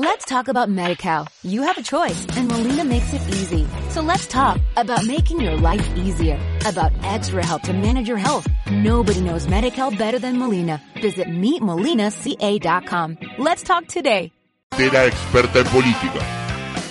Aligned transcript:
Let's 0.00 0.26
talk 0.26 0.46
about 0.46 0.68
MediCal. 0.68 1.26
You 1.42 1.62
have 1.62 1.76
a 1.76 1.82
choice 1.82 2.24
and 2.36 2.46
Molina 2.46 2.84
makes 2.84 3.12
it 3.12 3.20
easy. 3.34 3.66
So 3.90 4.00
let's 4.00 4.28
talk 4.28 4.60
about 4.76 5.04
making 5.04 5.40
your 5.40 5.56
life 5.56 5.84
easier, 5.96 6.38
about 6.64 6.92
extra 7.02 7.44
help 7.44 7.62
to 7.62 7.72
manage 7.72 8.06
your 8.06 8.16
health. 8.16 8.46
Nobody 8.70 9.20
knows 9.20 9.48
MediCal 9.48 9.98
better 9.98 10.20
than 10.20 10.38
Molina. 10.38 10.80
Visit 11.02 11.26
meetmolinaca.com. 11.26 13.18
Let's 13.38 13.64
talk 13.64 13.88
today. 13.88 14.30
Era 14.78 15.04
experta 15.04 15.58
en 15.58 15.66
política, 15.66 16.20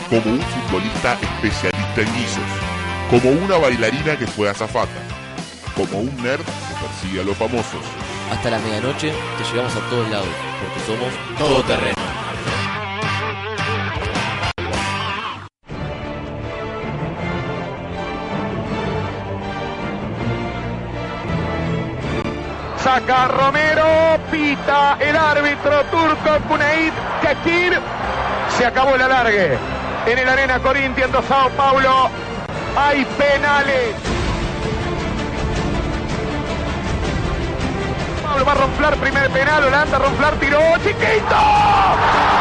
como 0.10 0.30
un 0.34 0.42
futbolista 0.42 1.14
especialista 1.14 2.02
en 2.02 2.14
guisos, 2.14 2.44
como 3.10 3.32
una 3.42 3.58
bailarina 3.58 4.18
que 4.18 4.28
fue 4.28 4.50
azafata, 4.50 5.00
como 5.78 6.02
un 6.02 6.14
nerd 6.22 6.44
que 6.44 6.76
persigue 6.82 7.22
a 7.22 7.24
los 7.24 7.38
famosos. 7.38 7.80
Hasta 8.30 8.50
la 8.50 8.60
medianoche 8.60 9.14
te 9.38 9.44
llevamos 9.50 9.74
a 9.78 9.90
todos 9.90 10.10
lados, 10.10 10.28
porque 10.60 10.80
somos 10.86 11.14
todoterreno. 11.38 12.27
Saca 22.98 23.28
Romero, 23.28 24.18
pita 24.32 24.98
el 25.00 25.16
árbitro 25.16 25.84
turco 25.86 26.48
Cuneit 26.48 26.94
Kekir. 27.22 27.80
Se 28.58 28.66
acabó 28.66 28.96
el 28.96 29.02
alargue. 29.04 29.56
En 30.08 30.18
el 30.18 30.28
Arena 30.28 30.58
Corinthians 30.60 31.12
Sao 31.28 31.48
Paulo 31.52 32.10
hay 32.76 33.06
penales. 33.06 33.94
Pablo 38.24 38.46
va 38.46 38.52
a 38.52 38.56
ronflar 38.56 38.96
primer 38.96 39.30
penal, 39.30 39.64
Holanda 39.66 40.00
ronflar 40.00 40.34
tiró, 40.40 40.60
chiquito, 40.78 41.38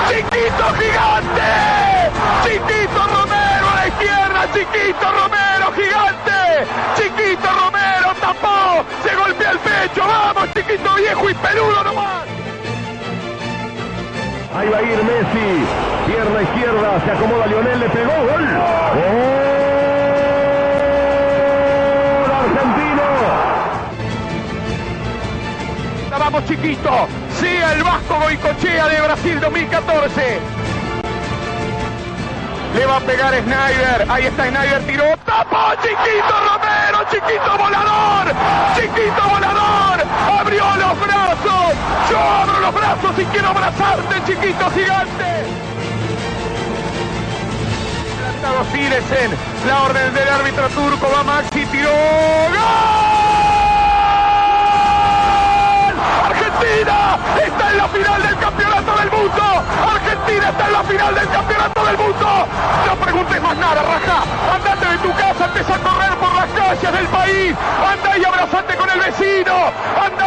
chiquito 0.09 0.74
gigante, 0.79 2.10
chiquito 2.45 3.07
Romero 3.09 3.46
a 3.97 4.29
la 4.33 4.47
izquierda, 4.47 4.47
chiquito 4.52 5.13
Romero 5.13 5.73
gigante, 5.73 6.66
chiquito 6.97 7.49
Romero 7.49 8.15
tapó, 8.21 8.85
se 9.03 9.15
golpea 9.15 9.51
el 9.53 9.59
pecho, 9.59 10.07
vamos 10.07 10.49
chiquito 10.55 10.95
viejo 10.95 11.30
y 11.30 11.35
peludo 11.35 11.85
nomás. 11.85 12.37
Ahí 14.57 14.69
va 14.71 14.79
a 14.79 14.83
ir 14.83 14.97
Messi. 15.05 15.66
Pierna 16.07 16.41
izquierda. 16.41 17.01
Se 17.05 17.11
acomoda 17.11 17.47
Lionel. 17.47 17.79
Le 17.79 17.88
pegó. 17.91 18.13
Gol. 18.13 18.47
Gol 22.16 22.31
argentino. 22.33 23.03
Vamos 26.19 26.45
chiquito. 26.47 27.07
Sí, 27.38 27.49
el 27.49 27.83
Vasco 27.83 28.19
Goicochea 28.19 28.88
de 28.88 29.01
Brasil 29.03 29.41
2014. 29.41 30.41
Le 32.77 32.85
va 32.85 32.96
a 32.96 33.01
pegar 33.01 33.32
Snyder. 33.35 34.07
Ahí 34.09 34.27
está 34.27 34.49
Snyder. 34.49 34.82
Tiró. 34.87 35.05
Tapó. 35.24 35.73
Chiquito 35.80 36.35
Romero. 36.46 36.99
Chiquito 37.10 37.59
volador. 37.59 38.27
Chiquito 38.77 39.23
volador. 39.30 40.05
Abrió 40.41 40.65
los 40.77 41.01
brazos. 41.01 41.74
Yo 42.10 42.19
abro 42.21 42.60
los 42.60 42.74
brazos 42.74 43.19
y 43.19 43.24
quiero 43.24 43.49
abrazarte, 43.49 44.23
chiquito 44.27 44.71
gigante. 44.71 45.47
La 49.66 49.82
orden 49.82 50.15
del 50.15 50.29
árbitro 50.29 50.69
turco. 50.69 51.10
Va 51.10 51.24
Maxi. 51.24 51.66
Tiró. 51.66 51.91
¡Gol! 51.91 52.52
Argentina 56.57 57.18
está 57.45 57.71
en 57.71 57.76
la 57.76 57.88
final 57.88 58.23
del 58.23 58.37
campeonato 58.38 58.96
del 58.96 59.10
mundo. 59.10 59.43
Argentina 59.93 60.49
está 60.49 60.66
en 60.66 60.73
la 60.73 60.82
final 60.85 61.15
del 61.15 61.29
campeonato 61.29 61.85
del 61.85 61.98
mundo. 61.98 62.46
No 62.87 62.96
preguntes 62.96 63.43
más 63.43 63.57
nada, 63.59 63.82
Raja. 63.82 64.22
Andate 64.54 64.87
de 64.87 64.98
tu 64.98 65.12
casa, 65.16 65.44
empieza 65.44 65.75
a 65.75 65.78
correr 65.78 66.16
por 66.16 66.34
las 66.34 66.47
calles 66.53 66.93
del 66.93 67.06
país. 67.09 67.54
Anda 67.87 68.19
y 68.19 68.25
abrazate 68.25 68.76
con 68.76 68.88
el 68.88 69.00
vecino. 69.00 69.53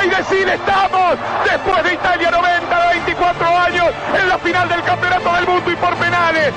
Y 0.04 0.08
decide 0.08 0.54
estamos 0.54 1.18
después 1.44 1.84
de 1.84 1.94
Italia 1.94 2.32
90, 2.32 2.88
24 2.92 3.58
años 3.58 3.88
en 4.18 4.30
la 4.30 4.38
final 4.38 4.70
del 4.70 4.82
campeonato 4.84 5.34
del 5.34 5.48
mundo 5.48 5.72
y 5.72 5.76
por 5.76 5.94
penales. 5.96 6.54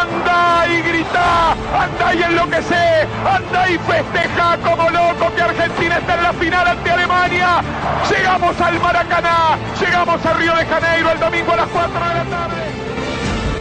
Anda 0.00 0.66
y 0.66 0.82
grita, 0.82 1.52
anda 1.52 2.14
y 2.14 2.22
enloquece, 2.24 3.06
anda 3.24 3.68
y 3.70 3.78
festeja 3.78 4.56
como 4.58 4.90
loco 4.90 5.32
que 5.36 5.42
Argentina 5.42 5.98
está 5.98 6.14
en 6.14 6.22
la 6.24 6.32
final 6.32 6.66
ante 6.66 6.90
Alemania. 6.90 7.48
Llegamos 8.10 8.60
al 8.60 8.80
Maracaná, 8.80 9.58
llegamos 9.78 10.26
a 10.26 10.32
Río 10.34 10.54
de 10.56 10.66
Janeiro 10.66 11.12
el 11.12 11.20
domingo 11.20 11.52
a 11.52 11.56
las 11.56 11.68
4 11.68 11.92
de 11.92 12.14
la 12.14 12.24
tarde. 12.24 12.62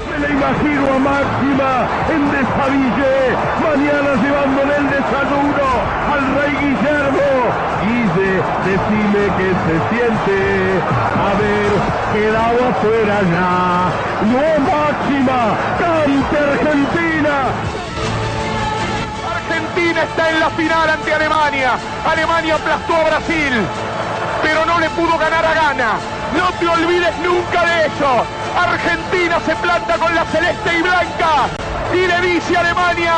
Me 0.10 0.20
la 0.20 0.30
imagino 0.34 0.88
a 0.88 1.00
Máxima 1.00 1.88
en 2.10 2.32
Desaville. 2.32 3.36
Mañana 3.62 4.16
llevándole 4.24 4.76
el 4.78 4.90
desayuno 4.90 5.68
al 6.14 6.36
rey 6.36 6.56
Guillermo. 6.62 7.75
Decime 8.26 9.24
que 9.38 9.50
se 9.66 9.76
siente 9.90 10.82
haber 11.30 11.72
quedado 12.14 12.70
afuera 12.70 13.22
ya. 13.22 13.92
No, 14.32 14.46
Máxima, 14.66 15.56
cante 15.78 16.38
Argentina. 16.38 17.36
Argentina 19.36 20.04
está 20.04 20.30
en 20.32 20.40
la 20.40 20.50
final 20.50 20.90
ante 20.90 21.14
Alemania. 21.14 21.72
Alemania 22.10 22.56
aplastó 22.56 22.96
a 22.96 23.04
Brasil, 23.04 23.54
pero 24.42 24.66
no 24.66 24.80
le 24.80 24.90
pudo 24.90 25.18
ganar 25.20 25.46
a 25.46 25.54
Ghana. 25.54 25.92
No 26.36 26.52
te 26.60 26.68
olvides 26.68 27.16
nunca 27.24 27.64
de 27.64 27.86
eso. 27.86 28.26
Argentina 28.58 29.40
se 29.46 29.56
planta 29.58 29.98
con 29.98 30.16
la 30.16 30.26
celeste 30.26 30.80
y 30.80 30.82
blanca 30.82 31.48
y 31.94 32.08
le 32.08 32.22
dice 32.22 32.58
Alemania, 32.58 33.14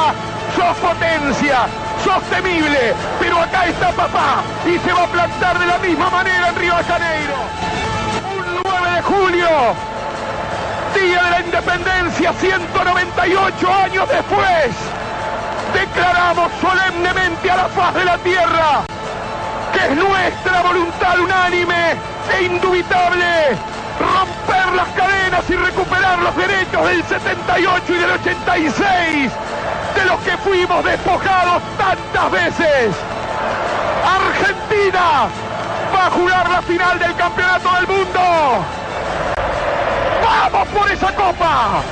sos 0.56 0.78
potencia, 0.78 1.68
sos 2.04 2.24
temible, 2.30 2.94
pero 3.20 3.40
acá 3.40 3.66
está 3.66 3.92
papá 3.92 4.44
y 4.66 4.78
se 4.80 4.94
va 4.94 5.04
a 5.04 5.08
plantar 5.08 5.60
de 5.60 5.66
la 5.66 5.78
misma 5.80 6.10
manera 6.10 6.50
en 6.50 6.56
Río 6.56 6.76
de 6.76 6.84
Janeiro. 6.84 7.36
Un 8.38 8.62
9 8.64 8.92
de 8.92 9.02
julio, 9.02 9.50
Día 10.96 11.24
de 11.24 11.30
la 11.32 11.40
Independencia, 11.42 12.34
198 12.34 13.74
años 13.74 14.10
después 14.10 14.76
declaramos 15.74 16.52
solemnemente 16.62 17.52
a 17.52 17.56
la 17.58 17.68
faz 17.68 17.94
de 17.94 18.06
la 18.06 18.18
tierra 18.20 18.86
que 19.74 19.80
es 19.80 19.96
nuestra 19.96 20.62
voluntad 20.62 21.20
unánime 21.20 21.96
e 22.34 22.44
indubitable 22.44 23.58
romper 24.00 24.74
las 24.74 24.88
cadenas 24.90 25.50
y 25.50 25.56
recuperar 25.56 26.20
los 26.20 26.36
derechos 26.36 26.88
del 26.88 27.04
78 27.04 27.84
y 27.94 27.98
del 27.98 28.12
86 28.12 29.32
de 29.98 30.06
los 30.06 30.20
que 30.22 30.38
fuimos 30.38 30.84
despojados 30.86 31.64
tantas 31.78 32.32
veces. 32.32 32.96
Argentina 34.06 35.28
va 35.94 36.08
a 36.08 36.12
jugar 36.12 36.50
la 36.50 36.62
final 36.62 37.00
del 37.00 37.16
campeonato 37.16 37.70
del 37.74 37.88
mundo. 37.88 38.20
¡Vamos 40.24 40.68
por 40.68 40.92
esa 40.92 41.16
copa! 41.16 41.84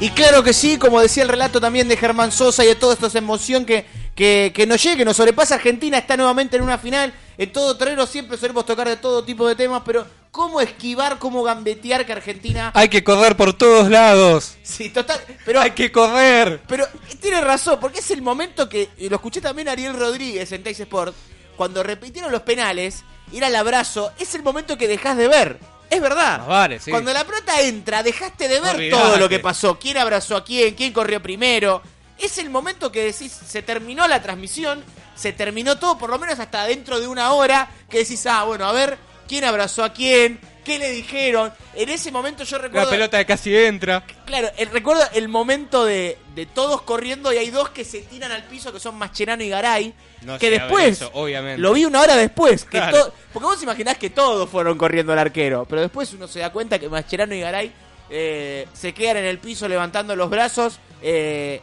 Y 0.00 0.10
claro 0.10 0.42
que 0.42 0.52
sí, 0.52 0.78
como 0.78 1.00
decía 1.00 1.22
el 1.22 1.28
relato 1.28 1.60
también 1.60 1.88
de 1.88 1.96
Germán 1.96 2.32
Sosa 2.32 2.64
y 2.64 2.66
de 2.68 2.74
toda 2.74 2.94
esta 2.94 3.16
emoción 3.16 3.64
que, 3.64 3.86
que, 4.14 4.64
nos 4.66 4.82
llega, 4.82 4.96
que 4.96 5.04
nos 5.04 5.16
sobrepasa. 5.16 5.54
Argentina 5.54 5.96
está 5.96 6.16
nuevamente 6.16 6.56
en 6.56 6.64
una 6.64 6.76
final. 6.76 7.14
En 7.38 7.52
todo 7.52 7.76
terreno 7.76 8.04
siempre 8.06 8.36
solemos 8.36 8.66
tocar 8.66 8.88
de 8.88 8.96
todo 8.96 9.24
tipo 9.24 9.46
de 9.46 9.54
temas, 9.54 9.82
pero 9.84 10.04
¿cómo 10.32 10.62
esquivar, 10.62 11.18
cómo 11.18 11.42
gambetear 11.42 12.06
que 12.06 12.12
Argentina... 12.14 12.72
Hay 12.74 12.88
que 12.88 13.04
correr 13.04 13.36
por 13.36 13.52
todos 13.52 13.90
lados. 13.90 14.56
Sí, 14.62 14.88
total, 14.88 15.20
pero... 15.44 15.60
Hay 15.60 15.72
que 15.72 15.92
correr. 15.92 16.62
Pero 16.66 16.88
tiene 17.20 17.42
razón, 17.42 17.78
porque 17.78 18.00
es 18.00 18.10
el 18.10 18.22
momento 18.22 18.66
que, 18.68 18.88
lo 18.98 19.16
escuché 19.16 19.42
también 19.42 19.68
a 19.68 19.72
Ariel 19.72 19.94
Rodríguez 19.94 20.50
en 20.50 20.62
Teis 20.62 20.80
Sport, 20.80 21.14
cuando 21.54 21.82
repitieron 21.82 22.32
los 22.32 22.40
penales, 22.40 23.04
ir 23.30 23.44
al 23.44 23.54
abrazo, 23.54 24.10
es 24.18 24.34
el 24.34 24.42
momento 24.42 24.78
que 24.78 24.88
dejas 24.88 25.18
de 25.18 25.28
ver. 25.28 25.58
Es 25.90 26.00
verdad. 26.00 26.38
Más 26.38 26.48
vale, 26.48 26.80
sí. 26.80 26.90
Cuando 26.90 27.12
la 27.12 27.24
pelota 27.24 27.60
entra, 27.60 28.02
dejaste 28.02 28.48
de 28.48 28.58
ver 28.60 28.76
Olvidate. 28.76 29.02
todo 29.02 29.18
lo 29.18 29.28
que 29.28 29.38
pasó. 29.38 29.78
¿Quién 29.78 29.98
abrazó 29.98 30.36
a 30.36 30.44
quién? 30.44 30.74
¿Quién 30.74 30.94
corrió 30.94 31.22
primero? 31.22 31.82
Es 32.18 32.38
el 32.38 32.48
momento 32.48 32.90
que 32.90 33.04
decís, 33.04 33.38
se 33.46 33.60
terminó 33.60 34.08
la 34.08 34.22
transmisión, 34.22 34.82
se 35.14 35.34
terminó 35.34 35.78
todo, 35.78 35.98
por 35.98 36.08
lo 36.08 36.18
menos 36.18 36.40
hasta 36.40 36.64
dentro 36.64 36.98
de 36.98 37.06
una 37.06 37.32
hora, 37.32 37.68
que 37.90 37.98
decís, 37.98 38.24
ah, 38.24 38.44
bueno, 38.44 38.64
a 38.64 38.72
ver, 38.72 38.96
¿quién 39.32 39.44
abrazó 39.44 39.82
a 39.82 39.94
quién? 39.94 40.38
¿Qué 40.62 40.78
le 40.78 40.90
dijeron? 40.90 41.50
En 41.74 41.88
ese 41.88 42.12
momento 42.12 42.44
yo 42.44 42.58
La 42.58 42.64
recuerdo... 42.64 42.90
pelota 42.90 43.16
que 43.16 43.24
casi 43.24 43.56
entra. 43.56 44.04
Claro, 44.26 44.50
el- 44.58 44.68
recuerdo 44.68 45.02
el 45.14 45.26
momento 45.26 45.86
de, 45.86 46.18
de 46.34 46.44
todos 46.44 46.82
corriendo 46.82 47.32
y 47.32 47.38
hay 47.38 47.48
dos 47.48 47.70
que 47.70 47.82
se 47.82 48.02
tiran 48.02 48.30
al 48.30 48.44
piso 48.44 48.70
que 48.74 48.78
son 48.78 48.94
Mascherano 48.96 49.42
y 49.42 49.48
Garay. 49.48 49.94
No 50.20 50.38
que 50.38 50.50
después, 50.50 51.00
eso, 51.00 51.10
obviamente. 51.14 51.62
lo 51.62 51.72
vi 51.72 51.86
una 51.86 52.02
hora 52.02 52.14
después. 52.14 52.64
Que 52.66 52.72
Claro. 52.76 53.06
to- 53.06 53.14
porque 53.32 53.46
vos 53.46 53.62
imaginás 53.62 53.96
que 53.96 54.10
todos 54.10 54.50
fueron 54.50 54.76
corriendo 54.76 55.14
al 55.14 55.18
arquero, 55.18 55.64
pero 55.66 55.80
después 55.80 56.12
uno 56.12 56.28
se 56.28 56.40
da 56.40 56.52
cuenta 56.52 56.78
que 56.78 56.90
Mascherano 56.90 57.34
y 57.34 57.40
Garay 57.40 57.72
eh, 58.10 58.68
se 58.74 58.92
quedan 58.92 59.16
en 59.16 59.24
el 59.24 59.38
piso 59.38 59.66
levantando 59.66 60.14
los 60.14 60.28
brazos. 60.28 60.78
Eh, 61.00 61.62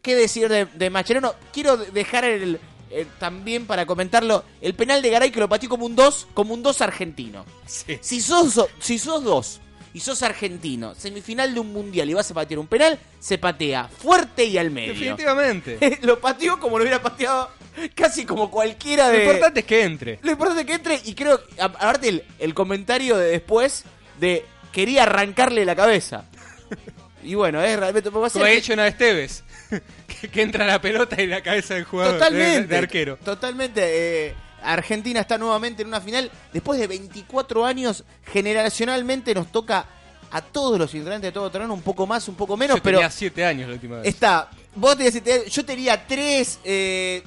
¿Qué 0.00 0.14
decir 0.16 0.48
de, 0.48 0.64
de 0.64 0.88
Mascherano? 0.90 1.34
Quiero 1.52 1.76
dejar 1.76 2.24
el, 2.24 2.58
eh, 2.92 3.06
también 3.18 3.66
para 3.66 3.86
comentarlo, 3.86 4.44
el 4.60 4.74
penal 4.74 5.02
de 5.02 5.10
Garay 5.10 5.30
que 5.30 5.40
lo 5.40 5.48
pateó 5.48 5.68
como 5.68 5.86
un 5.86 5.96
2, 5.96 6.28
como 6.34 6.54
un 6.54 6.62
2 6.62 6.80
argentino. 6.82 7.44
Sí. 7.66 7.98
Si 8.00 8.20
sos, 8.20 8.66
si 8.78 8.98
sos 8.98 9.24
dos 9.24 9.60
y 9.94 10.00
sos 10.00 10.22
argentino, 10.22 10.94
semifinal 10.94 11.52
de 11.52 11.60
un 11.60 11.72
mundial 11.72 12.08
y 12.08 12.14
vas 12.14 12.30
a 12.30 12.34
patear 12.34 12.58
un 12.58 12.66
penal, 12.66 12.98
se 13.18 13.38
patea 13.38 13.88
fuerte 13.88 14.44
y 14.44 14.58
al 14.58 14.70
medio. 14.70 14.92
Definitivamente. 14.92 15.98
lo 16.02 16.20
pateó 16.20 16.58
como 16.60 16.78
lo 16.78 16.84
hubiera 16.84 17.02
pateado 17.02 17.50
casi 17.94 18.24
como 18.24 18.50
cualquiera 18.50 19.08
Lo 19.08 19.12
de... 19.12 19.24
importante 19.24 19.60
es 19.60 19.66
que 19.66 19.82
entre. 19.82 20.18
Lo 20.22 20.32
importante 20.32 20.62
es 20.62 20.66
que 20.66 20.74
entre 20.74 21.00
y 21.04 21.14
creo, 21.14 21.40
aparte 21.58 22.08
el, 22.08 22.24
el 22.38 22.54
comentario 22.54 23.16
de 23.16 23.30
después 23.30 23.84
de 24.20 24.44
quería 24.72 25.04
arrancarle 25.04 25.64
la 25.64 25.76
cabeza. 25.76 26.24
Y 27.24 27.34
bueno, 27.34 27.62
es 27.62 27.78
realmente... 27.78 28.10
Como 28.10 28.24
ha 28.24 28.50
hecho 28.50 28.72
una 28.72 28.84
vez 28.84 28.98
Tevez. 28.98 29.44
que, 30.30 30.42
entra 30.42 30.64
la 30.66 30.80
pelota 30.80 31.20
y 31.20 31.26
la 31.26 31.42
cabeza 31.42 31.74
del 31.74 31.84
jugador. 31.84 32.14
de- 32.14 32.18
Totalmente. 32.18 32.66
De, 32.68 32.78
arquero. 32.78 33.16
Totalmente. 33.18 33.80
eh, 34.28 34.34
Argentina 34.64 35.20
está 35.20 35.38
nuevamente 35.38 35.82
en 35.82 35.88
una 35.88 36.00
final. 36.00 36.30
Después 36.52 36.78
de 36.78 36.86
24 36.86 37.64
años, 37.64 38.04
generacionalmente 38.32 39.34
nos 39.34 39.50
toca 39.50 39.86
a 40.30 40.40
todos 40.40 40.78
los 40.78 40.94
integrantes 40.94 41.28
de 41.28 41.32
todo 41.32 41.50
terreno, 41.50 41.74
un 41.74 41.82
poco 41.82 42.06
más, 42.06 42.26
un 42.28 42.34
poco 42.36 42.56
menos, 42.56 42.76
Yo 42.78 42.82
pero 42.82 42.98
tenía 42.98 43.10
7 43.10 43.44
años 43.44 43.68
la 43.68 43.74
última 43.74 43.96
vez. 43.98 44.06
está. 44.08 44.48
Vos 44.74 44.96
tenías 44.96 45.12
siete- 45.12 45.50
yo 45.50 45.64
tenía 45.64 46.06
3. 46.06 46.60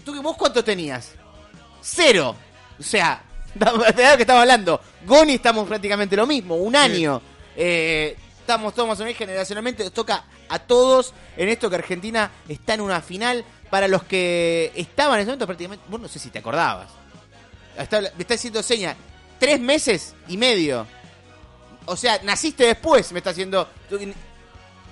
¿Tú 0.03 0.21
vos 0.23 0.35
cuánto 0.37 0.63
tenías? 0.63 1.11
Cero. 1.81 2.35
O 2.79 2.83
sea, 2.83 3.21
de 3.53 3.65
lo 3.65 4.15
que 4.17 4.23
estaba 4.23 4.41
hablando. 4.41 4.81
Goni 5.05 5.33
estamos 5.35 5.67
prácticamente 5.67 6.15
lo 6.15 6.25
mismo, 6.25 6.55
un 6.55 6.75
año. 6.75 7.21
Eh, 7.55 8.15
estamos 8.45 8.73
todos 8.73 8.87
más 8.87 8.99
o 8.99 9.03
menos 9.03 9.17
generacionalmente. 9.17 9.83
Nos 9.83 9.91
toca 9.93 10.23
a 10.47 10.59
todos 10.59 11.13
en 11.35 11.49
esto 11.49 11.69
que 11.69 11.75
Argentina 11.77 12.31
está 12.47 12.75
en 12.75 12.81
una 12.81 13.01
final. 13.01 13.43
Para 13.69 13.87
los 13.87 14.03
que 14.03 14.71
estaban 14.75 15.15
en 15.15 15.21
ese 15.21 15.27
momento, 15.31 15.47
prácticamente. 15.47 15.85
Vos 15.89 15.99
no 15.99 16.07
sé 16.07 16.19
si 16.19 16.29
te 16.29 16.39
acordabas. 16.39 16.87
Está- 17.77 17.99
me 18.01 18.09
está 18.19 18.35
haciendo 18.35 18.61
seña. 18.63 18.95
Tres 19.39 19.59
meses 19.59 20.15
y 20.27 20.37
medio. 20.37 20.85
O 21.87 21.97
sea, 21.97 22.19
naciste 22.23 22.65
después, 22.65 23.11
me 23.11 23.19
está 23.19 23.31
haciendo. 23.31 23.67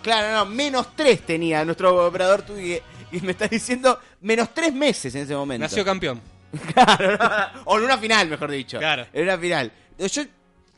Claro, 0.02 0.34
no, 0.36 0.46
menos 0.46 0.88
tres 0.96 1.26
tenía 1.26 1.64
nuestro 1.64 2.08
operador 2.08 2.42
tú 2.42 2.58
y, 2.58 2.80
y 3.12 3.22
me 3.22 3.32
está 3.32 3.48
diciendo 3.48 4.00
menos 4.22 4.54
tres 4.54 4.74
meses 4.74 5.16
en 5.16 5.22
ese 5.22 5.36
momento. 5.36 5.64
Nació 5.64 5.86
campeón. 5.86 6.20
Claro, 6.74 7.18
no, 7.18 7.62
o 7.66 7.78
en 7.80 7.86
una 7.86 7.98
final, 7.98 8.28
mejor 8.28 8.52
dicho. 8.52 8.78
Claro. 8.78 9.08
En 9.12 9.24
una 9.24 9.38
final. 9.40 9.72
Yo, 9.98 10.22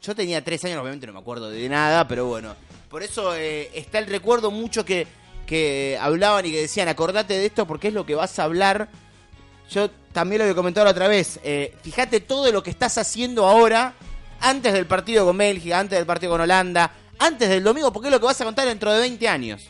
yo 0.06 0.16
tenía 0.16 0.44
tres 0.44 0.64
años, 0.66 0.80
obviamente 0.80 1.08
no 1.08 1.14
me 1.14 1.20
acuerdo 1.20 1.50
de 1.50 1.68
nada, 1.70 2.08
pero 2.08 2.26
bueno. 2.26 2.56
Por 2.90 3.04
eso 3.04 3.36
eh, 3.36 3.72
está 3.74 4.00
el 4.00 4.08
recuerdo 4.08 4.52
mucho 4.52 4.86
que, 4.86 5.08
que 5.46 5.98
hablaban 6.00 6.46
y 6.46 6.52
que 6.52 6.62
decían, 6.62 6.88
acordate 6.88 7.34
de 7.38 7.46
esto 7.46 7.66
porque 7.66 7.90
es 7.90 7.94
lo 7.94 8.06
que 8.06 8.16
vas 8.16 8.38
a 8.40 8.44
hablar. 8.44 8.90
Yo 9.70 9.90
también 10.12 10.40
lo 10.40 10.44
había 10.44 10.56
comentado 10.56 10.86
la 10.86 10.92
otra 10.92 11.08
vez. 11.08 11.40
eh, 11.44 11.74
fíjate 11.82 12.20
todo 12.20 12.52
lo 12.52 12.62
que 12.62 12.70
estás 12.70 12.98
haciendo 12.98 13.48
ahora, 13.48 13.94
antes 14.40 14.74
del 14.74 14.86
partido 14.86 15.26
con 15.26 15.38
Bélgica, 15.38 15.80
antes 15.80 15.98
del 15.98 16.06
partido 16.06 16.34
con 16.34 16.42
Holanda, 16.42 16.92
antes 17.20 17.50
del 17.50 17.64
domingo, 17.64 17.92
porque 17.92 18.10
es 18.10 18.12
lo 18.12 18.20
que 18.20 18.26
vas 18.26 18.40
a 18.40 18.46
contar 18.46 18.68
dentro 18.68 18.94
de 18.94 19.00
20 19.00 19.28
años. 19.28 19.70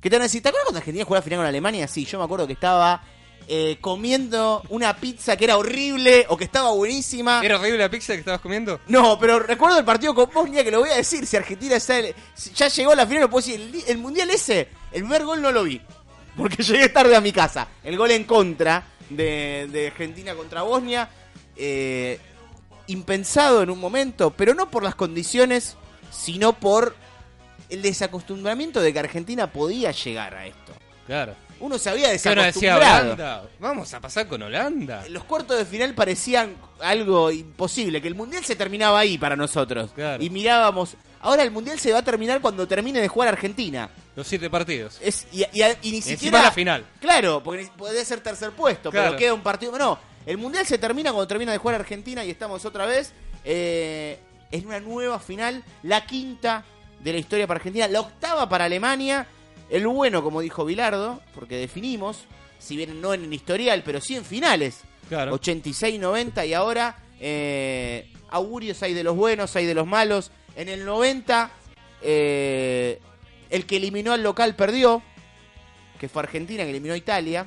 Que 0.00 0.08
te 0.08 0.18
decir, 0.18 0.42
¿te 0.42 0.48
acuerdas 0.48 0.66
cuando 0.66 0.78
Argentina 0.78 1.04
jugó 1.04 1.14
la 1.16 1.22
final 1.22 1.38
con 1.40 1.46
Alemania? 1.46 1.86
Sí, 1.86 2.06
yo 2.06 2.18
me 2.18 2.24
acuerdo 2.24 2.46
que 2.46 2.54
estaba 2.54 3.02
eh, 3.52 3.78
comiendo 3.80 4.62
una 4.68 4.96
pizza 4.96 5.36
que 5.36 5.44
era 5.44 5.56
horrible 5.56 6.24
o 6.28 6.36
que 6.36 6.44
estaba 6.44 6.70
buenísima. 6.70 7.40
¿Era 7.42 7.58
horrible 7.58 7.78
la 7.78 7.90
pizza 7.90 8.12
que 8.12 8.20
estabas 8.20 8.40
comiendo? 8.40 8.78
No, 8.86 9.18
pero 9.18 9.40
recuerdo 9.40 9.76
el 9.78 9.84
partido 9.84 10.14
con 10.14 10.30
Bosnia 10.32 10.62
que 10.62 10.70
lo 10.70 10.78
voy 10.80 10.90
a 10.90 10.94
decir. 10.96 11.26
Si 11.26 11.36
Argentina 11.36 11.74
está 11.74 11.98
en- 11.98 12.14
si 12.34 12.50
ya 12.52 12.68
llegó 12.68 12.92
a 12.92 12.96
la 12.96 13.06
final, 13.08 13.22
lo 13.24 13.30
puedo 13.30 13.44
decir. 13.44 13.60
El, 13.60 13.82
el 13.88 13.98
mundial 13.98 14.30
ese, 14.30 14.68
el 14.92 15.02
primer 15.02 15.24
gol 15.24 15.42
no 15.42 15.50
lo 15.50 15.64
vi. 15.64 15.80
Porque 16.36 16.62
llegué 16.62 16.88
tarde 16.90 17.16
a 17.16 17.20
mi 17.20 17.32
casa. 17.32 17.66
El 17.82 17.96
gol 17.98 18.12
en 18.12 18.22
contra 18.22 18.84
de, 19.08 19.68
de 19.72 19.88
Argentina 19.88 20.34
contra 20.36 20.62
Bosnia. 20.62 21.08
eh, 21.56 22.20
impensado 22.86 23.62
en 23.62 23.70
un 23.70 23.78
momento, 23.78 24.30
pero 24.32 24.54
no 24.54 24.70
por 24.70 24.82
las 24.82 24.94
condiciones, 24.94 25.76
sino 26.10 26.52
por 26.54 26.94
el 27.68 27.82
desacostumbramiento 27.82 28.80
de 28.80 28.92
que 28.92 28.98
Argentina 28.98 29.52
podía 29.52 29.92
llegar 29.92 30.34
a 30.34 30.46
esto. 30.46 30.72
Claro. 31.06 31.34
Uno 31.60 31.78
se 31.78 31.90
había 31.90 32.08
decía 32.08 32.34
desacostumbrado. 32.34 33.50
Vamos 33.58 33.92
a 33.94 34.00
pasar 34.00 34.26
con 34.26 34.42
Holanda. 34.42 35.04
Los 35.08 35.24
cuartos 35.24 35.58
de 35.58 35.64
final 35.66 35.94
parecían 35.94 36.56
algo 36.80 37.30
imposible, 37.30 38.00
que 38.00 38.08
el 38.08 38.14
mundial 38.14 38.44
se 38.44 38.56
terminaba 38.56 38.98
ahí 38.98 39.18
para 39.18 39.36
nosotros. 39.36 39.90
Claro. 39.94 40.22
Y 40.22 40.30
mirábamos, 40.30 40.96
ahora 41.20 41.42
el 41.42 41.50
mundial 41.50 41.78
se 41.78 41.92
va 41.92 41.98
a 41.98 42.02
terminar 42.04 42.40
cuando 42.40 42.66
termine 42.66 43.00
de 43.00 43.08
jugar 43.08 43.28
Argentina. 43.28 43.90
Los 44.16 44.26
siete 44.26 44.48
partidos. 44.50 44.98
Es, 45.02 45.26
y, 45.32 45.42
y- 45.52 45.62
y 45.82 45.92
ni 45.92 46.02
siquiera 46.02 46.42
la 46.42 46.50
final. 46.50 46.84
Claro, 47.00 47.42
porque 47.42 47.68
ser 48.04 48.20
tercer 48.20 48.50
puesto, 48.52 48.90
Claro. 48.90 49.08
pero 49.10 49.18
queda 49.18 49.34
un 49.34 49.42
partido. 49.42 49.76
No, 49.78 49.98
el 50.26 50.38
mundial 50.38 50.66
se 50.66 50.78
termina 50.78 51.10
cuando 51.12 51.28
termina 51.28 51.52
de 51.52 51.58
jugar 51.58 51.76
Argentina 51.76 52.24
y 52.24 52.30
estamos 52.30 52.64
otra 52.64 52.86
vez 52.86 53.12
eh, 53.44 54.18
en 54.50 54.66
una 54.66 54.80
nueva 54.80 55.18
final, 55.20 55.62
la 55.82 56.04
quinta 56.06 56.64
de 57.00 57.12
la 57.12 57.18
historia 57.18 57.46
para 57.46 57.58
Argentina, 57.58 57.86
la 57.88 58.00
octava 58.00 58.48
para 58.48 58.64
Alemania. 58.64 59.26
El 59.70 59.86
bueno, 59.86 60.22
como 60.22 60.40
dijo 60.40 60.64
Bilardo, 60.64 61.20
porque 61.34 61.56
definimos, 61.56 62.24
si 62.58 62.76
bien 62.76 63.00
no 63.00 63.14
en 63.14 63.24
el 63.24 63.32
historial, 63.32 63.82
pero 63.84 64.00
sí 64.00 64.16
en 64.16 64.24
finales. 64.24 64.80
Claro. 65.08 65.38
86-90 65.38 66.46
y 66.46 66.54
ahora 66.54 66.98
eh, 67.20 68.10
augurios 68.30 68.82
hay 68.82 68.94
de 68.94 69.04
los 69.04 69.16
buenos, 69.16 69.54
hay 69.56 69.66
de 69.66 69.74
los 69.74 69.86
malos. 69.86 70.32
En 70.56 70.68
el 70.68 70.84
90 70.84 71.50
eh, 72.02 73.00
el 73.50 73.66
que 73.66 73.76
eliminó 73.76 74.12
al 74.12 74.22
local 74.22 74.54
perdió, 74.56 75.02
que 75.98 76.08
fue 76.08 76.22
Argentina, 76.22 76.64
que 76.64 76.70
eliminó 76.70 76.94
a 76.94 76.98
Italia. 76.98 77.46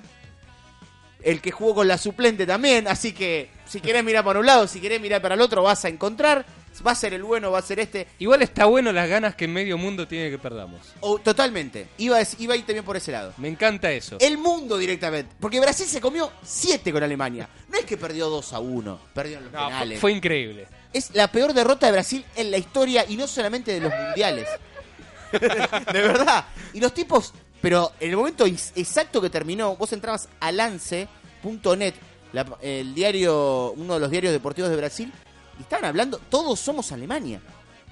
El 1.22 1.42
que 1.42 1.52
jugó 1.52 1.76
con 1.76 1.88
la 1.88 1.98
suplente 1.98 2.46
también, 2.46 2.88
así 2.88 3.14
que 3.14 3.50
si 3.66 3.80
querés 3.80 4.04
mirar 4.04 4.26
para 4.26 4.40
un 4.40 4.46
lado, 4.46 4.68
si 4.68 4.82
querés 4.82 5.00
mirar 5.00 5.22
para 5.22 5.36
el 5.36 5.42
otro, 5.42 5.64
vas 5.64 5.86
a 5.86 5.90
encontrar. 5.90 6.46
Va 6.86 6.92
a 6.92 6.96
ser 6.96 7.14
el 7.14 7.24
bueno, 7.24 7.52
va 7.52 7.60
a 7.60 7.62
ser 7.62 7.80
este. 7.80 8.08
Igual 8.20 8.42
está 8.42 8.66
bueno 8.66 8.92
las 8.92 9.08
ganas 9.08 9.36
que 9.36 9.48
medio 9.48 9.78
mundo 9.78 10.08
tiene 10.08 10.30
que 10.30 10.38
perdamos. 10.40 10.94
Totalmente. 11.24 11.88
Iba 11.98 12.18
iba 12.40 12.54
a 12.54 12.58
ir 12.58 12.66
también 12.66 12.84
por 12.84 12.98
ese 12.98 13.12
lado. 13.12 13.34
Me 13.38 13.48
encanta 13.48 13.92
eso. 13.92 14.18
El 14.20 14.38
mundo 14.38 14.78
directamente. 14.78 15.36
Porque 15.40 15.60
Brasil 15.60 15.86
se 15.86 16.02
comió 16.02 16.32
7 16.44 16.92
con 16.92 17.04
Alemania. 17.04 17.48
No 17.70 17.78
es 17.78 17.86
que 17.86 17.98
perdió 17.98 18.30
2 18.30 18.54
a 18.54 18.60
1. 18.60 19.00
Perdió 19.14 19.38
en 19.38 19.44
los 19.46 19.54
No, 19.54 19.60
fue, 19.60 19.68
penales. 19.70 20.00
fue 20.00 20.12
increíble. 20.14 20.68
Es 20.92 21.14
la 21.16 21.32
peor 21.32 21.54
derrota 21.54 21.86
de 21.86 21.92
Brasil 21.92 22.26
en 22.36 22.52
la 22.52 22.58
historia 22.58 23.06
y 23.08 23.18
no 23.18 23.28
solamente 23.28 23.72
de 23.72 23.80
los 23.82 23.94
mundiales. 23.94 24.48
de 25.32 26.02
verdad. 26.02 26.46
Y 26.74 26.80
los 26.80 26.94
tipos, 26.94 27.34
pero 27.62 27.92
en 28.00 28.10
el 28.12 28.18
momento 28.18 28.46
ex- 28.46 28.72
exacto 28.76 29.22
que 29.22 29.30
terminó, 29.30 29.76
vos 29.76 29.92
entrabas 29.94 30.28
a 30.40 30.52
lance.net, 30.52 31.94
la- 32.34 32.58
el 32.62 32.94
diario, 32.94 33.72
uno 33.74 33.96
de 33.96 34.00
los 34.00 34.12
diarios 34.12 34.34
deportivos 34.34 34.70
de 34.70 34.76
Brasil, 34.78 35.12
y 35.60 35.64
estaban 35.64 35.86
hablando, 35.86 36.20
todos 36.30 36.60
somos 36.60 36.92
Alemania. 36.92 37.42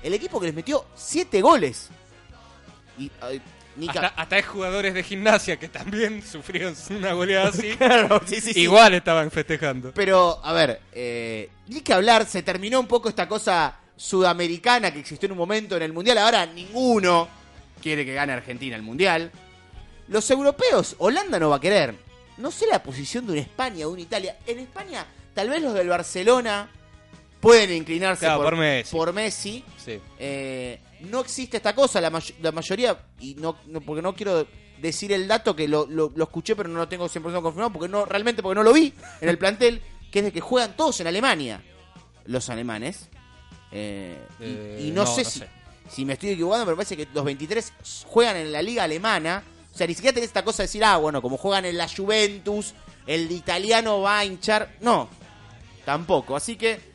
El 0.01 0.13
equipo 0.13 0.39
que 0.39 0.48
les 0.48 0.56
metió 0.56 0.86
7 0.96 1.41
goles. 1.41 1.89
Y 2.98 3.12
ay, 3.22 3.41
Hasta, 3.88 4.08
hasta 4.08 4.36
hay 4.36 4.41
jugadores 4.41 4.94
de 4.94 5.03
gimnasia 5.03 5.58
que 5.58 5.70
también 5.70 6.24
sufrieron 6.25 6.75
una 6.89 7.13
goleada 7.13 7.50
así. 7.50 7.72
Claro, 7.77 8.22
sí, 8.25 8.41
sí, 8.41 8.53
sí. 8.53 8.62
Igual 8.62 8.96
estaban 8.96 9.30
festejando. 9.32 9.91
Pero, 9.94 10.39
a 10.44 10.53
ver, 10.53 10.82
eh, 10.91 11.50
ni 11.68 11.82
que 11.82 11.94
hablar, 11.94 12.25
se 12.25 12.44
terminó 12.44 12.80
un 12.80 12.88
poco 12.88 13.10
esta 13.10 13.27
cosa 13.27 13.77
sudamericana 13.96 14.91
que 14.91 15.00
existió 15.00 15.27
en 15.27 15.34
un 15.34 15.38
momento 15.38 15.77
en 15.77 15.84
el 15.84 15.94
Mundial. 15.94 16.18
Ahora 16.18 16.46
ninguno 16.48 17.27
quiere 17.82 18.06
que 18.06 18.13
gane 18.13 18.34
Argentina 18.34 18.75
el 18.75 18.82
Mundial. 18.82 19.32
Los 20.08 20.30
europeos, 20.32 20.96
Holanda 20.98 21.39
no 21.39 21.51
va 21.51 21.58
a 21.58 21.62
querer. 21.62 21.96
No 22.38 22.50
sé 22.51 22.65
la 22.68 22.82
posición 22.82 23.25
de 23.27 23.34
una 23.34 23.41
España 23.41 23.86
o 23.86 23.89
de 23.89 23.94
una 23.94 24.01
Italia. 24.01 24.38
En 24.48 24.60
España, 24.60 25.06
tal 25.34 25.50
vez 25.50 25.62
los 25.62 25.74
del 25.74 25.88
Barcelona 25.88 26.70
pueden 27.42 27.74
inclinarse 27.76 28.22
Claro, 28.26 28.38
por, 28.42 28.46
por 28.52 28.58
Messi. 28.60 28.96
por 28.96 29.14
Messi. 29.14 29.66
Sí. 29.84 30.00
Eh, 30.20 30.80
no 31.02 31.20
existe 31.22 31.58
esta 31.58 31.74
cosa, 31.76 32.00
la, 32.00 32.10
may- 32.10 32.36
la 32.42 32.52
mayoría, 32.52 32.98
y 33.20 33.36
no, 33.36 33.58
no- 33.68 33.82
porque 33.82 34.02
no 34.02 34.14
quiero 34.16 34.46
decir 34.80 35.12
el 35.12 35.28
dato 35.28 35.56
que 35.56 35.68
lo, 35.68 35.86
lo- 35.88 36.12
lo 36.16 36.24
escuché 36.24 36.56
pero 36.56 36.70
no 36.70 36.78
lo 36.80 36.88
tengo 36.88 37.08
100% 37.10 37.42
confirmado, 37.42 37.74
porque 37.74 37.90
no 37.90 38.06
realmente 38.06 38.42
porque 38.42 38.56
no 38.56 38.64
lo 38.64 38.72
vi 38.74 38.94
en 39.20 39.30
el 39.30 39.38
plantel, 39.38 39.82
que 40.12 40.20
es 40.20 40.26
de 40.26 40.32
que 40.32 40.42
juegan 40.42 40.76
todos 40.76 41.00
en 41.02 41.08
Alemania, 41.08 41.62
los 42.26 42.50
alemanes. 42.50 43.10
Eh, 43.72 44.18
y- 44.40 44.44
Eh, 44.44 44.84
y, 44.88 44.92
no, 44.92 45.04
no, 45.06 45.08
sé, 45.08 45.24
no 45.24 45.30
si, 45.30 45.40
sé. 45.40 45.48
si 45.90 46.06
me 46.06 46.14
estoy 46.14 46.30
equivocando, 46.32 46.66
pero 46.66 46.76
me 46.76 46.84
parece 46.84 46.98
que 46.98 47.08
los 47.14 47.24
23 47.26 47.74
juegan 48.06 48.36
en 48.38 48.52
la 48.52 48.62
liga 48.62 48.84
alemana. 48.84 49.44
O 49.74 49.78
sea, 49.78 49.88
ni 49.88 49.94
siquiera 49.94 50.14
tenés 50.14 50.28
esta 50.28 50.44
cosa 50.44 50.64
de 50.64 50.68
decir, 50.68 50.84
ah, 50.84 50.98
bueno, 50.98 51.22
como 51.22 51.38
juegan 51.38 51.64
en 51.66 51.78
la 51.78 51.88
Juventus, 51.88 52.74
el 53.08 53.32
italiano 53.32 54.02
va 54.02 54.20
a 54.20 54.26
hinchar. 54.26 54.76
No, 54.82 55.08
tampoco. 55.86 56.36
Así 56.36 56.58
que 56.58 56.91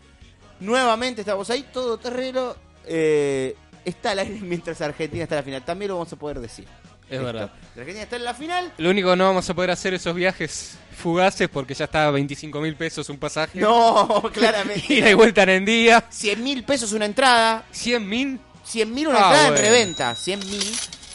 nuevamente 0.60 1.20
estamos 1.22 1.48
ahí, 1.50 1.64
todo 1.72 1.98
terreno. 1.98 2.54
eh, 2.86 3.56
está 3.84 4.10
al 4.12 4.18
aire 4.20 4.38
mientras 4.42 4.80
Argentina 4.80 5.22
está 5.24 5.36
en 5.36 5.40
la 5.40 5.44
final. 5.44 5.64
También 5.64 5.88
lo 5.90 5.96
vamos 5.98 6.12
a 6.12 6.16
poder 6.16 6.40
decir. 6.40 6.66
Es 7.08 7.22
verdad. 7.22 7.52
Argentina 7.76 8.02
está 8.02 8.16
en 8.16 8.24
la 8.24 8.34
final. 8.34 8.72
Lo 8.78 8.90
único 8.90 9.10
que 9.10 9.16
no 9.16 9.24
vamos 9.26 9.48
a 9.48 9.54
poder 9.54 9.70
hacer 9.70 9.94
esos 9.94 10.12
viajes 10.14 10.76
fugaces 10.96 11.48
porque 11.48 11.72
ya 11.74 11.84
está 11.84 12.08
a 12.08 12.10
25 12.10 12.60
mil 12.60 12.74
pesos 12.74 13.08
un 13.10 13.18
pasaje. 13.18 13.60
No, 13.60 14.22
claramente. 14.34 14.92
Ida 14.92 15.10
y 15.10 15.14
vuelta 15.14 15.42
en 15.44 15.64
día. 15.64 16.04
100 16.10 16.42
mil 16.42 16.64
pesos 16.64 16.92
una 16.92 17.04
entrada. 17.04 17.64
100 17.70 18.08
mil. 18.08 18.40
100 18.64 18.92
mil 18.92 19.06
una 19.08 19.18
Ah, 19.18 19.22
entrada 19.22 19.48
bueno. 19.50 19.56
en 19.56 19.62
reventa. 19.72 20.14
100 20.16 20.40
mil. 20.50 20.64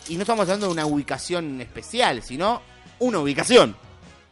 Y 0.08 0.16
no 0.16 0.22
estamos 0.22 0.44
hablando 0.44 0.68
de 0.68 0.72
una 0.72 0.86
ubicación 0.86 1.60
especial, 1.60 2.24
sino 2.24 2.62
una 3.00 3.20
ubicación 3.20 3.76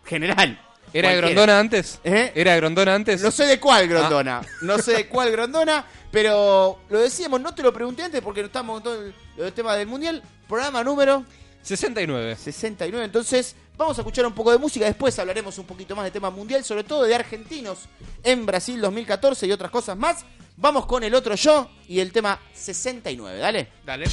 general. 0.06 0.60
¿Era 0.94 1.10
de. 1.10 1.18
Grondona 1.18 1.60
antes? 1.60 2.00
¿Eh? 2.04 2.32
¿Era 2.36 2.54
de 2.54 2.58
Grondona 2.58 2.96
antes? 2.96 3.22
No 3.22 3.32
sé 3.32 3.46
de 3.46 3.60
cuál 3.60 3.88
Grondona. 3.88 4.42
No 4.62 4.78
sé 4.78 4.94
de 4.94 5.08
cuál 5.08 5.32
Grondona, 5.32 5.86
pero 6.12 6.80
lo 6.90 7.00
decíamos, 7.00 7.42
no 7.42 7.54
te 7.54 7.62
lo 7.64 7.74
pregunté 7.74 8.04
antes 8.04 8.22
porque 8.22 8.42
no 8.42 8.48
estamos 8.48 8.76
con 8.76 8.84
todo 8.84 9.02
el, 9.04 9.14
el 9.38 9.54
tema 9.54 9.76
del 9.76 9.88
mundial. 9.88 10.22
Programa 10.48 10.84
número 10.84 11.26
69. 11.62 12.36
69. 12.36 13.06
Entonces, 13.06 13.56
vamos 13.78 13.98
a 13.98 14.02
escuchar 14.02 14.26
un 14.26 14.34
poco 14.34 14.52
de 14.52 14.58
música. 14.58 14.86
Después 14.86 15.18
hablaremos 15.20 15.58
un 15.58 15.66
poquito 15.66 15.96
más 15.96 16.06
de 16.06 16.12
tema 16.12 16.30
mundial, 16.30 16.64
sobre 16.64 16.84
todo 16.84 17.04
de 17.04 17.16
argentinos 17.16 17.80
en 18.24 18.46
Brasil 18.46 18.80
2014 18.82 19.48
y 19.48 19.52
otras 19.52 19.72
cosas 19.72 19.98
más. 19.98 20.26
Vamos 20.58 20.86
con 20.86 21.04
el 21.04 21.16
otro 21.16 21.36
yo 21.36 21.70
y 21.88 22.00
el 22.00 22.12
tema 22.12 22.40
69. 22.54 23.40
Dale. 23.40 23.70
Dale. 23.86 24.06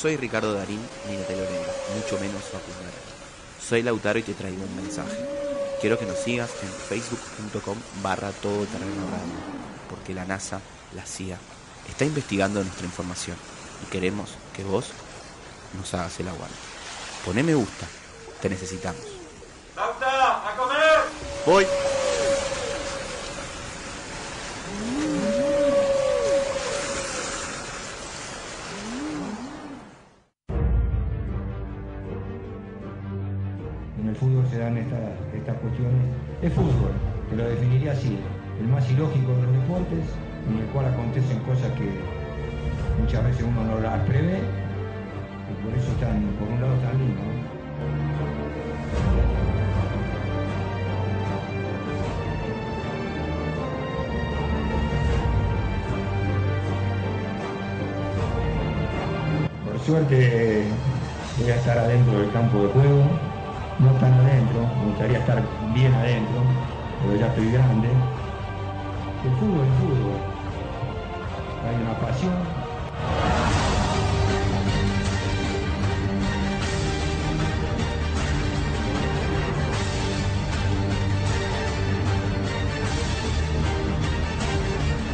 Soy 0.00 0.16
Ricardo 0.16 0.54
Darín 0.54 0.80
ni 1.08 1.16
Natalia 1.16 1.42
Oreiro, 1.42 1.72
mucho 1.94 2.18
menos 2.18 2.42
Facundo. 2.44 2.90
Soy 3.60 3.82
Lautaro 3.82 4.18
y 4.18 4.22
te 4.22 4.32
traigo 4.32 4.62
un 4.64 4.76
mensaje. 4.76 5.28
Quiero 5.78 5.98
que 5.98 6.06
nos 6.06 6.18
sigas 6.18 6.50
en 6.62 6.68
facebook.com 6.70 7.76
barra 8.02 8.30
todoterreno 8.30 9.02
radio, 9.10 9.34
porque 9.90 10.14
la 10.14 10.24
NASA, 10.24 10.60
la 10.94 11.04
CIA, 11.04 11.38
está 11.86 12.06
investigando 12.06 12.64
nuestra 12.64 12.86
información 12.86 13.36
y 13.86 13.90
queremos 13.90 14.30
que 14.56 14.64
vos 14.64 14.86
nos 15.76 15.92
hagas 15.92 16.18
el 16.18 16.28
aguante. 16.28 16.56
Poné 17.26 17.42
me 17.42 17.54
gusta, 17.54 17.86
te 18.40 18.48
necesitamos. 18.48 19.02
¡A 19.76 20.56
comer! 20.56 21.00
Voy. 21.44 21.66
Dan 34.74 34.78
estas, 34.78 35.56
cuestiones. 35.58 36.00
Es 36.42 36.52
fútbol, 36.52 36.92
te 37.28 37.36
lo 37.36 37.48
definiría 37.48 37.92
así, 37.92 38.18
el 38.60 38.68
más 38.68 38.88
ilógico 38.90 39.32
de 39.34 39.42
los 39.42 39.52
deportes, 39.52 40.04
en 40.48 40.58
el 40.58 40.66
cual 40.66 40.86
acontecen 40.86 41.38
cosas 41.40 41.70
que 41.72 41.90
muchas 43.00 43.24
veces 43.24 43.44
uno 43.46 43.64
no 43.64 43.80
las 43.80 44.00
prevé, 44.06 44.38
y 44.38 45.64
por 45.64 45.76
eso 45.76 45.90
están, 45.92 46.22
por 46.38 46.48
un 46.48 46.60
lado, 46.60 46.74
tan 46.76 46.98
lindos. 46.98 47.24
¿no? 47.24 47.50
Por 59.64 59.78
suerte 59.80 60.64
voy 61.40 61.50
a 61.50 61.56
estar 61.56 61.78
adentro 61.78 62.20
del 62.20 62.30
campo 62.32 62.62
de 62.62 62.68
juego, 62.68 63.29
no 63.80 63.92
tan 63.92 64.12
adentro, 64.12 64.60
me 64.78 64.90
gustaría 64.90 65.18
estar 65.18 65.42
bien 65.74 65.94
adentro, 65.94 66.42
pero 67.02 67.18
ya 67.18 67.26
estoy 67.28 67.50
grande. 67.50 67.88
El 69.24 69.32
fútbol 69.36 69.66
es 69.66 69.74
fútbol, 69.80 70.20
hay 71.66 71.76
una 71.76 71.94
pasión. 71.98 72.34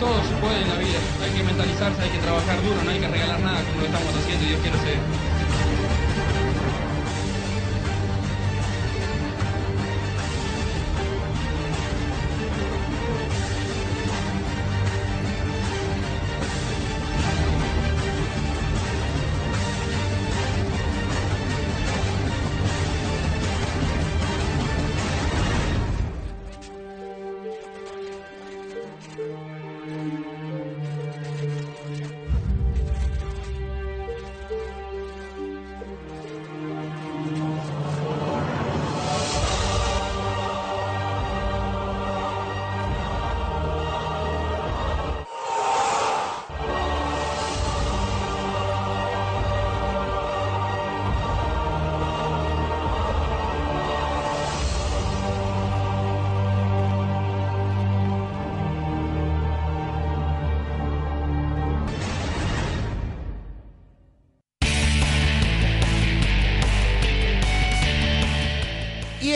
Todo 0.00 0.22
se 0.24 0.34
puede 0.40 0.62
en 0.62 0.68
la 0.68 0.76
vida, 0.76 0.98
hay 1.22 1.30
que 1.30 1.42
mentalizarse, 1.42 2.02
hay 2.02 2.10
que 2.10 2.18
trabajar 2.18 2.62
duro, 2.62 2.82
no 2.84 2.90
hay 2.90 2.98
que 2.98 3.08
regalar 3.08 3.40
nada 3.40 3.62
como 3.62 3.80
lo 3.80 3.86
estamos 3.86 4.14
haciendo 4.14 4.44
y 4.44 4.48
Dios 4.48 4.60
quiere 4.60 4.76
se 4.78 5.35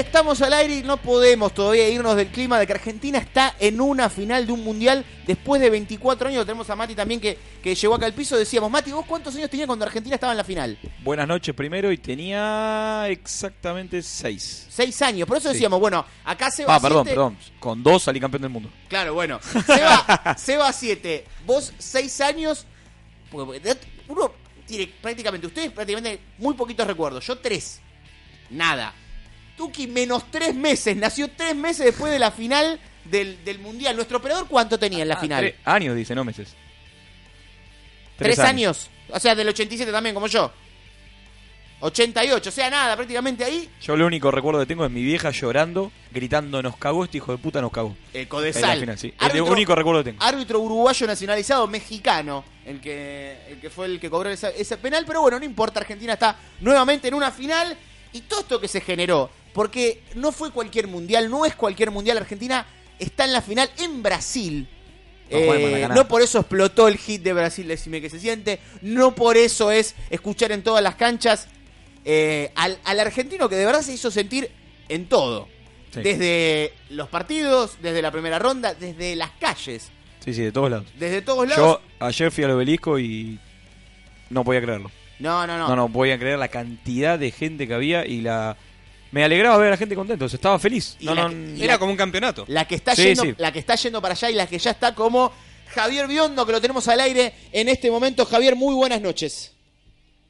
estamos 0.00 0.40
al 0.42 0.52
aire 0.52 0.76
y 0.78 0.82
no 0.82 0.96
podemos 0.96 1.52
todavía 1.54 1.88
irnos 1.88 2.16
del 2.16 2.28
clima 2.28 2.58
de 2.58 2.66
que 2.66 2.72
Argentina 2.72 3.18
está 3.18 3.54
en 3.60 3.80
una 3.80 4.10
final 4.10 4.46
de 4.46 4.52
un 4.52 4.62
mundial 4.64 5.04
después 5.26 5.60
de 5.60 5.70
24 5.70 6.28
años. 6.28 6.44
Tenemos 6.44 6.68
a 6.70 6.76
Mati 6.76 6.94
también 6.94 7.20
que, 7.20 7.38
que 7.62 7.74
llegó 7.74 7.94
acá 7.94 8.06
al 8.06 8.14
piso. 8.14 8.36
Decíamos, 8.36 8.70
Mati, 8.70 8.92
¿vos 8.92 9.04
cuántos 9.06 9.34
años 9.36 9.48
tenías 9.50 9.66
cuando 9.66 9.84
Argentina 9.84 10.14
estaba 10.16 10.32
en 10.32 10.38
la 10.38 10.44
final? 10.44 10.78
Buenas 11.02 11.28
noches 11.28 11.54
primero 11.54 11.92
y 11.92 11.98
tenía 11.98 13.06
exactamente 13.08 14.02
seis. 14.02 14.66
Seis 14.68 15.00
años. 15.02 15.26
Por 15.28 15.36
eso 15.36 15.48
Sí. 15.48 15.54
decíamos, 15.54 15.80
bueno, 15.80 16.04
acá 16.24 16.50
se 16.50 16.64
va 16.64 16.74
Ah, 16.76 16.80
perdón, 16.80 17.04
siete. 17.04 17.10
perdón. 17.16 17.38
Con 17.58 17.82
dos 17.82 18.02
salí 18.02 18.18
campeón 18.20 18.42
del 18.42 18.50
mundo. 18.50 18.70
Claro, 18.88 19.14
bueno. 19.14 19.38
Seba, 19.66 20.34
Seba 20.38 20.72
7, 20.72 21.24
vos 21.46 21.72
6 21.78 22.20
años. 22.20 22.66
uno 23.32 24.32
tiene 24.66 24.86
prácticamente, 25.00 25.46
ustedes 25.46 25.72
prácticamente 25.72 26.20
muy 26.38 26.54
poquitos 26.54 26.86
recuerdos. 26.86 27.26
Yo 27.26 27.38
3. 27.38 27.80
Nada. 28.50 28.94
Tuki 29.60 29.86
menos 29.88 30.24
3 30.30 30.54
meses. 30.54 30.96
Nació 30.96 31.28
3 31.36 31.54
meses 31.54 31.84
después 31.84 32.10
de 32.10 32.18
la 32.18 32.30
final 32.30 32.80
del, 33.04 33.44
del 33.44 33.58
Mundial. 33.58 33.94
¿Nuestro 33.94 34.16
operador 34.16 34.46
cuánto 34.48 34.78
tenía 34.78 35.02
en 35.02 35.08
la 35.08 35.16
Ah, 35.16 35.20
final? 35.20 35.40
tres 35.42 35.54
años, 35.66 35.94
dice, 35.94 36.14
no 36.14 36.24
meses. 36.24 36.54
3 38.16 38.38
años. 38.38 38.88
O 39.10 39.20
sea, 39.20 39.34
del 39.34 39.48
87 39.48 39.92
también, 39.92 40.14
como 40.14 40.28
yo. 40.28 40.50
88, 41.80 42.48
o 42.48 42.52
sea, 42.52 42.70
nada, 42.70 42.96
prácticamente 42.96 43.44
ahí. 43.44 43.68
Yo 43.82 43.96
lo 43.96 44.06
único 44.06 44.30
recuerdo 44.30 44.60
que 44.60 44.66
tengo 44.66 44.84
es 44.86 44.90
mi 44.90 45.02
vieja 45.02 45.30
llorando, 45.30 45.92
gritando, 46.10 46.62
nos 46.62 46.76
cagó 46.78 47.04
este 47.04 47.18
hijo 47.18 47.32
de 47.32 47.38
puta, 47.38 47.60
nos 47.60 47.70
cagó. 47.72 47.94
El 48.14 48.22
En 48.22 48.28
Codesal. 48.28 48.62
la 48.70 48.76
final, 48.76 48.98
sí. 48.98 49.08
El 49.08 49.26
Árbitro- 49.26 49.52
único 49.52 49.74
recuerdo 49.74 50.02
que 50.04 50.10
tengo. 50.12 50.22
Árbitro 50.24 50.58
uruguayo 50.60 51.06
nacionalizado 51.06 51.66
mexicano, 51.66 52.44
el 52.64 52.80
que, 52.80 53.36
el 53.48 53.60
que 53.60 53.68
fue 53.68 53.86
el 53.86 54.00
que 54.00 54.08
cobró 54.08 54.30
esa- 54.30 54.50
ese 54.50 54.78
penal, 54.78 55.04
pero 55.06 55.20
bueno, 55.20 55.38
no 55.38 55.44
importa, 55.44 55.80
Argentina 55.80 56.14
está 56.14 56.36
nuevamente 56.60 57.08
en 57.08 57.14
una 57.14 57.30
final 57.30 57.76
y 58.12 58.20
todo 58.22 58.40
esto 58.40 58.60
que 58.60 58.68
se 58.68 58.80
generó, 58.82 59.30
porque 59.52 60.02
no 60.14 60.32
fue 60.32 60.50
cualquier 60.50 60.86
mundial, 60.86 61.30
no 61.30 61.44
es 61.44 61.54
cualquier 61.54 61.90
mundial, 61.90 62.18
Argentina 62.18 62.66
está 62.98 63.24
en 63.24 63.32
la 63.32 63.42
final 63.42 63.70
en 63.78 64.02
Brasil. 64.02 64.68
No 65.30 65.38
Eh, 65.38 65.88
no 65.94 66.08
por 66.08 66.22
eso 66.22 66.40
explotó 66.40 66.88
el 66.88 66.96
hit 66.98 67.22
de 67.22 67.32
Brasil, 67.32 67.68
decime 67.68 68.00
que 68.00 68.10
se 68.10 68.18
siente. 68.18 68.58
No 68.82 69.14
por 69.14 69.36
eso 69.36 69.70
es 69.70 69.94
escuchar 70.10 70.50
en 70.52 70.62
todas 70.62 70.82
las 70.82 70.96
canchas 70.96 71.46
eh, 72.04 72.50
al, 72.56 72.78
al 72.84 72.98
argentino 73.00 73.48
que 73.48 73.54
de 73.56 73.64
verdad 73.64 73.82
se 73.82 73.92
hizo 73.92 74.10
sentir 74.10 74.50
en 74.88 75.06
todo. 75.06 75.48
Sí. 75.94 76.00
Desde 76.02 76.72
los 76.88 77.08
partidos, 77.08 77.76
desde 77.82 78.02
la 78.02 78.10
primera 78.10 78.38
ronda, 78.38 78.74
desde 78.74 79.14
las 79.16 79.30
calles, 79.40 79.90
Sí, 80.24 80.34
sí, 80.34 80.42
de 80.42 80.52
todos 80.52 80.70
lados. 80.70 80.86
desde 80.98 81.22
todos 81.22 81.48
lados. 81.48 81.80
Yo 81.98 82.06
ayer 82.06 82.30
fui 82.30 82.44
al 82.44 82.50
obelisco 82.50 82.98
y 82.98 83.38
no 84.30 84.44
podía 84.44 84.60
creerlo. 84.60 84.90
No, 85.18 85.46
no, 85.46 85.56
no. 85.58 85.68
No, 85.68 85.76
no 85.76 85.88
podía 85.92 86.18
creer 86.18 86.38
la 86.38 86.48
cantidad 86.48 87.18
de 87.18 87.30
gente 87.30 87.66
que 87.68 87.74
había 87.74 88.04
y 88.06 88.20
la... 88.20 88.56
Me 89.12 89.24
alegraba 89.24 89.56
ver 89.58 89.68
a 89.68 89.70
la 89.72 89.76
gente 89.76 89.94
contenta, 89.94 90.24
estaba 90.26 90.58
feliz. 90.58 90.96
No, 91.00 91.14
no, 91.14 91.28
que- 91.28 91.64
Era 91.64 91.74
la- 91.74 91.78
como 91.78 91.90
un 91.90 91.96
campeonato. 91.96 92.44
La 92.48 92.66
que 92.66 92.76
está 92.76 92.94
Sí, 92.94 93.02
yendo, 93.04 93.22
sí. 93.24 93.34
la 93.38 93.52
que 93.52 93.58
está 93.58 93.74
yendo 93.74 94.00
para 94.00 94.12
allá 94.12 94.30
y 94.30 94.34
la 94.34 94.46
que 94.46 94.58
ya 94.58 94.70
está 94.70 94.94
como 94.94 95.32
Javier 95.68 96.06
Biondo, 96.06 96.46
que 96.46 96.52
lo 96.52 96.60
tenemos 96.60 96.86
al 96.88 97.00
aire 97.00 97.32
en 97.52 97.68
este 97.68 97.90
momento. 97.90 98.24
Javier, 98.24 98.54
muy 98.56 98.74
buenas 98.74 99.00
noches. 99.00 99.54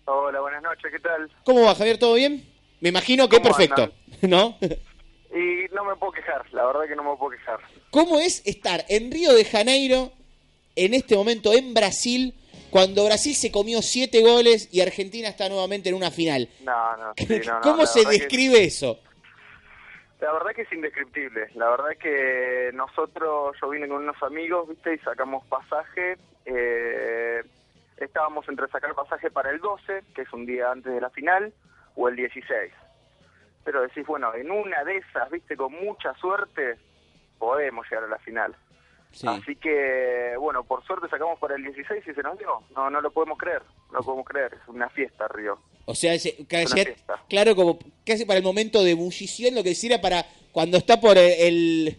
Hola, 0.07 0.41
buenas 0.41 0.63
noches, 0.63 0.91
¿qué 0.91 0.99
tal? 0.99 1.31
¿Cómo 1.45 1.63
va, 1.63 1.75
Javier? 1.75 1.99
¿Todo 1.99 2.14
bien? 2.14 2.45
Me 2.81 2.88
imagino 2.88 3.29
que 3.29 3.37
¿Cómo 3.37 3.49
perfecto, 3.49 3.83
andan? 3.83 4.31
¿no? 4.31 4.59
Y 5.33 5.73
no 5.73 5.85
me 5.85 5.95
puedo 5.95 6.11
quejar, 6.11 6.45
la 6.53 6.66
verdad 6.66 6.81
que 6.88 6.97
no 6.97 7.05
me 7.09 7.16
puedo 7.16 7.31
quejar. 7.31 7.61
¿Cómo 7.93 8.19
es 8.19 8.43
estar 8.45 8.85
en 8.88 9.12
Río 9.12 9.33
de 9.33 9.45
Janeiro, 9.45 10.12
en 10.75 10.93
este 10.93 11.14
momento 11.14 11.53
en 11.53 11.73
Brasil, 11.73 12.35
cuando 12.70 13.04
Brasil 13.04 13.35
se 13.35 13.50
comió 13.52 13.83
siete 13.83 14.22
goles 14.22 14.68
y 14.72 14.80
Argentina 14.80 15.28
está 15.28 15.48
nuevamente 15.48 15.88
en 15.88 15.94
una 15.94 16.11
final? 16.11 16.48
No, 16.64 16.96
no, 16.96 17.12
sí, 17.16 17.40
no, 17.46 17.54
no, 17.54 17.61
¿Cómo 17.61 17.87
se 17.87 18.02
que- 18.04 18.09
describe 18.11 18.64
eso? 18.64 18.98
La 20.20 20.33
verdad 20.35 20.50
que 20.54 20.62
es 20.62 20.72
indescriptible. 20.72 21.48
La 21.54 21.70
verdad 21.70 21.96
que 21.98 22.70
nosotros, 22.74 23.56
yo 23.61 23.70
vine 23.70 23.88
con 23.88 24.02
unos 24.02 24.22
amigos, 24.22 24.68
¿viste? 24.68 24.94
Y 24.94 24.98
sacamos 24.98 25.46
pasaje. 25.46 26.18
eh, 26.44 27.42
estábamos 27.96 28.46
entre 28.48 28.68
sacar 28.68 28.94
pasaje 28.94 29.30
para 29.30 29.50
el 29.50 29.61
12, 29.61 30.02
que 30.14 30.22
es 30.22 30.33
un 30.35 30.44
día 30.46 30.70
antes 30.70 30.92
de 30.92 31.00
la 31.00 31.09
final, 31.11 31.52
o 31.96 32.09
el 32.09 32.16
16. 32.16 32.70
Pero 33.64 33.80
decís, 33.83 34.06
bueno, 34.06 34.35
en 34.35 34.50
una 34.50 34.85
de 34.85 34.98
esas, 34.98 35.30
¿viste? 35.30 35.56
Con 35.56 35.72
mucha 35.72 36.12
suerte, 36.16 36.76
podemos 37.38 37.87
llegar 37.90 38.04
a 38.04 38.09
la 38.09 38.18
final. 38.18 38.54
Así 39.27 39.57
que, 39.57 40.35
bueno, 40.38 40.62
por 40.64 40.85
suerte 40.87 41.09
sacamos 41.09 41.38
para 41.38 41.57
el 41.57 41.62
16 41.64 42.03
y 42.11 42.14
se 42.14 42.23
nos 42.23 42.38
dio. 42.38 42.62
No, 42.77 42.88
no 42.90 43.01
lo 43.01 43.11
podemos 43.11 43.37
creer, 43.38 43.62
no 43.90 43.99
lo 43.99 44.05
podemos 44.05 44.27
creer. 44.27 44.55
Es 44.55 44.68
una 44.68 44.88
fiesta, 44.88 45.27
Río. 45.29 45.59
O 45.87 45.94
sea, 45.94 46.14
ese- 46.14 46.37
Una 46.38 46.46
casi- 46.49 46.85
fiesta. 46.85 47.23
claro, 47.29 47.57
como 47.57 47.79
casi 48.07 48.25
para 48.25 48.38
el 48.38 48.44
momento 48.44 48.83
de 48.85 48.92
ebullición, 48.92 49.55
lo 49.55 49.62
que 49.62 49.70
decía 49.70 50.01
para 50.01 50.25
cuando 50.53 50.79
está 50.79 51.01
por 51.01 51.18
el, 51.18 51.99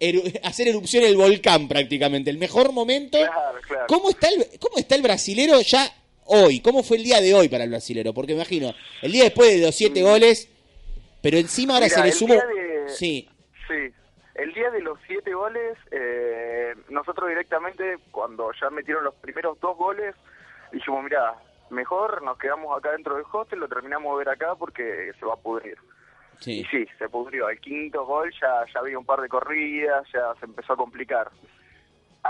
eru- 0.00 0.40
hacer 0.42 0.68
erupción 0.68 1.04
el 1.04 1.16
volcán 1.16 1.68
prácticamente. 1.68 2.30
El 2.30 2.38
mejor 2.38 2.72
momento. 2.72 3.18
Claro, 3.18 3.58
claro. 3.66 3.84
¿Cómo 3.88 4.10
está 4.10 4.28
el, 4.28 4.46
cómo 4.58 4.78
está 4.78 4.94
el 4.94 5.02
brasilero 5.02 5.60
ya 5.60 5.86
hoy? 6.24 6.60
¿Cómo 6.60 6.82
fue 6.82 6.96
el 6.96 7.04
día 7.04 7.20
de 7.20 7.34
hoy 7.34 7.48
para 7.48 7.64
el 7.64 7.70
brasilero? 7.70 8.14
Porque 8.14 8.32
me 8.32 8.40
imagino, 8.40 8.74
el 9.02 9.12
día 9.12 9.24
después 9.24 9.50
de 9.54 9.66
los 9.66 9.74
siete 9.74 10.02
goles, 10.02 10.48
pero 11.20 11.36
encima 11.36 11.74
ahora 11.74 11.86
Mira, 11.86 11.96
se 12.00 12.04
le 12.06 12.12
sumó... 12.12 12.34
de- 12.34 12.88
Sí, 12.88 13.28
Sí, 13.68 13.74
el 14.38 14.54
día 14.54 14.70
de 14.70 14.80
los 14.80 14.98
siete 15.06 15.34
goles, 15.34 15.76
eh, 15.90 16.74
nosotros 16.88 17.28
directamente, 17.28 17.98
cuando 18.12 18.50
ya 18.52 18.70
metieron 18.70 19.04
los 19.04 19.14
primeros 19.16 19.58
dos 19.60 19.76
goles, 19.76 20.14
dijimos, 20.72 21.02
mira, 21.02 21.34
mejor 21.70 22.22
nos 22.22 22.38
quedamos 22.38 22.76
acá 22.76 22.92
dentro 22.92 23.16
del 23.16 23.24
hostel, 23.30 23.58
lo 23.58 23.68
terminamos 23.68 24.12
de 24.12 24.24
ver 24.24 24.28
acá 24.34 24.54
porque 24.54 25.12
se 25.18 25.26
va 25.26 25.34
a 25.34 25.38
pudrir. 25.38 25.76
sí. 26.38 26.60
Y 26.60 26.64
sí, 26.66 26.86
se 26.98 27.08
pudrió. 27.08 27.48
Al 27.48 27.58
quinto 27.58 28.06
gol 28.06 28.32
ya, 28.40 28.64
ya 28.72 28.80
había 28.80 28.98
un 28.98 29.04
par 29.04 29.20
de 29.20 29.28
corridas, 29.28 30.06
ya 30.12 30.34
se 30.38 30.46
empezó 30.46 30.74
a 30.74 30.76
complicar. 30.76 31.30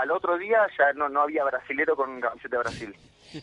Al 0.01 0.11
otro 0.11 0.37
día 0.37 0.59
ya 0.77 0.93
no, 0.93 1.09
no 1.09 1.21
había 1.21 1.43
brasilero 1.43 1.95
con 1.95 2.19
camiseta 2.21 2.57
de 2.57 2.63
Brasil. 2.63 2.95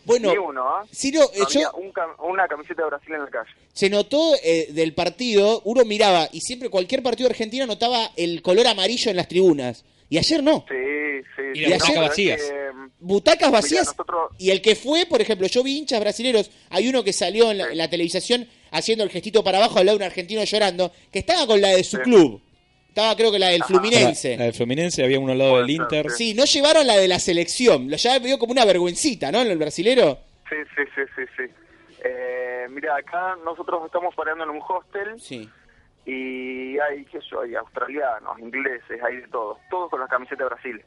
Bueno, 0.05 0.31
Ni 0.31 0.37
uno, 0.37 0.63
¿ah? 0.67 0.85
Ciro, 0.93 1.21
eh, 1.33 1.39
No 1.39 1.47
yo- 1.49 1.67
había 1.69 1.71
un 1.85 1.93
cam- 1.93 2.15
una 2.19 2.47
camiseta 2.47 2.81
de 2.83 2.89
Brasil 2.89 3.13
en 3.13 3.21
la 3.23 3.29
calle. 3.29 3.49
se 3.71 3.89
notó 3.89 4.33
eh, 4.43 4.67
del 4.71 4.93
partido, 4.93 5.61
uno 5.63 5.85
miraba 5.85 6.27
y 6.31 6.41
siempre 6.41 6.69
cualquier 6.69 7.01
partido 7.03 7.29
argentino 7.29 7.65
notaba 7.65 8.11
el 8.17 8.41
color 8.41 8.67
amarillo 8.67 9.09
en 9.11 9.15
las 9.17 9.27
tribunas. 9.29 9.85
Y 10.09 10.17
ayer 10.17 10.41
no. 10.41 10.65
Sí, 10.69 10.75
sí. 11.35 11.41
Y 11.53 11.65
sí, 11.65 11.65
butacas 11.65 11.89
es 11.89 11.99
vacías. 12.01 12.41
que, 12.41 12.69
butacas 12.99 13.47
Mirá, 13.49 13.51
vacías. 13.61 13.85
nosotros- 13.87 14.31
Y 14.37 14.51
el 14.51 14.61
que 14.61 14.75
fue, 14.75 15.05
por 15.05 15.21
ejemplo, 15.21 15.47
yo 15.47 15.63
vi 15.63 15.77
hinchas 15.77 15.99
brasileros, 15.99 16.49
hay 16.69 16.87
uno 16.89 17.03
que 17.03 17.11
salió 17.13 17.51
en 17.51 17.57
la, 17.59 17.65
en 17.71 17.77
la 17.77 17.89
televisión 17.89 18.47
haciendo 18.71 19.03
el 19.03 19.09
gestito 19.09 19.43
para 19.43 19.57
abajo 19.59 19.79
al 19.79 19.85
lado 19.85 19.97
de 19.97 20.03
un 20.05 20.09
argentino 20.09 20.43
llorando, 20.43 20.91
que 21.11 21.19
estaba 21.19 21.45
con 21.47 21.61
la 21.61 21.69
de 21.69 21.83
su 21.83 21.97
club. 21.99 22.41
Estaba 22.97 23.15
creo 23.15 23.31
que 23.31 23.37
la 23.37 23.49
del 23.49 23.63
Fluminense. 23.63 24.31
La, 24.31 24.37
la 24.37 24.43
del 24.45 24.53
Fluminense, 24.55 25.03
había 25.03 25.19
uno 25.19 25.31
al 25.33 25.37
lado 25.37 25.57
del 25.57 25.69
Inter. 25.69 26.09
Sí, 26.09 26.33
no 26.33 26.45
llevaron 26.45 26.87
la 26.87 26.95
de 26.97 27.07
la 27.07 27.19
selección. 27.19 27.91
Lo 27.91 27.95
ya 27.95 28.17
veo 28.17 28.39
como 28.39 28.53
una 28.53 28.65
vergüencita, 28.65 29.31
¿no? 29.31 29.39
En 29.41 29.51
el 29.51 29.57
brasilero. 29.59 30.17
Sí, 30.49 30.55
sí, 30.75 30.81
sí, 30.95 31.01
sí, 31.15 31.21
sí. 31.37 31.43
Eh, 32.03 32.65
mira, 32.71 32.95
acá 32.95 33.37
nosotros 33.45 33.83
estamos 33.85 34.15
parando 34.15 34.45
en 34.45 34.49
un 34.49 34.61
hostel 34.67 35.19
Sí. 35.19 35.47
y 36.07 36.79
hay, 36.79 37.05
qué 37.05 37.19
sé 37.21 37.27
yo, 37.29 37.41
hay 37.41 37.53
australianos, 37.53 38.39
ingleses, 38.39 38.99
hay 39.03 39.17
de 39.17 39.27
todos. 39.27 39.59
Todos 39.69 39.91
con 39.91 39.99
la 39.99 40.07
camiseta 40.07 40.45
de 40.45 40.49
Brasil. 40.49 40.81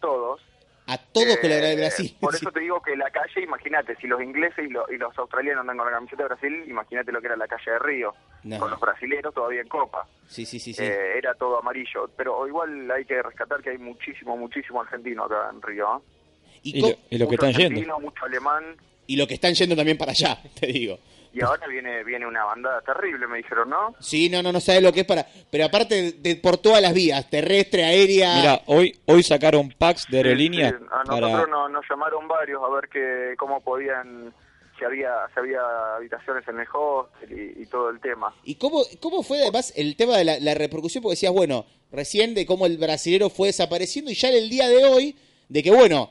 Todos. 0.00 0.40
A 0.86 0.98
todos 0.98 1.36
con 1.38 1.48
la 1.48 1.56
Eh, 1.58 1.60
de 1.60 1.76
Brasil. 1.76 2.16
Por 2.20 2.34
eso 2.34 2.50
te 2.52 2.60
digo 2.60 2.80
que 2.82 2.96
la 2.96 3.10
calle, 3.10 3.42
imagínate, 3.42 3.94
si 3.96 4.06
los 4.08 4.20
ingleses 4.20 4.66
y, 4.66 4.68
lo- 4.70 4.90
y 4.92 4.96
los 4.98 5.16
australianos 5.16 5.60
andan 5.62 5.76
con 5.76 5.86
la 5.86 5.92
camiseta 5.92 6.24
de 6.24 6.28
Brasil, 6.30 6.64
imagínate 6.68 7.12
lo 7.12 7.20
que 7.20 7.26
era 7.28 7.36
la 7.36 7.46
calle 7.46 7.70
de 7.70 7.78
Río. 7.78 8.14
No. 8.42 8.58
Con 8.58 8.70
los 8.70 8.80
brasileros 8.80 9.32
todavía 9.32 9.60
en 9.60 9.68
copa. 9.68 10.06
Sí, 10.26 10.44
sí, 10.44 10.58
sí, 10.58 10.74
sí. 10.74 10.82
Eh, 10.82 11.18
era 11.18 11.34
todo 11.34 11.58
amarillo. 11.60 12.10
Pero 12.16 12.46
igual 12.48 12.90
hay 12.90 13.04
que 13.04 13.22
rescatar 13.22 13.62
que 13.62 13.70
hay 13.70 13.78
muchísimo, 13.78 14.36
muchísimo 14.36 14.80
argentino 14.80 15.24
acá 15.24 15.50
en 15.52 15.62
Río. 15.62 15.96
¿eh? 15.98 16.58
Y, 16.64 16.80
lo, 16.80 16.88
y 17.10 17.18
lo 17.18 17.26
que 17.28 17.36
Mucho 17.36 17.46
están 17.46 17.52
yendo. 17.52 17.64
argentino, 17.78 18.00
mucho 18.00 18.24
alemán. 18.24 18.76
y 19.06 19.16
lo 19.16 19.26
que 19.28 19.34
están 19.34 19.54
yendo 19.54 19.76
también 19.76 19.96
para 19.98 20.10
allá, 20.12 20.38
te 20.60 20.66
digo. 20.66 20.98
Y 21.34 21.42
ahora 21.42 21.66
viene 21.66 22.04
viene 22.04 22.26
una 22.26 22.44
bandada 22.44 22.80
terrible, 22.82 23.26
me 23.26 23.38
dijeron, 23.38 23.70
¿no? 23.70 23.94
Sí, 24.00 24.28
no, 24.28 24.42
no, 24.42 24.52
no 24.52 24.60
sabes 24.60 24.82
lo 24.82 24.92
que 24.92 25.00
es 25.00 25.06
para. 25.06 25.26
Pero 25.50 25.64
aparte, 25.64 26.12
de, 26.12 26.36
por 26.36 26.58
todas 26.58 26.82
las 26.82 26.92
vías, 26.92 27.28
terrestre, 27.30 27.84
aérea. 27.84 28.34
Mira, 28.36 28.60
hoy, 28.66 28.98
hoy 29.06 29.22
sacaron 29.22 29.70
packs 29.70 30.06
de 30.10 30.18
aerolínea 30.18 30.70
Sí, 30.70 30.76
a 30.90 31.04
para... 31.04 31.20
nosotros 31.20 31.48
no- 31.48 31.68
nos 31.70 31.84
llamaron 31.88 32.28
varios 32.28 32.62
a 32.62 32.68
ver 32.74 32.88
que 32.90 33.34
cómo 33.38 33.60
podían, 33.62 34.34
si 34.78 34.84
había 34.84 35.10
si 35.32 35.40
había 35.40 35.60
habitaciones 35.96 36.46
en 36.48 36.60
el 36.60 36.66
hostel 36.72 37.32
y, 37.56 37.62
y 37.62 37.66
todo 37.66 37.88
el 37.88 37.98
tema. 38.00 38.34
¿Y 38.44 38.56
cómo, 38.56 38.82
cómo 39.00 39.22
fue 39.22 39.40
además 39.40 39.72
el 39.76 39.96
tema 39.96 40.18
de 40.18 40.24
la, 40.24 40.38
la 40.38 40.52
repercusión? 40.54 41.02
Porque 41.02 41.14
decías, 41.14 41.32
bueno, 41.32 41.64
recién 41.90 42.34
de 42.34 42.44
cómo 42.44 42.66
el 42.66 42.76
brasilero 42.76 43.30
fue 43.30 43.46
desapareciendo 43.48 44.10
y 44.10 44.14
ya 44.14 44.28
en 44.28 44.34
el 44.36 44.50
día 44.50 44.68
de 44.68 44.84
hoy, 44.84 45.16
de 45.48 45.62
que 45.62 45.70
bueno, 45.70 46.10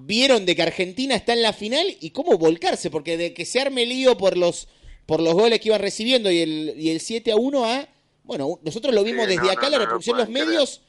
vieron 0.00 0.46
de 0.46 0.54
que 0.54 0.62
Argentina 0.62 1.14
está 1.16 1.32
en 1.32 1.42
la 1.42 1.52
final 1.52 1.86
y 2.00 2.10
cómo 2.10 2.38
volcarse, 2.38 2.88
porque 2.90 3.16
de 3.16 3.34
que 3.34 3.44
se 3.44 3.60
arme 3.60 3.84
lío 3.84 4.16
por 4.16 4.36
los 4.36 4.68
por 5.06 5.20
los 5.20 5.34
goles 5.34 5.58
que 5.60 5.68
iban 5.68 5.80
recibiendo 5.80 6.30
y 6.30 6.40
el, 6.40 6.74
y 6.76 6.90
el 6.90 7.00
7 7.00 7.32
a 7.32 7.36
1 7.36 7.64
a... 7.64 7.88
Bueno, 8.24 8.58
nosotros 8.62 8.94
lo 8.94 9.02
vimos 9.02 9.24
Sí, 9.24 9.30
desde 9.30 9.46
no, 9.46 9.50
acá, 9.52 9.62
no, 9.62 9.70
la 9.70 9.76
lo 9.78 9.84
repercusión, 9.84 10.18
los 10.18 10.28
medios... 10.28 10.82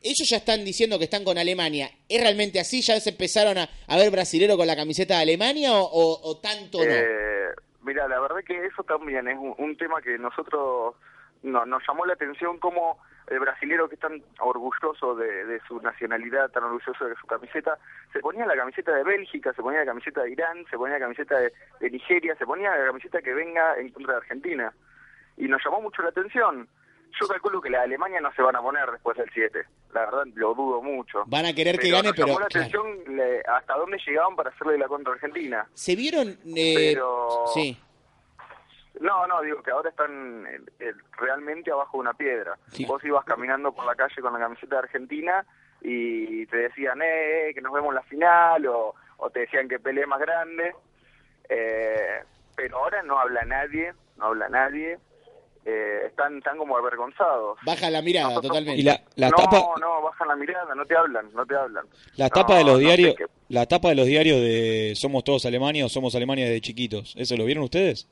Ellos 0.00 0.28
ya 0.28 0.36
están 0.36 0.64
diciendo 0.64 0.96
que 0.98 1.04
están 1.04 1.24
con 1.24 1.38
Alemania. 1.38 1.90
¿Es 2.08 2.20
realmente 2.20 2.60
así? 2.60 2.82
¿Ya 2.82 3.00
se 3.00 3.10
empezaron 3.10 3.58
a, 3.58 3.68
a 3.88 3.96
ver 3.96 4.10
brasilero 4.12 4.56
con 4.56 4.66
la 4.68 4.76
camiseta 4.76 5.16
de 5.16 5.22
Alemania 5.22 5.72
o, 5.72 5.82
o- 5.82 6.30
o 6.30 6.36
tanto 6.38 6.78
no? 6.78 6.84
Eh, 6.84 7.46
mira, 7.82 8.06
la 8.06 8.20
verdad 8.20 8.36
que 8.46 8.54
eso 8.66 8.82
también 8.84 9.26
es 9.28 9.36
un, 9.36 9.54
un 9.58 9.76
tema 9.76 10.00
que 10.02 10.16
nosotros 10.18 10.94
no, 11.42 11.66
nos 11.66 11.82
llamó 11.88 12.04
la 12.06 12.12
atención 12.12 12.58
cómo 12.58 12.98
el 13.28 13.40
brasilero 13.40 13.88
que 13.88 13.94
es 13.94 14.00
tan 14.00 14.22
orgulloso 14.40 15.14
de, 15.14 15.44
de 15.46 15.60
su 15.66 15.80
nacionalidad, 15.80 16.50
tan 16.50 16.64
orgulloso 16.64 17.04
de 17.06 17.14
su 17.16 17.26
camiseta, 17.26 17.78
se 18.12 18.20
ponía 18.20 18.46
la 18.46 18.56
camiseta 18.56 18.92
de 18.94 19.02
Bélgica, 19.04 19.52
se 19.54 19.62
ponía 19.62 19.80
la 19.80 19.86
camiseta 19.86 20.22
de 20.22 20.30
Irán, 20.32 20.64
se 20.70 20.76
ponía 20.76 20.98
la 20.98 21.04
camiseta 21.04 21.38
de, 21.38 21.52
de 21.80 21.90
Nigeria, 21.90 22.36
se 22.36 22.44
ponía 22.46 22.76
la 22.76 22.86
camiseta 22.86 23.22
que 23.22 23.32
venga 23.34 23.76
en 23.78 23.88
contra 23.90 24.12
de 24.14 24.18
Argentina. 24.18 24.72
Y 25.36 25.48
nos 25.48 25.62
llamó 25.64 25.80
mucho 25.80 26.02
la 26.02 26.10
atención. 26.10 26.68
Yo 27.20 27.28
calculo 27.28 27.60
que 27.60 27.70
la 27.70 27.82
Alemania 27.82 28.20
no 28.20 28.32
se 28.34 28.42
van 28.42 28.56
a 28.56 28.60
poner 28.60 28.90
después 28.90 29.16
del 29.16 29.30
7. 29.32 29.64
La 29.92 30.00
verdad, 30.06 30.24
lo 30.34 30.52
dudo 30.54 30.82
mucho. 30.82 31.22
Van 31.26 31.46
a 31.46 31.52
querer 31.54 31.78
que 31.78 31.88
gane, 31.90 32.08
nos 32.08 32.16
pero, 32.16 32.26
llamó 32.26 32.40
la 32.40 32.46
claro. 32.48 32.66
atención 32.68 33.16
le- 33.16 33.40
hasta 33.46 33.74
dónde 33.76 33.98
llegaban 34.04 34.34
para 34.34 34.50
hacerle 34.50 34.78
la 34.78 34.88
contra 34.88 35.12
Argentina. 35.12 35.64
¿Se 35.74 35.94
vieron? 35.94 36.36
eh, 36.56 36.74
Pero- 36.92 37.44
Sí. 37.54 37.78
No, 39.00 39.26
no, 39.26 39.42
digo 39.42 39.62
que 39.62 39.70
ahora 39.70 39.90
están 39.90 40.46
eh, 40.46 40.60
eh, 40.80 40.92
realmente 41.18 41.70
abajo 41.70 41.96
de 41.98 42.00
una 42.02 42.14
piedra. 42.14 42.56
Sí. 42.68 42.84
Vos 42.84 43.02
ibas 43.04 43.24
caminando 43.24 43.72
por 43.72 43.84
la 43.84 43.94
calle 43.94 44.20
con 44.22 44.32
la 44.32 44.38
camiseta 44.38 44.76
de 44.76 44.82
Argentina 44.82 45.44
y 45.82 46.46
te 46.46 46.56
decían, 46.56 47.00
eh, 47.02 47.50
que 47.54 47.60
nos 47.60 47.72
vemos 47.72 47.90
en 47.90 47.96
la 47.96 48.02
final, 48.04 48.66
o, 48.66 48.94
o 49.18 49.30
te 49.30 49.40
decían 49.40 49.68
que 49.68 49.78
peleé 49.80 50.06
más 50.06 50.20
grande. 50.20 50.74
Eh, 51.48 52.22
pero 52.56 52.78
ahora 52.78 53.02
no 53.02 53.18
habla 53.18 53.44
nadie, 53.44 53.92
no 54.16 54.26
habla 54.26 54.48
nadie. 54.48 54.98
Eh, 55.66 56.02
están, 56.06 56.38
están 56.38 56.58
como 56.58 56.76
avergonzados. 56.76 57.58
Baja 57.64 57.88
la 57.90 58.02
mirada 58.02 58.38
totalmente. 58.40 58.80
Y 58.80 58.82
la, 58.82 59.00
la 59.16 59.30
no, 59.30 59.36
tapa, 59.36 59.64
no, 59.80 60.02
bajan 60.02 60.28
la 60.28 60.36
mirada, 60.36 60.74
no 60.74 60.84
te 60.84 60.94
hablan, 60.96 61.32
no 61.32 61.46
te 61.46 61.56
hablan. 61.56 61.86
la 62.16 62.26
No, 62.26 62.30
tapa 62.30 62.56
de 62.58 62.64
los 62.64 62.74
no 62.74 62.78
diarios, 62.80 63.14
la 63.48 63.64
tapa 63.66 63.88
de 63.88 63.94
los 63.94 64.06
diarios 64.06 64.40
de 64.40 64.92
Somos 64.94 65.24
todos 65.24 65.46
Alemania 65.46 65.86
o 65.86 65.88
Somos 65.88 66.14
Alemania 66.14 66.44
desde 66.44 66.60
chiquitos. 66.60 67.14
¿Eso 67.16 67.36
lo 67.36 67.46
vieron 67.46 67.64
ustedes? 67.64 68.08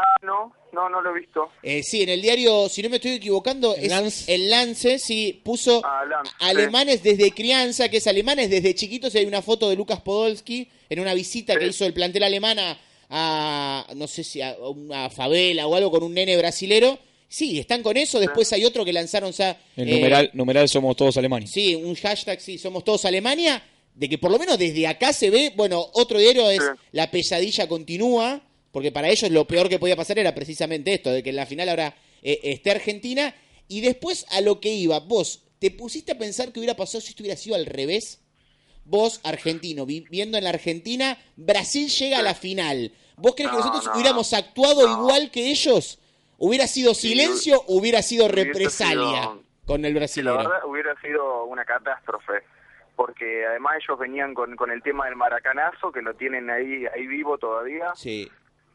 Ah, 0.00 0.16
no, 0.22 0.52
no, 0.72 0.88
no 0.88 1.00
lo 1.00 1.10
he 1.16 1.20
visto. 1.20 1.48
Eh, 1.62 1.82
sí, 1.82 2.02
en 2.02 2.10
el 2.10 2.22
diario, 2.22 2.68
si 2.68 2.82
no 2.82 2.88
me 2.88 2.96
estoy 2.96 3.12
equivocando, 3.12 3.74
¿El 3.74 3.84
es 3.84 3.90
Lance? 3.90 4.34
el 4.34 4.48
Lance, 4.48 4.98
sí, 4.98 5.40
puso 5.42 5.82
Ah, 5.84 6.04
Lance, 6.04 6.30
sí. 6.30 6.36
alemanes 6.46 7.02
desde 7.02 7.32
crianza, 7.32 7.88
que 7.88 7.96
es 7.96 8.06
alemanes 8.06 8.48
desde 8.50 8.74
chiquitos. 8.74 9.14
y 9.14 9.18
Hay 9.18 9.26
una 9.26 9.42
foto 9.42 9.68
de 9.68 9.76
Lucas 9.76 10.00
Podolski 10.00 10.68
en 10.88 11.00
una 11.00 11.14
visita 11.14 11.56
que 11.58 11.66
hizo 11.66 11.84
el 11.84 11.92
plantel 11.94 12.22
alemán 12.22 12.58
a, 12.60 12.78
a, 13.10 13.86
no 13.96 14.06
sé 14.06 14.22
si 14.22 14.40
a 14.40 14.56
una 14.58 15.10
favela 15.10 15.66
o 15.66 15.74
algo 15.74 15.90
con 15.90 16.02
un 16.02 16.14
nene 16.14 16.36
brasilero. 16.36 16.98
Sí, 17.30 17.58
están 17.58 17.82
con 17.82 17.96
eso. 17.96 18.20
Después 18.20 18.50
hay 18.52 18.64
otro 18.64 18.84
que 18.84 18.92
lanzaron, 18.92 19.30
o 19.30 19.32
sea, 19.32 19.58
El 19.76 19.88
eh, 19.88 19.92
numeral, 19.96 20.30
numeral 20.32 20.68
Somos 20.68 20.96
todos 20.96 21.16
Alemania. 21.16 21.46
Sí, 21.48 21.74
un 21.74 21.94
hashtag, 21.94 22.40
sí, 22.40 22.56
somos 22.56 22.84
todos 22.84 23.04
Alemania, 23.04 23.62
de 23.94 24.08
que 24.08 24.16
por 24.16 24.30
lo 24.30 24.38
menos 24.38 24.56
desde 24.58 24.86
acá 24.86 25.12
se 25.12 25.28
ve, 25.28 25.52
bueno, 25.56 25.84
otro 25.94 26.18
diario 26.18 26.48
es 26.50 26.62
Sí. 26.62 26.68
La 26.92 27.10
pesadilla 27.10 27.66
continúa, 27.68 28.40
porque 28.78 28.92
para 28.92 29.08
ellos 29.08 29.28
lo 29.32 29.44
peor 29.44 29.68
que 29.68 29.80
podía 29.80 29.96
pasar 29.96 30.20
era 30.20 30.32
precisamente 30.36 30.94
esto, 30.94 31.10
de 31.10 31.20
que 31.24 31.30
en 31.30 31.36
la 31.36 31.46
final 31.46 31.68
ahora 31.68 31.96
eh, 32.22 32.38
esté 32.44 32.70
Argentina, 32.70 33.34
y 33.66 33.80
después 33.80 34.24
a 34.30 34.40
lo 34.40 34.60
que 34.60 34.68
iba, 34.68 35.00
vos, 35.00 35.42
¿te 35.58 35.72
pusiste 35.72 36.12
a 36.12 36.18
pensar 36.18 36.52
que 36.52 36.60
hubiera 36.60 36.76
pasado 36.76 37.00
si 37.00 37.08
esto 37.08 37.24
hubiera 37.24 37.36
sido 37.36 37.56
al 37.56 37.66
revés? 37.66 38.22
Vos, 38.84 39.20
argentino, 39.24 39.84
viviendo 39.84 40.38
en 40.38 40.44
la 40.44 40.50
Argentina, 40.50 41.18
Brasil 41.34 41.88
llega 41.88 42.20
a 42.20 42.22
la 42.22 42.36
final. 42.36 42.92
¿Vos 43.16 43.34
crees 43.34 43.50
que 43.50 43.56
No, 43.56 43.64
nosotros 43.64 43.86
no, 43.86 43.94
hubiéramos 43.94 44.32
actuado 44.32 44.86
no. 44.86 45.02
igual 45.02 45.32
que 45.32 45.50
ellos? 45.50 45.98
¿Hubiera 46.38 46.68
sido 46.68 46.94
silencio 46.94 47.60
o 47.66 47.78
hubiera 47.78 48.00
sido 48.02 48.28
represalia 48.28 49.22
sido- 49.22 49.42
con 49.66 49.84
el 49.84 49.90
Sí, 49.90 49.94
la 49.94 49.98
brasileño? 49.98 50.36
verdad 50.38 50.64
hubiera 50.66 51.00
sido 51.00 51.44
una 51.46 51.64
catástrofe, 51.64 52.44
porque 52.94 53.44
además 53.44 53.74
ellos 53.82 53.98
venían 53.98 54.34
con, 54.34 54.54
con 54.54 54.70
el 54.70 54.82
tema 54.84 55.06
del 55.06 55.16
maracanazo, 55.16 55.90
que 55.90 56.00
lo 56.00 56.14
tienen 56.14 56.48
ahí 56.48 56.84
ahí 56.94 57.08
vivo 57.08 57.36
todavía, 57.38 57.92
Sí. 57.96 58.30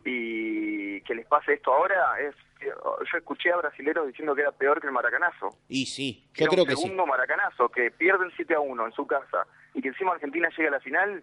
Y 0.05 1.01
que 1.01 1.15
les 1.15 1.25
pase 1.25 1.53
esto 1.53 1.73
ahora 1.73 2.19
es... 2.19 2.35
Yo 2.61 3.17
escuché 3.17 3.51
a 3.51 3.57
brasileros 3.57 4.07
diciendo 4.07 4.33
que 4.33 4.41
era 4.41 4.51
peor 4.53 4.79
que 4.79 4.87
el 4.87 4.93
maracanazo. 4.93 5.49
Y 5.67 5.85
sí, 5.85 6.29
yo 6.33 6.45
era 6.45 6.51
creo 6.51 6.63
un 6.63 6.69
que 6.69 6.75
sí. 6.77 6.81
segundo 6.83 7.05
maracanazo, 7.05 7.67
que 7.67 7.91
pierden 7.91 8.31
7 8.37 8.55
a 8.55 8.61
1 8.61 8.85
en 8.85 8.91
su 8.93 9.05
casa, 9.05 9.45
y 9.73 9.81
que 9.81 9.89
encima 9.89 10.13
Argentina 10.13 10.47
llega 10.55 10.69
a 10.69 10.71
la 10.71 10.79
final, 10.79 11.21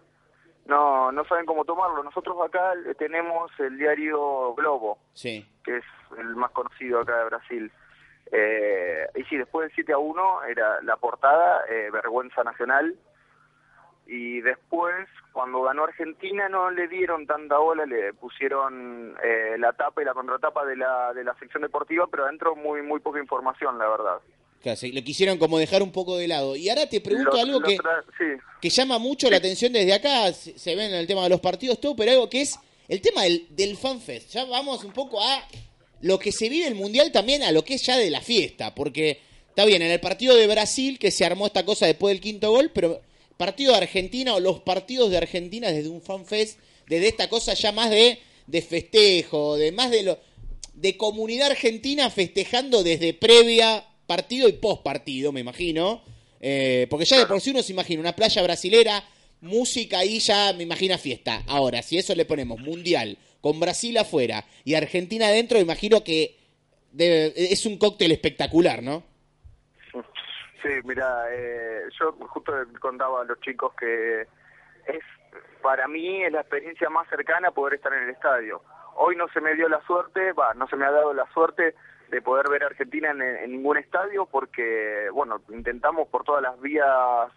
no 0.67 1.11
no 1.11 1.25
saben 1.25 1.47
cómo 1.47 1.65
tomarlo. 1.65 2.03
Nosotros 2.03 2.37
acá 2.45 2.73
tenemos 2.99 3.51
el 3.59 3.75
diario 3.79 4.53
Globo, 4.53 4.99
Sí. 5.13 5.43
que 5.63 5.77
es 5.77 5.83
el 6.19 6.35
más 6.35 6.51
conocido 6.51 6.99
acá 6.99 7.17
de 7.17 7.25
Brasil. 7.25 7.71
Eh, 8.31 9.07
y 9.15 9.23
sí, 9.23 9.35
después 9.37 9.65
del 9.67 9.75
7 9.75 9.93
a 9.93 9.97
1 9.97 10.43
era 10.43 10.79
la 10.83 10.95
portada, 10.97 11.63
eh, 11.69 11.89
vergüenza 11.91 12.43
nacional. 12.43 12.95
Y 14.13 14.41
después, 14.41 15.07
cuando 15.31 15.61
ganó 15.61 15.85
Argentina, 15.85 16.49
no 16.49 16.69
le 16.69 16.89
dieron 16.89 17.25
tanta 17.25 17.57
bola, 17.59 17.85
le 17.85 18.13
pusieron 18.13 19.15
eh, 19.23 19.55
la 19.57 19.71
tapa 19.71 20.01
y 20.01 20.05
la 20.05 20.13
contratapa 20.13 20.65
de 20.65 20.75
la, 20.75 21.13
de 21.13 21.23
la 21.23 21.33
sección 21.39 21.61
deportiva, 21.63 22.07
pero 22.11 22.25
adentro 22.25 22.53
muy 22.57 22.81
muy 22.81 22.99
poca 22.99 23.19
información, 23.21 23.77
la 23.77 23.87
verdad. 23.87 24.75
Sí, 24.75 24.91
lo 24.91 25.01
quisieron 25.01 25.37
como 25.37 25.57
dejar 25.57 25.81
un 25.81 25.93
poco 25.93 26.17
de 26.17 26.27
lado. 26.27 26.57
Y 26.57 26.67
ahora 26.69 26.89
te 26.89 26.99
pregunto 26.99 27.31
Lo- 27.31 27.39
algo 27.39 27.59
lo 27.61 27.67
que, 27.67 27.77
sí, 28.17 28.25
que 28.61 28.69
llama 28.69 28.99
mucho 28.99 29.29
la 29.29 29.37
atención 29.37 29.71
desde 29.71 29.93
acá, 29.93 30.31
se, 30.33 30.59
se 30.59 30.75
ve 30.75 30.87
en 30.87 30.93
el 30.93 31.07
tema 31.07 31.23
de 31.23 31.29
los 31.29 31.39
partidos, 31.39 31.79
todo, 31.79 31.95
pero 31.95 32.11
algo 32.11 32.29
que 32.29 32.41
es 32.41 32.59
el 32.89 32.99
tema 33.01 33.23
del, 33.23 33.47
del 33.55 33.77
fanfest. 33.77 34.29
Ya 34.31 34.43
vamos 34.43 34.83
un 34.83 34.91
poco 34.91 35.21
a 35.21 35.47
lo 36.01 36.19
que 36.19 36.33
se 36.33 36.49
vive 36.49 36.67
el 36.67 36.75
Mundial 36.75 37.13
también, 37.13 37.43
a 37.43 37.51
lo 37.53 37.63
que 37.63 37.75
es 37.75 37.85
ya 37.85 37.95
de 37.97 38.09
la 38.09 38.19
fiesta, 38.19 38.75
porque 38.75 39.21
está 39.47 39.63
bien, 39.63 39.81
en 39.81 39.89
el 39.91 40.01
partido 40.01 40.35
de 40.35 40.47
Brasil, 40.47 40.99
que 40.99 41.11
se 41.11 41.25
armó 41.25 41.45
esta 41.47 41.63
cosa 41.65 41.85
después 41.85 42.13
del 42.13 42.21
quinto 42.21 42.51
gol, 42.51 42.71
pero 42.73 42.99
partido 43.45 43.71
de 43.73 43.79
Argentina 43.79 44.35
o 44.35 44.39
los 44.39 44.59
partidos 44.59 45.09
de 45.09 45.17
Argentina 45.17 45.71
desde 45.71 45.89
un 45.89 46.01
fanfest, 46.01 46.59
desde 46.87 47.07
esta 47.07 47.27
cosa 47.27 47.55
ya 47.55 47.71
más 47.71 47.89
de, 47.89 48.19
de 48.45 48.61
festejo, 48.61 49.57
de 49.57 49.71
más 49.71 49.89
de 49.89 50.03
lo 50.03 50.19
de 50.75 50.95
comunidad 50.97 51.51
argentina 51.51 52.09
festejando 52.09 52.83
desde 52.83 53.13
previa 53.13 53.83
partido 54.05 54.47
y 54.47 54.53
post 54.53 54.83
partido, 54.83 55.31
me 55.31 55.39
imagino. 55.39 56.03
Eh, 56.39 56.85
porque 56.89 57.05
ya 57.05 57.17
de 57.19 57.25
por 57.25 57.39
sí 57.41 57.49
uno 57.49 57.63
se 57.63 57.71
imagina 57.73 57.99
una 58.01 58.15
playa 58.15 58.41
brasilera, 58.43 59.03
música 59.41 59.99
ahí 59.99 60.19
ya 60.19 60.53
me 60.53 60.63
imagina 60.63 60.97
fiesta. 60.97 61.43
Ahora, 61.47 61.81
si 61.81 61.97
eso 61.97 62.13
le 62.15 62.25
ponemos 62.25 62.59
mundial, 62.59 63.17
con 63.41 63.59
Brasil 63.59 63.97
afuera 63.97 64.45
y 64.65 64.75
Argentina 64.75 65.27
adentro, 65.27 65.57
me 65.57 65.63
imagino 65.63 66.03
que 66.03 66.35
debe- 66.93 67.33
es 67.35 67.65
un 67.65 67.77
cóctel 67.77 68.11
espectacular, 68.11 68.83
¿no? 68.83 69.03
Sí, 70.61 70.69
mira, 70.83 71.25
eh, 71.29 71.85
yo 71.99 72.11
justo 72.13 72.53
contaba 72.79 73.21
a 73.21 73.25
los 73.25 73.39
chicos 73.39 73.73
que 73.73 74.21
es 74.85 75.03
para 75.61 75.87
mí 75.87 76.23
es 76.23 76.31
la 76.31 76.41
experiencia 76.41 76.89
más 76.89 77.07
cercana 77.09 77.51
poder 77.51 77.75
estar 77.75 77.93
en 77.93 78.03
el 78.03 78.09
estadio. 78.09 78.61
Hoy 78.95 79.15
no 79.15 79.27
se 79.29 79.41
me 79.41 79.53
dio 79.55 79.69
la 79.69 79.81
suerte, 79.81 80.33
va, 80.33 80.53
no 80.53 80.67
se 80.67 80.75
me 80.75 80.85
ha 80.85 80.91
dado 80.91 81.13
la 81.13 81.25
suerte 81.33 81.75
de 82.09 82.21
poder 82.21 82.49
ver 82.49 82.63
a 82.63 82.67
Argentina 82.67 83.11
en, 83.11 83.51
ningún 83.51 83.77
estadio 83.77 84.25
porque, 84.25 85.07
bueno, 85.13 85.41
intentamos 85.49 86.07
por 86.09 86.23
todas 86.23 86.41
las 86.43 86.59
vías 86.59 87.31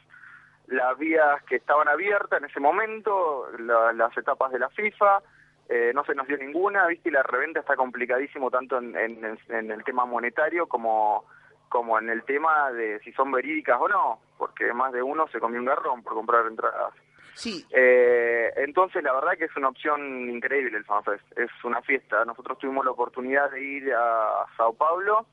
las 0.67 0.97
vías 0.99 1.43
que 1.45 1.57
estaban 1.57 1.89
abiertas 1.89 2.39
en 2.39 2.47
ese 2.49 2.59
momento, 2.59 3.47
la- 3.59 3.93
las 3.93 4.17
etapas 4.17 4.51
de 4.51 4.59
la 4.59 4.71
FIFA, 4.71 5.21
eh, 5.69 5.93
no 5.95 6.05
se 6.05 6.15
nos 6.15 6.27
dio 6.27 6.39
ninguna, 6.39 6.87
viste, 6.87 7.11
y 7.11 7.13
la 7.13 7.23
reventa 7.23 7.61
está 7.61 7.77
complicadísimo 7.77 8.51
tanto 8.51 8.79
en- 8.79 8.97
en 8.97 9.71
el 9.71 9.85
tema 9.85 10.07
monetario 10.07 10.67
como, 10.67 11.27
como 11.69 11.99
en 11.99 12.09
el 12.11 12.23
tema 12.25 12.71
de 12.73 13.01
si 13.01 13.13
son 13.13 13.33
verídicas 13.33 13.79
o 13.81 13.89
no, 13.89 14.21
porque 14.39 14.73
más 14.73 14.93
de 14.93 15.03
uno 15.03 15.27
se 15.29 15.41
comió 15.41 15.59
un 15.61 15.67
garrón 15.67 16.03
por 16.03 16.15
comprar 16.15 16.47
entradas. 16.47 16.93
Sí, 17.35 17.67
Eh, 17.73 18.53
entonces, 18.57 19.03
la 19.03 19.13
verdad 19.13 19.37
que 19.37 19.47
es 19.47 19.57
una 19.57 19.69
opción 19.69 20.31
increíble 20.31 20.79
el 20.79 20.85
FanFest, 20.85 21.37
es 21.37 21.51
una 21.65 21.83
fiesta. 21.83 22.25
Nosotros 22.25 22.59
tuvimos 22.59 22.85
la 22.85 22.93
oportunidad 22.93 23.51
de 23.51 23.61
ir 23.61 23.93
a 23.93 24.47
Sao 24.57 24.73
Paulo, 24.73 25.27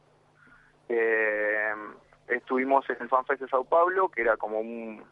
eh, 0.89 1.74
estuvimos 2.28 2.89
en 2.89 2.98
el 3.02 3.10
FanFest 3.10 3.41
de 3.41 3.48
Sao 3.50 3.65
Paulo, 3.65 4.10
que 4.10 4.22
era 4.22 4.36
como 4.38 4.60
un 4.60 5.04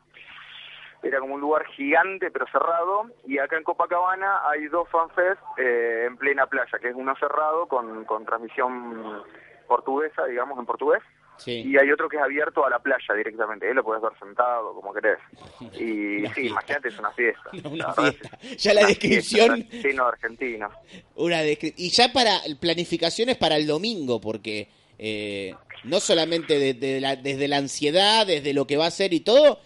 era 1.02 1.20
como 1.20 1.36
un 1.36 1.42
lugar 1.42 1.66
gigante 1.68 2.30
pero 2.30 2.46
cerrado 2.48 3.06
y 3.26 3.38
acá 3.38 3.58
en 3.58 3.64
Copacabana 3.64 4.42
hay 4.50 4.68
dos 4.68 4.90
fanfest 4.90 5.42
eh, 5.58 6.06
en 6.08 6.18
plena 6.18 6.46
playa 6.48 6.78
que 6.80 6.90
es 6.90 6.96
uno 6.96 7.16
cerrado 7.16 7.68
con, 7.68 8.04
con 8.04 8.26
transmisión 8.26 9.24
portuguesa 9.70 10.26
digamos 10.26 10.60
en 10.60 10.66
portugués 10.66 11.02
sí. 11.38 11.62
y 11.66 11.78
hay 11.78 11.90
otro 11.92 12.10
que 12.10 12.18
es 12.18 12.22
abierto 12.24 12.66
a 12.66 12.70
la 12.70 12.80
playa 12.80 13.14
directamente 13.16 13.74
lo 13.74 13.84
puedes 13.86 14.02
ver 14.04 14.12
sentado 14.20 14.74
como 14.74 14.94
querés 14.94 15.20
y 15.80 16.18
Una 16.18 16.30
sí 16.30 16.34
fiesta. 16.34 16.42
imagínate 16.42 16.88
es 16.90 17.00
una 17.00 17.12
fiesta 17.12 17.50
Una 17.70 17.88
La 17.88 17.94
fiesta. 17.94 18.40
es 18.44 18.58
Ya 18.64 18.74
la 18.74 18.86
descripción. 18.88 19.68
de 19.70 19.98
argentinos 20.02 20.74
Una 21.16 21.42
descri- 21.44 21.74
y 21.78 21.90
ya 21.92 22.12
para 22.12 22.42
planificaciones 22.60 23.38
para 23.38 23.56
el 23.56 23.66
domingo, 23.68 24.20
porque 24.20 24.68
eh, 24.98 25.56
no 25.86 26.02
solamente 26.02 26.60
de- 26.60 26.74
de 26.74 27.00
la- 27.00 27.16
desde 27.16 27.48
la 27.48 27.56
ansiedad, 27.58 28.28
desde 28.28 28.52
lo 28.54 28.68
que 28.68 28.76
va 28.76 28.88
a 28.88 28.92
ser 28.92 29.14
y 29.14 29.22
todo, 29.22 29.62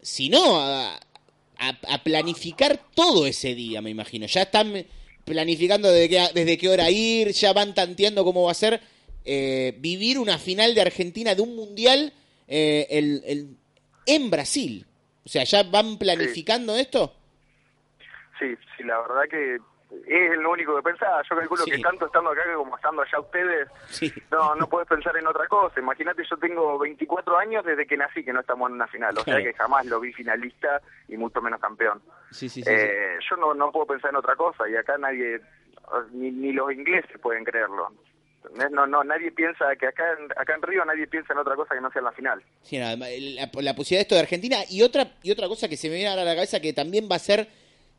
sino 0.00 0.58
a, 0.60 0.96
a- 0.96 1.78
a 1.88 2.02
planificar 2.02 2.80
todo 2.94 3.26
ese 3.26 3.54
día, 3.54 3.80
me 3.80 3.90
imagino. 3.90 4.26
Ya 4.26 4.42
están 4.42 4.84
planificando 5.24 5.88
desde 5.92 6.08
qué, 6.08 6.26
desde 6.34 6.58
qué 6.58 6.68
hora 6.68 6.90
ir, 6.90 7.28
ya 7.28 7.52
van 7.52 7.74
tanteando 7.74 8.24
cómo 8.24 8.42
va 8.44 8.50
a 8.50 8.54
ser 8.54 8.80
eh, 9.24 9.74
vivir 9.78 10.18
una 10.18 10.38
final 10.38 10.74
de 10.74 10.80
Argentina 10.82 11.34
de 11.34 11.42
un 11.42 11.54
mundial 11.56 12.12
eh, 12.48 12.86
el- 12.90 13.22
el- 13.24 13.56
en 14.06 14.30
Brasil. 14.30 14.84
O 15.24 15.28
sea, 15.28 15.44
ya 15.44 15.62
van 15.62 15.96
planificando 15.98 16.74
esto. 16.76 17.14
Sí, 18.38 18.54
sí, 18.76 18.82
la 18.82 18.98
verdad 19.00 19.22
que 19.30 19.54
es 20.06 20.38
lo 20.38 20.50
único 20.50 20.74
que 20.76 20.82
pensaba. 20.82 21.22
Yo 21.28 21.36
calculo 21.36 21.64
Sí. 21.64 21.70
que 21.70 21.78
tanto 21.78 22.06
estando 22.06 22.30
acá 22.30 22.42
que 22.44 22.54
como 22.54 22.74
estando 22.76 23.02
allá 23.02 23.20
ustedes, 23.20 23.68
no 24.30 24.54
no 24.56 24.66
puedes 24.68 24.88
pensar 24.88 25.16
en 25.16 25.26
otra 25.26 25.46
cosa. 25.46 25.78
Imagínate, 25.78 26.22
yo 26.28 26.36
tengo 26.38 26.78
24 26.78 27.38
años 27.38 27.64
desde 27.64 27.86
que 27.86 27.96
nací 27.96 28.24
que 28.24 28.32
no 28.32 28.40
estamos 28.40 28.68
en 28.70 28.74
una 28.74 28.86
final. 28.88 29.16
O 29.18 29.22
sea 29.22 29.36
que 29.42 29.52
jamás 29.54 29.86
lo 29.86 30.00
vi 30.00 30.12
finalista 30.12 30.80
y 31.08 31.16
mucho 31.16 31.40
menos 31.40 31.60
campeón. 31.60 32.02
Sí, 32.30 32.48
sí, 32.48 32.62
sí. 32.62 32.70
Eh, 32.70 33.18
yo 33.30 33.36
no, 33.36 33.54
no 33.54 33.70
puedo 33.70 33.86
pensar 33.86 34.10
en 34.10 34.16
otra 34.16 34.34
cosa 34.34 34.68
y 34.68 34.74
acá 34.76 34.96
nadie, 34.98 35.40
ni, 36.12 36.30
ni 36.30 36.52
los 36.52 36.72
ingleses 36.72 37.18
pueden 37.20 37.44
creerlo. 37.44 37.92
No, 38.70 38.86
no, 38.86 39.04
nadie 39.04 39.30
piensa 39.32 39.64
que 39.78 39.86
acá 39.86 40.04
en, 40.18 40.30
acá 40.36 40.54
en 40.56 40.62
Río 40.62 40.84
nadie 40.84 41.06
piensa 41.06 41.32
en 41.32 41.38
otra 41.38 41.54
cosa 41.56 41.74
que 41.74 41.80
no 41.80 41.90
sea 41.92 42.02
la 42.02 42.12
final. 42.12 42.42
Sí, 42.62 42.76
nada, 42.78 42.96
la, 42.96 43.50
la 43.52 43.74
posibilidad 43.76 43.98
de 44.00 44.02
esto 44.02 44.14
de 44.16 44.20
Argentina 44.20 44.58
y 44.68 44.82
otra 44.82 45.12
y 45.22 45.30
otra 45.30 45.48
cosa 45.48 45.68
que 45.68 45.76
se 45.76 45.88
me 45.88 45.94
viene 45.94 46.10
ahora 46.10 46.22
a 46.22 46.26
la 46.26 46.34
cabeza 46.34 46.60
que 46.60 46.72
también 46.72 47.08
va 47.10 47.16
a 47.16 47.20
ser 47.20 47.48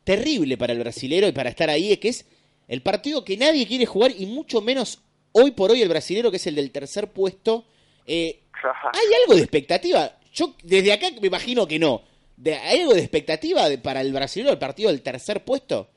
terrible 0.04 0.58
para 0.58 0.74
el 0.74 0.80
brasilero 0.80 1.28
y 1.28 1.32
para 1.32 1.50
estar 1.50 1.70
ahí 1.70 1.94
es 1.94 2.00
que 2.00 2.10
es 2.10 2.26
el 2.68 2.82
partido 2.82 3.24
que 3.24 3.38
nadie 3.38 3.66
quiere 3.68 3.86
jugar 3.86 4.12
y 4.18 4.26
mucho 4.26 4.62
menos 4.62 5.02
hoy 5.32 5.52
por 5.52 5.72
hoy 5.72 5.82
el 5.82 5.90
brasilero 5.90 6.30
que 6.30 6.38
es 6.38 6.48
el 6.48 6.56
del 6.56 6.72
tercer 6.72 7.08
puesto. 7.12 7.66
Eh, 8.06 8.42
¿Hay 8.94 9.14
algo 9.24 9.36
de 9.36 9.42
expectativa? 9.42 10.12
Yo 10.34 10.56
desde 10.64 10.92
acá 10.94 11.08
me 11.22 11.28
imagino 11.28 11.68
que 11.68 11.80
no. 11.80 12.04
De, 12.36 12.56
¿Hay 12.56 12.82
algo 12.82 12.94
de 12.94 13.00
expectativa 13.02 13.70
de- 13.70 13.78
para 13.78 14.02
el 14.02 14.12
brasilero 14.12 14.52
el 14.52 14.58
partido 14.60 14.90
del 14.92 15.02
tercer 15.02 15.44
puesto? 15.46 15.90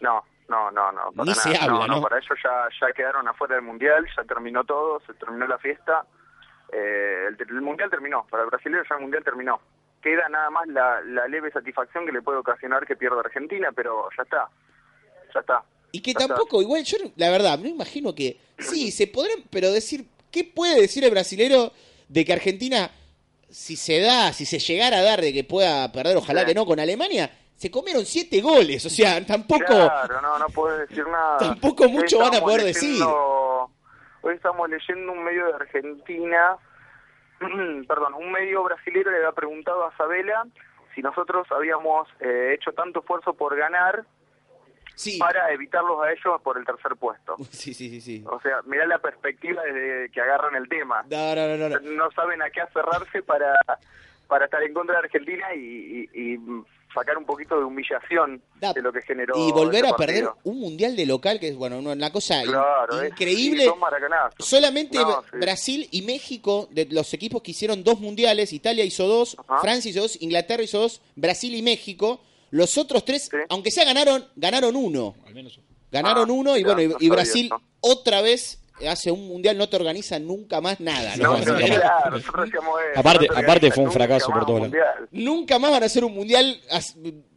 No, 0.00 0.22
no, 0.48 0.70
no, 0.70 0.92
no. 0.92 1.12
para 1.12 1.24
Ni 1.28 1.34
se 1.34 1.50
nada. 1.50 1.64
habla, 1.64 1.86
¿no? 1.86 2.02
Para 2.02 2.18
ellos 2.18 2.38
ya, 2.42 2.68
ya 2.80 2.92
quedaron 2.92 3.26
afuera 3.28 3.54
del 3.56 3.64
Mundial, 3.64 4.06
ya 4.16 4.24
terminó 4.24 4.64
todo, 4.64 5.00
se 5.06 5.14
terminó 5.14 5.46
la 5.46 5.58
fiesta. 5.58 6.04
Eh, 6.72 7.26
el, 7.28 7.36
el 7.40 7.60
Mundial 7.62 7.90
terminó, 7.90 8.26
para 8.30 8.42
el 8.44 8.50
brasileño 8.50 8.82
ya 8.88 8.96
el 8.96 9.02
Mundial 9.02 9.24
terminó. 9.24 9.60
Queda 10.02 10.28
nada 10.28 10.50
más 10.50 10.66
la, 10.68 11.00
la 11.02 11.26
leve 11.28 11.50
satisfacción 11.50 12.04
que 12.04 12.12
le 12.12 12.20
puede 12.22 12.38
ocasionar 12.38 12.86
que 12.86 12.96
pierda 12.96 13.20
Argentina, 13.20 13.70
pero 13.74 14.08
ya 14.16 14.22
está, 14.22 14.48
ya 15.32 15.40
está. 15.40 15.62
Y 15.92 16.02
que 16.02 16.12
tampoco, 16.12 16.60
igual, 16.60 16.82
yo 16.84 16.98
la 17.16 17.30
verdad, 17.30 17.58
me 17.58 17.68
imagino 17.68 18.14
que 18.14 18.38
sí, 18.58 18.90
se 18.92 19.06
podrán, 19.06 19.44
pero 19.50 19.70
decir, 19.72 20.04
¿qué 20.30 20.44
puede 20.44 20.80
decir 20.80 21.04
el 21.04 21.10
brasilero 21.10 21.72
de 22.08 22.24
que 22.24 22.32
Argentina, 22.34 22.90
si 23.48 23.76
se 23.76 24.00
da, 24.00 24.32
si 24.32 24.44
se 24.44 24.58
llegara 24.58 24.98
a 24.98 25.02
dar 25.02 25.20
de 25.22 25.32
que 25.32 25.44
pueda 25.44 25.90
perder, 25.92 26.16
ojalá 26.16 26.40
Sí. 26.42 26.48
que 26.48 26.54
no, 26.54 26.66
con 26.66 26.80
Alemania, 26.80 27.30
se 27.56 27.70
comieron 27.70 28.04
siete 28.04 28.40
goles, 28.40 28.84
o 28.84 28.90
sea, 28.90 29.24
tampoco... 29.24 29.64
Claro, 29.64 30.20
no, 30.20 30.38
no 30.38 30.46
puedes 30.48 30.88
decir 30.88 31.06
nada. 31.06 31.38
Tampoco 31.38 31.88
mucho 31.88 32.18
van 32.18 32.34
a 32.34 32.40
poder 32.40 32.62
leyendo- 32.64 33.70
Hoy 34.22 34.34
estamos 34.34 34.68
leyendo 34.70 35.12
un 35.12 35.22
medio 35.22 35.46
de 35.46 35.52
Argentina, 35.54 36.56
perdón, 37.88 38.14
un 38.14 38.32
medio 38.32 38.62
brasilero 38.64 39.10
le 39.10 39.18
había 39.18 39.32
preguntado 39.32 39.84
a 39.84 39.96
Sabela 39.96 40.46
si 40.94 41.02
nosotros 41.02 41.46
habíamos 41.50 42.08
eh, 42.20 42.54
hecho 42.54 42.72
tanto 42.72 43.00
esfuerzo 43.00 43.34
por 43.34 43.56
ganar 43.56 44.04
para 45.18 45.52
evitarlos 45.52 46.02
a 46.04 46.12
ellos 46.12 46.40
por 46.42 46.56
el 46.56 46.64
tercer 46.64 46.96
puesto. 46.96 47.34
Sí, 47.50 47.74
sí, 47.74 47.90
sí, 47.90 48.00
sí. 48.00 48.24
O 48.26 48.40
sea, 48.40 48.62
mirá 48.64 48.86
la 48.86 48.98
perspectiva 48.98 49.62
desde 49.62 50.08
que 50.10 50.20
agarran 50.20 50.54
el 50.54 50.68
tema. 50.68 51.04
No, 51.10 51.34
no, 51.34 51.56
no, 51.56 51.68
no. 51.68 51.80
No 51.80 52.10
saben 52.12 52.40
a 52.42 52.50
qué 52.50 52.60
aferrarse 52.60 53.22
para, 53.22 53.54
para 54.28 54.44
estar 54.46 54.62
en 54.62 54.72
contra 54.72 54.94
de 54.94 55.00
Argentina 55.06 55.52
y, 55.54 56.08
y- 56.14 56.34
y 56.34 56.38
sacar 56.94 57.18
un 57.18 57.24
poquito 57.26 57.58
de 57.58 57.64
humillación 57.64 58.40
de 58.74 58.80
lo 58.80 58.92
que 58.92 59.02
generó 59.02 59.34
Y 59.36 59.52
volver 59.52 59.84
ese 59.84 59.94
a 59.94 59.96
perder 59.96 60.28
un 60.44 60.60
mundial 60.60 60.94
de 60.96 61.04
local, 61.06 61.40
que 61.40 61.48
es, 61.48 61.56
bueno, 61.56 61.78
una- 61.78 61.92
una 61.92 62.10
cosa 62.12 62.42
Claro, 62.42 63.04
increíble. 63.04 63.66
Solamente 64.38 64.98
No, 64.98 65.22
sí. 65.22 65.38
Brasil 65.38 65.88
y 65.90 66.02
México, 66.02 66.68
de 66.70 66.86
los 66.86 67.12
equipos 67.14 67.42
que 67.42 67.50
hicieron 67.50 67.82
dos 67.84 68.00
mundiales, 68.00 68.52
Italia 68.52 68.84
hizo 68.84 69.06
dos, 69.06 69.36
Francia 69.60 69.90
hizo 69.90 70.02
dos, 70.02 70.16
Inglaterra 70.22 70.62
hizo 70.62 70.78
dos, 70.80 71.00
Brasil 71.16 71.54
y 71.54 71.62
México. 71.62 72.20
Los 72.50 72.78
otros 72.78 73.04
tres, 73.04 73.30
aunque 73.48 73.70
sea 73.70 73.84
ganaron, 73.84 74.24
ganaron 74.36 74.76
uno. 74.76 75.14
Ganaron 75.90 76.28
Ah, 76.28 76.32
uno 76.32 76.56
y 76.56 76.64
bueno, 76.64 76.80
y, 76.82 76.86
no 76.88 76.92
y 76.94 76.94
sabía 77.06 77.10
Brasil 77.10 77.46
eso. 77.46 77.60
otra 77.80 78.20
vez 78.22 78.60
hace 78.88 79.10
un 79.10 79.28
mundial, 79.28 79.56
no 79.56 79.68
te 79.68 79.76
organiza 79.76 80.18
nunca 80.18 80.60
más 80.60 80.80
nada. 80.80 81.16
No, 81.16 81.38
no, 81.38 81.44
brasileños. 81.44 81.78
claro, 81.80 82.10
nosotros 82.10 82.48
eso, 82.48 82.60
Aparte- 82.96 83.26
no 83.28 83.34
te 83.34 83.40
aparte 83.40 83.70
fue 83.70 83.84
un 83.84 83.92
fracaso 83.92 84.26
por 84.32 84.48
mundial. 84.48 84.86
Nunca 85.12 85.58
más 85.58 85.70
van 85.70 85.82
a 85.82 85.86
hacer 85.86 86.04
un 86.04 86.14
mundial, 86.14 86.60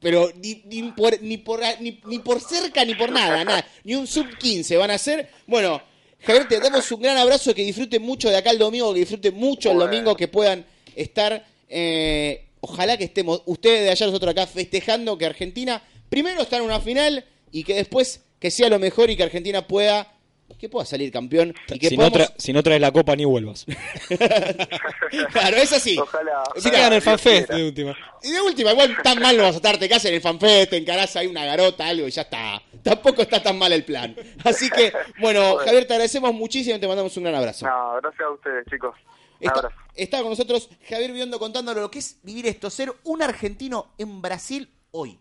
pero 0.02 0.30
ni, 0.36 0.64
ni 0.66 0.92
por, 0.92 1.22
ni, 1.22 1.38
por, 1.38 1.60
ni, 1.80 2.00
ni 2.06 2.20
por 2.20 2.42
cerca 2.42 2.84
ni 2.86 2.96
por 2.96 3.12
nada, 3.12 3.44
nada. 3.44 3.66
Ni 3.84 3.96
un 3.96 4.08
sub 4.08 4.28
15 4.38 4.78
van 4.78 4.92
a 4.92 4.96
hacer. 4.96 5.30
Bueno, 5.46 5.82
Javier, 6.22 6.48
te 6.48 6.60
damos 6.60 6.92
un 6.92 7.02
gran 7.02 7.18
abrazo, 7.18 7.54
que 7.54 7.64
disfruten 7.64 8.02
mucho 8.02 8.30
de 8.30 8.38
acá 8.38 8.50
el 8.52 8.58
domingo, 8.58 8.94
que 8.94 9.02
disfruten 9.02 9.36
mucho 9.36 9.72
el 9.72 9.78
domingo, 9.80 10.16
que 10.16 10.28
puedan 10.28 10.66
estar. 10.96 11.46
eh, 11.70 12.44
ojalá 12.60 12.98
que 12.98 13.04
estemos 13.04 13.44
ustedes 13.46 13.84
de 13.84 13.92
allá, 13.92 14.08
nosotros 14.08 14.32
acá, 14.32 14.48
festejando 14.48 15.18
que 15.18 15.28
Argentina 15.28 15.82
primero 16.10 16.42
está 16.42 16.58
en 16.58 16.64
una 16.64 16.80
final 16.80 17.24
y 17.52 17.64
que 17.64 17.76
después 17.76 18.22
que 18.40 18.50
sea 18.50 18.68
lo 18.70 18.80
mejor 18.80 19.10
y 19.12 19.16
que 19.16 19.24
Argentina 19.24 19.68
pueda. 19.68 20.12
Que 20.60 20.70
pueda 20.70 20.86
salir 20.86 21.12
campeón 21.12 21.54
y 21.68 21.78
que 21.78 21.90
Si 21.90 21.98
no, 21.98 22.10
podamos- 22.10 22.30
tra- 22.30 22.34
si 22.38 22.52
no 22.54 22.64
traes 22.64 22.82
la 22.82 22.92
copa, 22.92 23.16
ni 23.16 23.26
vuelvas. 23.26 23.66
Claro, 25.32 25.58
es 25.58 25.72
así. 25.74 25.98
Ojalá. 25.98 26.44
Se 26.58 26.70
queda 26.72 26.88
en 26.88 26.94
el 26.94 27.02
fanfest 27.02 27.50
de 27.50 27.64
última. 27.66 27.96
Y 28.24 28.32
de 28.32 28.42
última, 28.42 28.72
igual 28.72 28.96
tan 29.04 29.20
mal 29.22 29.38
no 29.38 29.44
vas 29.44 29.54
a 29.54 29.58
estar, 29.58 29.78
te 29.78 29.88
casas 29.88 30.06
en 30.06 30.16
el 30.16 30.22
fanfest, 30.22 30.72
te 30.72 30.78
encarás 30.78 31.16
ahí 31.16 31.28
una 31.28 31.46
garota, 31.46 31.88
algo 31.88 32.08
y 32.08 32.12
ya 32.12 32.24
está. 32.24 32.62
Tampoco 32.84 33.22
está 33.22 33.42
tan 33.42 33.58
mal 33.58 33.72
el 33.72 33.84
plan. 33.84 34.16
Así 34.44 34.70
que, 34.70 34.92
bueno, 35.20 35.58
Javier, 35.58 35.86
te 35.86 35.94
agradecemos 35.94 36.34
muchísimo 36.34 36.76
y 36.76 36.80
te 36.80 36.88
mandamos 36.88 37.16
un 37.18 37.24
gran 37.24 37.36
abrazo. 37.36 37.66
No, 37.66 37.96
gracias 38.02 38.22
a 38.22 38.32
ustedes, 38.32 38.66
chicos. 38.70 38.96
Un 39.40 39.48
Está, 39.48 39.60
abrazo. 39.60 39.76
está 39.96 40.22
con 40.22 40.30
nosotros 40.32 40.70
Javier 40.90 41.12
Biondo 41.12 41.38
contándonos 41.40 41.82
lo 41.84 41.92
que 41.92 42.00
es 42.00 42.18
vivir 42.24 42.48
esto, 42.48 42.70
ser 42.72 42.92
un 43.04 43.22
argentino 43.22 43.94
en 44.00 44.22
Brasil 44.22 44.70
hoy. 44.92 45.20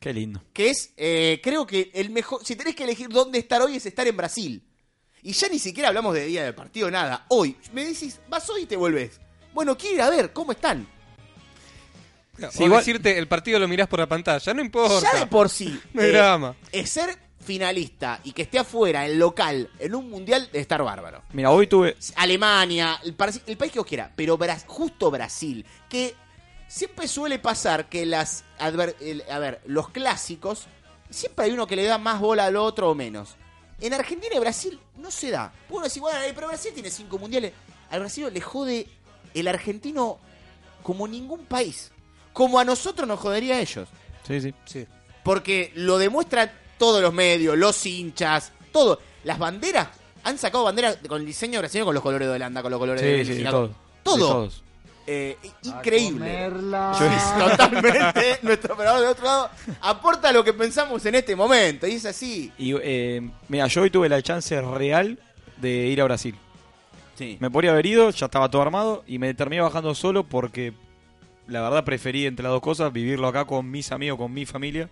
Qué 0.00 0.12
lindo. 0.12 0.42
Que 0.52 0.70
es, 0.70 0.92
eh, 0.96 1.40
creo 1.42 1.66
que 1.66 1.90
el 1.94 2.10
mejor, 2.10 2.44
si 2.44 2.54
tenés 2.56 2.74
que 2.74 2.84
elegir 2.84 3.08
dónde 3.08 3.38
estar 3.38 3.60
hoy 3.62 3.76
es 3.76 3.86
estar 3.86 4.06
en 4.06 4.16
Brasil. 4.16 4.62
Y 5.22 5.32
ya 5.32 5.48
ni 5.48 5.58
siquiera 5.58 5.88
hablamos 5.88 6.14
de 6.14 6.26
día 6.26 6.44
de 6.44 6.52
partido, 6.52 6.90
nada. 6.90 7.26
Hoy, 7.28 7.56
me 7.72 7.84
decís, 7.84 8.20
vas 8.28 8.48
hoy 8.50 8.62
y 8.62 8.66
te 8.66 8.76
volvés. 8.76 9.20
Bueno, 9.52 9.76
quiero 9.76 9.96
ir 9.96 10.02
a 10.02 10.10
ver, 10.10 10.32
¿cómo 10.32 10.52
están? 10.52 10.86
o 12.38 12.68
decirte, 12.68 13.18
el 13.18 13.28
partido 13.28 13.58
lo 13.58 13.66
mirás 13.66 13.88
por 13.88 13.98
la 13.98 14.06
pantalla, 14.06 14.54
no 14.54 14.60
importa. 14.60 15.12
Ya 15.12 15.20
de 15.20 15.26
por 15.26 15.48
sí. 15.48 15.80
No 15.94 16.02
hay 16.02 16.08
eh, 16.08 16.12
drama. 16.12 16.54
Es 16.70 16.90
ser 16.90 17.18
finalista 17.40 18.20
y 18.24 18.32
que 18.32 18.42
esté 18.42 18.58
afuera, 18.58 19.06
en 19.06 19.18
local, 19.18 19.70
en 19.78 19.94
un 19.94 20.10
mundial, 20.10 20.48
de 20.52 20.60
estar 20.60 20.82
bárbaro. 20.82 21.22
Mira, 21.32 21.50
hoy 21.50 21.66
tuve. 21.66 21.96
Alemania, 22.16 23.00
el, 23.04 23.14
país 23.14 23.40
que 23.72 23.78
vos 23.78 23.86
quieras, 23.86 24.10
pero 24.14 24.36
Bra- 24.38 24.62
justo 24.66 25.10
Brasil, 25.10 25.64
que 25.88 26.14
siempre 26.68 27.08
suele 27.08 27.38
pasar 27.38 27.88
que 27.88 28.06
las. 28.06 28.44
adver- 28.58 28.96
el- 29.00 29.22
a 29.30 29.38
ver, 29.38 29.60
los 29.66 29.88
clásicos, 29.90 30.66
siempre 31.10 31.44
hay 31.46 31.52
uno 31.52 31.66
que 31.66 31.76
le 31.76 31.84
da 31.84 31.98
más 31.98 32.20
bola 32.20 32.46
al 32.46 32.56
otro 32.56 32.90
o 32.90 32.94
menos. 32.94 33.36
En 33.80 33.92
Argentina 33.92 34.34
y 34.34 34.38
Brasil 34.38 34.80
no 34.96 35.10
se 35.10 35.30
da. 35.30 35.52
Uno 35.68 35.84
dice, 35.84 36.00
bueno, 36.00 36.18
eh, 36.20 36.32
pero 36.34 36.48
Brasil 36.48 36.72
tiene 36.72 36.90
cinco 36.90 37.18
mundiales. 37.18 37.52
Al 37.90 38.00
Brasil 38.00 38.28
le 38.32 38.40
jode 38.40 38.88
el 39.34 39.48
argentino 39.48 40.18
como 40.82 41.06
ningún 41.06 41.44
país. 41.44 41.90
Como 42.32 42.58
a 42.58 42.64
nosotros 42.64 43.06
nos 43.06 43.20
jodería 43.20 43.56
a 43.56 43.60
ellos. 43.60 43.88
Sí, 44.26 44.52
sí. 44.64 44.86
Porque 45.22 45.72
lo 45.74 45.98
demuestran 45.98 46.50
todos 46.78 47.02
los 47.02 47.12
medios, 47.12 47.56
los 47.58 47.84
hinchas, 47.86 48.52
todo. 48.72 49.00
Las 49.24 49.38
banderas, 49.38 49.88
han 50.24 50.38
sacado 50.38 50.64
banderas 50.64 50.98
con 51.08 51.20
el 51.20 51.26
diseño 51.26 51.58
brasileño 51.60 51.84
con 51.86 51.94
los 51.94 52.02
colores 52.02 52.28
de 52.28 52.34
Holanda, 52.34 52.62
con 52.62 52.70
los 52.70 52.78
colores 52.80 53.02
de 53.02 53.24
Sí, 53.24 53.34
sí, 53.36 53.44
todo. 53.44 53.74
Todo. 54.02 54.14
De 54.16 54.20
todos. 54.22 54.62
Eh, 55.06 55.36
increíble. 55.62 56.50
Totalmente. 57.38 58.38
Nuestro 58.42 58.74
operador 58.74 59.00
de 59.02 59.08
otro 59.08 59.24
lado 59.24 59.50
aporta 59.80 60.32
lo 60.32 60.42
que 60.42 60.52
pensamos 60.52 61.04
en 61.06 61.14
este 61.14 61.36
momento. 61.36 61.86
Y 61.86 61.92
es 61.92 62.06
así. 62.06 62.52
Y 62.58 62.74
eh, 62.82 63.28
mira, 63.48 63.66
yo 63.68 63.82
hoy 63.82 63.90
tuve 63.90 64.08
la 64.08 64.20
chance 64.22 64.60
real 64.60 65.18
de 65.58 65.70
ir 65.86 66.00
a 66.00 66.04
Brasil. 66.04 66.34
Sí. 67.14 67.38
Me 67.40 67.50
podría 67.50 67.70
haber 67.70 67.86
ido, 67.86 68.10
ya 68.10 68.26
estaba 68.26 68.50
todo 68.50 68.62
armado 68.62 69.04
y 69.06 69.18
me 69.18 69.32
terminé 69.32 69.62
bajando 69.62 69.94
solo 69.94 70.24
porque 70.24 70.74
la 71.46 71.62
verdad 71.62 71.84
preferí 71.84 72.26
entre 72.26 72.42
las 72.42 72.52
dos 72.52 72.60
cosas 72.60 72.92
vivirlo 72.92 73.28
acá 73.28 73.44
con 73.44 73.70
mis 73.70 73.92
amigos, 73.92 74.18
con 74.18 74.32
mi 74.32 74.44
familia. 74.44 74.90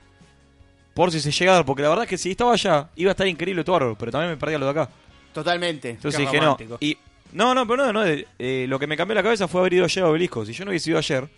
Por 0.95 1.11
si 1.11 1.21
se 1.21 1.33
llega 1.33 1.53
a 1.53 1.55
dar, 1.57 1.65
porque 1.65 1.83
la 1.83 1.89
verdad 1.89 2.05
es 2.05 2.11
que 2.11 2.19
si 2.19 2.31
estaba 2.31 2.53
allá 2.53 2.89
iba 2.95 3.11
a 3.11 3.13
estar 3.13 3.27
increíble 3.27 3.65
todo 3.65 3.97
pero 3.99 4.13
también 4.13 4.31
me 4.31 4.37
perdía 4.37 4.59
lo 4.59 4.67
de 4.67 4.71
acá. 4.71 4.89
Totalmente. 5.33 5.91
Entonces 5.91 6.19
Qué 6.19 6.25
dije 6.25 6.37
no. 6.37 6.43
romántico. 6.43 6.79
Y, 6.81 6.97
no, 7.35 7.55
no, 7.55 7.67
pero 7.67 7.93
no, 7.93 7.93
no 7.93 8.05
eh, 8.39 8.67
lo 8.69 8.79
que 8.79 8.87
me 8.87 8.97
cambió 8.97 9.15
la 9.15 9.23
cabeza 9.23 9.47
fue 9.49 9.61
haber 9.61 9.75
ido 9.75 9.85
ayer 9.85 10.03
a 10.05 10.09
Obelisco. 10.09 10.47
Si 10.47 10.53
yo 10.53 10.65
no 10.65 10.71
hubiese 10.71 10.91
ido 10.91 10.99
ayer, 10.99 11.29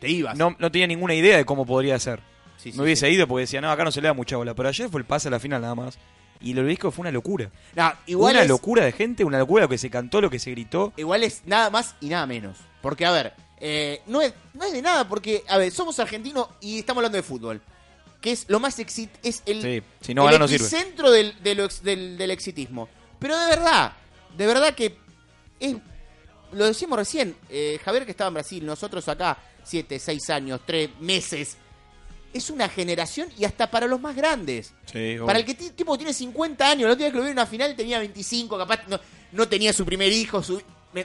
te 0.00 0.08
ibas. 0.08 0.36
No, 0.36 0.56
no 0.58 0.70
tenía 0.72 0.86
ninguna 0.88 1.14
idea 1.14 1.36
de 1.36 1.44
cómo 1.44 1.64
podría 1.64 1.98
ser. 1.98 2.20
Sí, 2.56 2.72
sí, 2.72 2.78
me 2.78 2.84
hubiese 2.84 3.08
ido 3.10 3.26
porque 3.28 3.42
decía, 3.42 3.60
no, 3.60 3.70
acá 3.70 3.84
no 3.84 3.92
se 3.92 4.00
le 4.00 4.08
da 4.08 4.14
mucha 4.14 4.36
bola. 4.36 4.54
Pero 4.54 4.68
ayer 4.68 4.88
fue 4.88 5.00
el 5.00 5.04
pase 5.06 5.28
a 5.28 5.30
la 5.30 5.38
final 5.40 5.60
nada 5.62 5.74
más. 5.74 5.98
Y 6.40 6.52
el 6.52 6.58
Obelisco 6.58 6.90
fue 6.90 7.02
una 7.02 7.12
locura. 7.12 7.50
No, 7.76 7.92
igual 8.06 8.34
una 8.34 8.42
es- 8.42 8.48
locura 8.48 8.84
de 8.84 8.92
gente, 8.92 9.24
una 9.24 9.38
locura 9.38 9.62
lo 9.64 9.68
que 9.68 9.78
se 9.78 9.90
cantó, 9.90 10.20
lo 10.20 10.28
que 10.30 10.38
se 10.40 10.50
gritó. 10.50 10.92
Igual 10.96 11.22
es 11.22 11.42
nada 11.46 11.70
más 11.70 11.94
y 12.00 12.08
nada 12.08 12.26
menos. 12.26 12.56
Porque, 12.80 13.06
a 13.06 13.12
ver, 13.12 13.32
eh, 13.60 14.00
no, 14.06 14.20
es, 14.20 14.34
no 14.54 14.64
es 14.64 14.72
de 14.72 14.82
nada 14.82 15.06
porque, 15.08 15.44
a 15.48 15.58
ver, 15.58 15.70
somos 15.70 15.98
argentinos 16.00 16.48
y 16.60 16.80
estamos 16.80 17.00
hablando 17.00 17.16
de 17.16 17.22
fútbol. 17.22 17.60
Que 18.20 18.32
es 18.32 18.44
lo 18.48 18.58
más 18.60 18.78
exit 18.78 19.10
es 19.22 19.42
el, 19.46 19.62
Sí, 19.62 19.82
si 20.00 20.14
no 20.14 20.28
el 20.30 20.38
no 20.38 20.48
sirve. 20.48 20.66
epicentro 20.66 21.10
del, 21.10 21.40
de 21.42 21.54
lo 21.56 21.64
ex- 21.64 21.82
del, 21.82 22.16
del 22.18 22.30
exitismo. 22.30 22.88
Pero 23.18 23.38
de 23.38 23.46
verdad, 23.50 23.92
de 24.36 24.46
verdad 24.46 24.74
que 24.74 24.96
es, 25.62 25.76
lo 26.52 26.66
decíamos 26.66 26.98
recién, 26.98 27.34
eh, 27.48 27.78
Javier 27.84 28.04
que 28.04 28.10
estaba 28.10 28.28
en 28.28 28.34
Brasil, 28.34 28.64
nosotros 28.66 29.06
acá, 29.08 29.38
siete, 29.64 29.98
seis 29.98 30.28
años, 30.30 30.60
tres 30.66 30.90
meses. 31.00 31.56
es 32.34 32.48
una 32.48 32.66
generación 32.66 33.28
y 33.38 33.44
hasta 33.44 33.70
para 33.70 33.86
los 33.86 34.00
más 34.00 34.16
grandes. 34.16 34.72
Sí, 34.90 35.16
Para 35.26 35.38
el 35.38 35.44
que 35.44 35.52
ti- 35.54 35.68
tipo 35.70 35.98
tiene 35.98 36.14
50 36.14 36.70
años, 36.70 36.84
la 36.86 36.92
última 36.92 37.04
vez 37.08 37.12
que 37.12 37.18
lo 37.18 37.24
vi 37.24 37.28
en 37.30 37.34
una 37.34 37.44
final 37.46 37.76
tenía 37.76 37.98
25, 37.98 38.56
capaz 38.56 38.80
no, 38.88 38.98
no 39.32 39.48
tenía 39.48 39.70
su 39.74 39.84
primer 39.84 40.10
hijo, 40.10 40.42
su- 40.42 40.62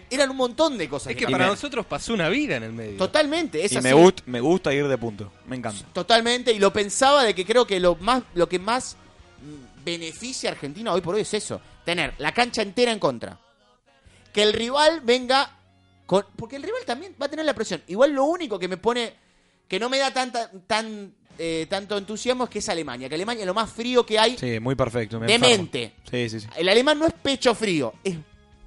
eran 0.09 0.29
un 0.29 0.37
montón 0.37 0.77
de 0.77 0.87
cosas. 0.87 1.11
Es 1.11 1.17
que 1.17 1.25
que 1.25 1.31
para 1.31 1.47
nosotros 1.47 1.85
pasó 1.85 2.13
una 2.13 2.29
vida 2.29 2.55
en 2.55 2.63
el 2.63 2.71
medio. 2.71 2.97
Totalmente, 2.97 3.63
es 3.65 3.73
Y 3.73 3.77
así. 3.77 3.83
me, 3.87 3.93
gust- 3.93 4.23
me 4.25 4.39
gusta 4.39 4.73
ir 4.73 4.87
de 4.87 4.97
punto. 4.97 5.29
Me 5.47 5.57
encanta. 5.57 5.85
Totalmente, 5.91 6.53
y 6.53 6.59
lo 6.59 6.71
pensaba 6.71 7.25
de 7.25 7.35
que 7.35 7.45
creo 7.45 7.67
que 7.67 7.77
lo 7.81 7.95
más 7.97 8.23
lo 8.33 8.47
que 8.47 8.59
más 8.59 8.95
mm, 9.41 9.83
beneficia 9.83 10.49
a 10.49 10.53
Argentina 10.53 10.93
hoy 10.93 11.01
por 11.01 11.15
hoy 11.15 11.21
es 11.21 11.33
eso, 11.33 11.59
tener 11.83 12.13
la 12.19 12.33
cancha 12.33 12.61
entera 12.61 12.93
en 12.93 12.99
contra. 12.99 13.37
Que 14.37 14.43
el 14.43 14.53
rival 14.53 15.01
venga 15.03 15.49
con 16.05 16.23
porque 16.35 16.57
el 16.57 16.61
rival 16.61 16.81
también 16.85 17.15
va 17.19 17.25
a 17.25 17.29
tener 17.29 17.43
la 17.43 17.55
presión. 17.55 17.81
Igual 17.87 18.11
lo 18.11 18.25
único 18.25 18.59
que 18.59 18.67
me 18.67 18.77
pone 18.77 19.11
que 19.67 19.79
no 19.79 19.89
me 19.89 19.97
da 19.97 20.13
tanta 20.13 20.51
tan 20.67 21.11
eh, 21.39 21.65
tanto 21.67 21.97
entusiasmo 21.97 22.43
es 22.43 22.49
que 22.51 22.59
es 22.59 22.69
Alemania, 22.69 23.09
que 23.09 23.15
Alemania 23.15 23.41
es 23.41 23.47
lo 23.47 23.55
más 23.55 23.67
frío 23.71 24.05
que 24.05 24.19
hay. 24.19 24.37
Sí, 24.37 24.59
muy 24.59 24.75
perfecto. 24.75 25.19
me 25.19 25.25
De 25.25 25.33
enfermo. 25.33 25.55
mente. 25.57 25.93
Sí, 26.11 26.29
sí, 26.29 26.39
sí. 26.41 26.47
El 26.55 26.69
alemán 26.69 26.99
no 26.99 27.07
es 27.07 27.13
pecho 27.13 27.55
frío, 27.55 27.95
es 28.03 28.15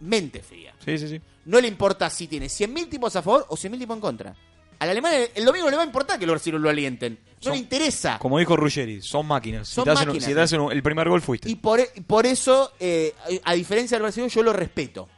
mente 0.00 0.42
fría. 0.42 0.74
Sí, 0.84 0.98
sí, 0.98 1.06
sí. 1.06 1.20
No 1.44 1.60
le 1.60 1.68
importa 1.68 2.10
si 2.10 2.26
tiene 2.26 2.46
100.000 2.46 2.88
tipos 2.88 3.14
a 3.14 3.22
favor 3.22 3.46
o 3.48 3.56
100.000 3.56 3.78
tipos 3.78 3.94
en 3.94 4.00
contra. 4.00 4.34
Al 4.80 4.88
alemán 4.90 5.12
el, 5.36 5.44
domingo 5.44 5.70
le 5.70 5.76
va 5.76 5.84
a 5.84 5.86
importar 5.86 6.18
que 6.18 6.26
los 6.26 6.32
brasileños 6.34 6.62
lo 6.62 6.68
alienten. 6.70 7.12
No 7.12 7.36
Son- 7.42 7.52
le 7.52 7.58
interesa. 7.58 8.18
Como 8.18 8.40
dijo 8.40 8.56
Ruggeri, 8.56 9.02
son 9.02 9.24
máquinas. 9.26 9.68
Son 9.68 9.84
si 9.84 9.86
te 9.86 9.90
hacen, 9.92 10.08
máquinas. 10.08 10.26
si 10.28 10.34
te 10.34 10.40
hacen 10.40 10.60
un- 10.62 10.72
el 10.72 10.82
primer 10.82 11.08
gol, 11.08 11.22
fuiste. 11.22 11.48
Y 11.48 11.54
por, 11.54 11.78
e- 11.78 11.92
por 12.08 12.26
eso, 12.26 12.72
eh, 12.80 13.14
a 13.44 13.52
a 13.52 13.54
diferencia 13.54 13.94
del 13.96 14.02
brasileño, 14.02 14.30
yo 14.32 14.42
lo 14.42 14.52
respeto 14.52 15.08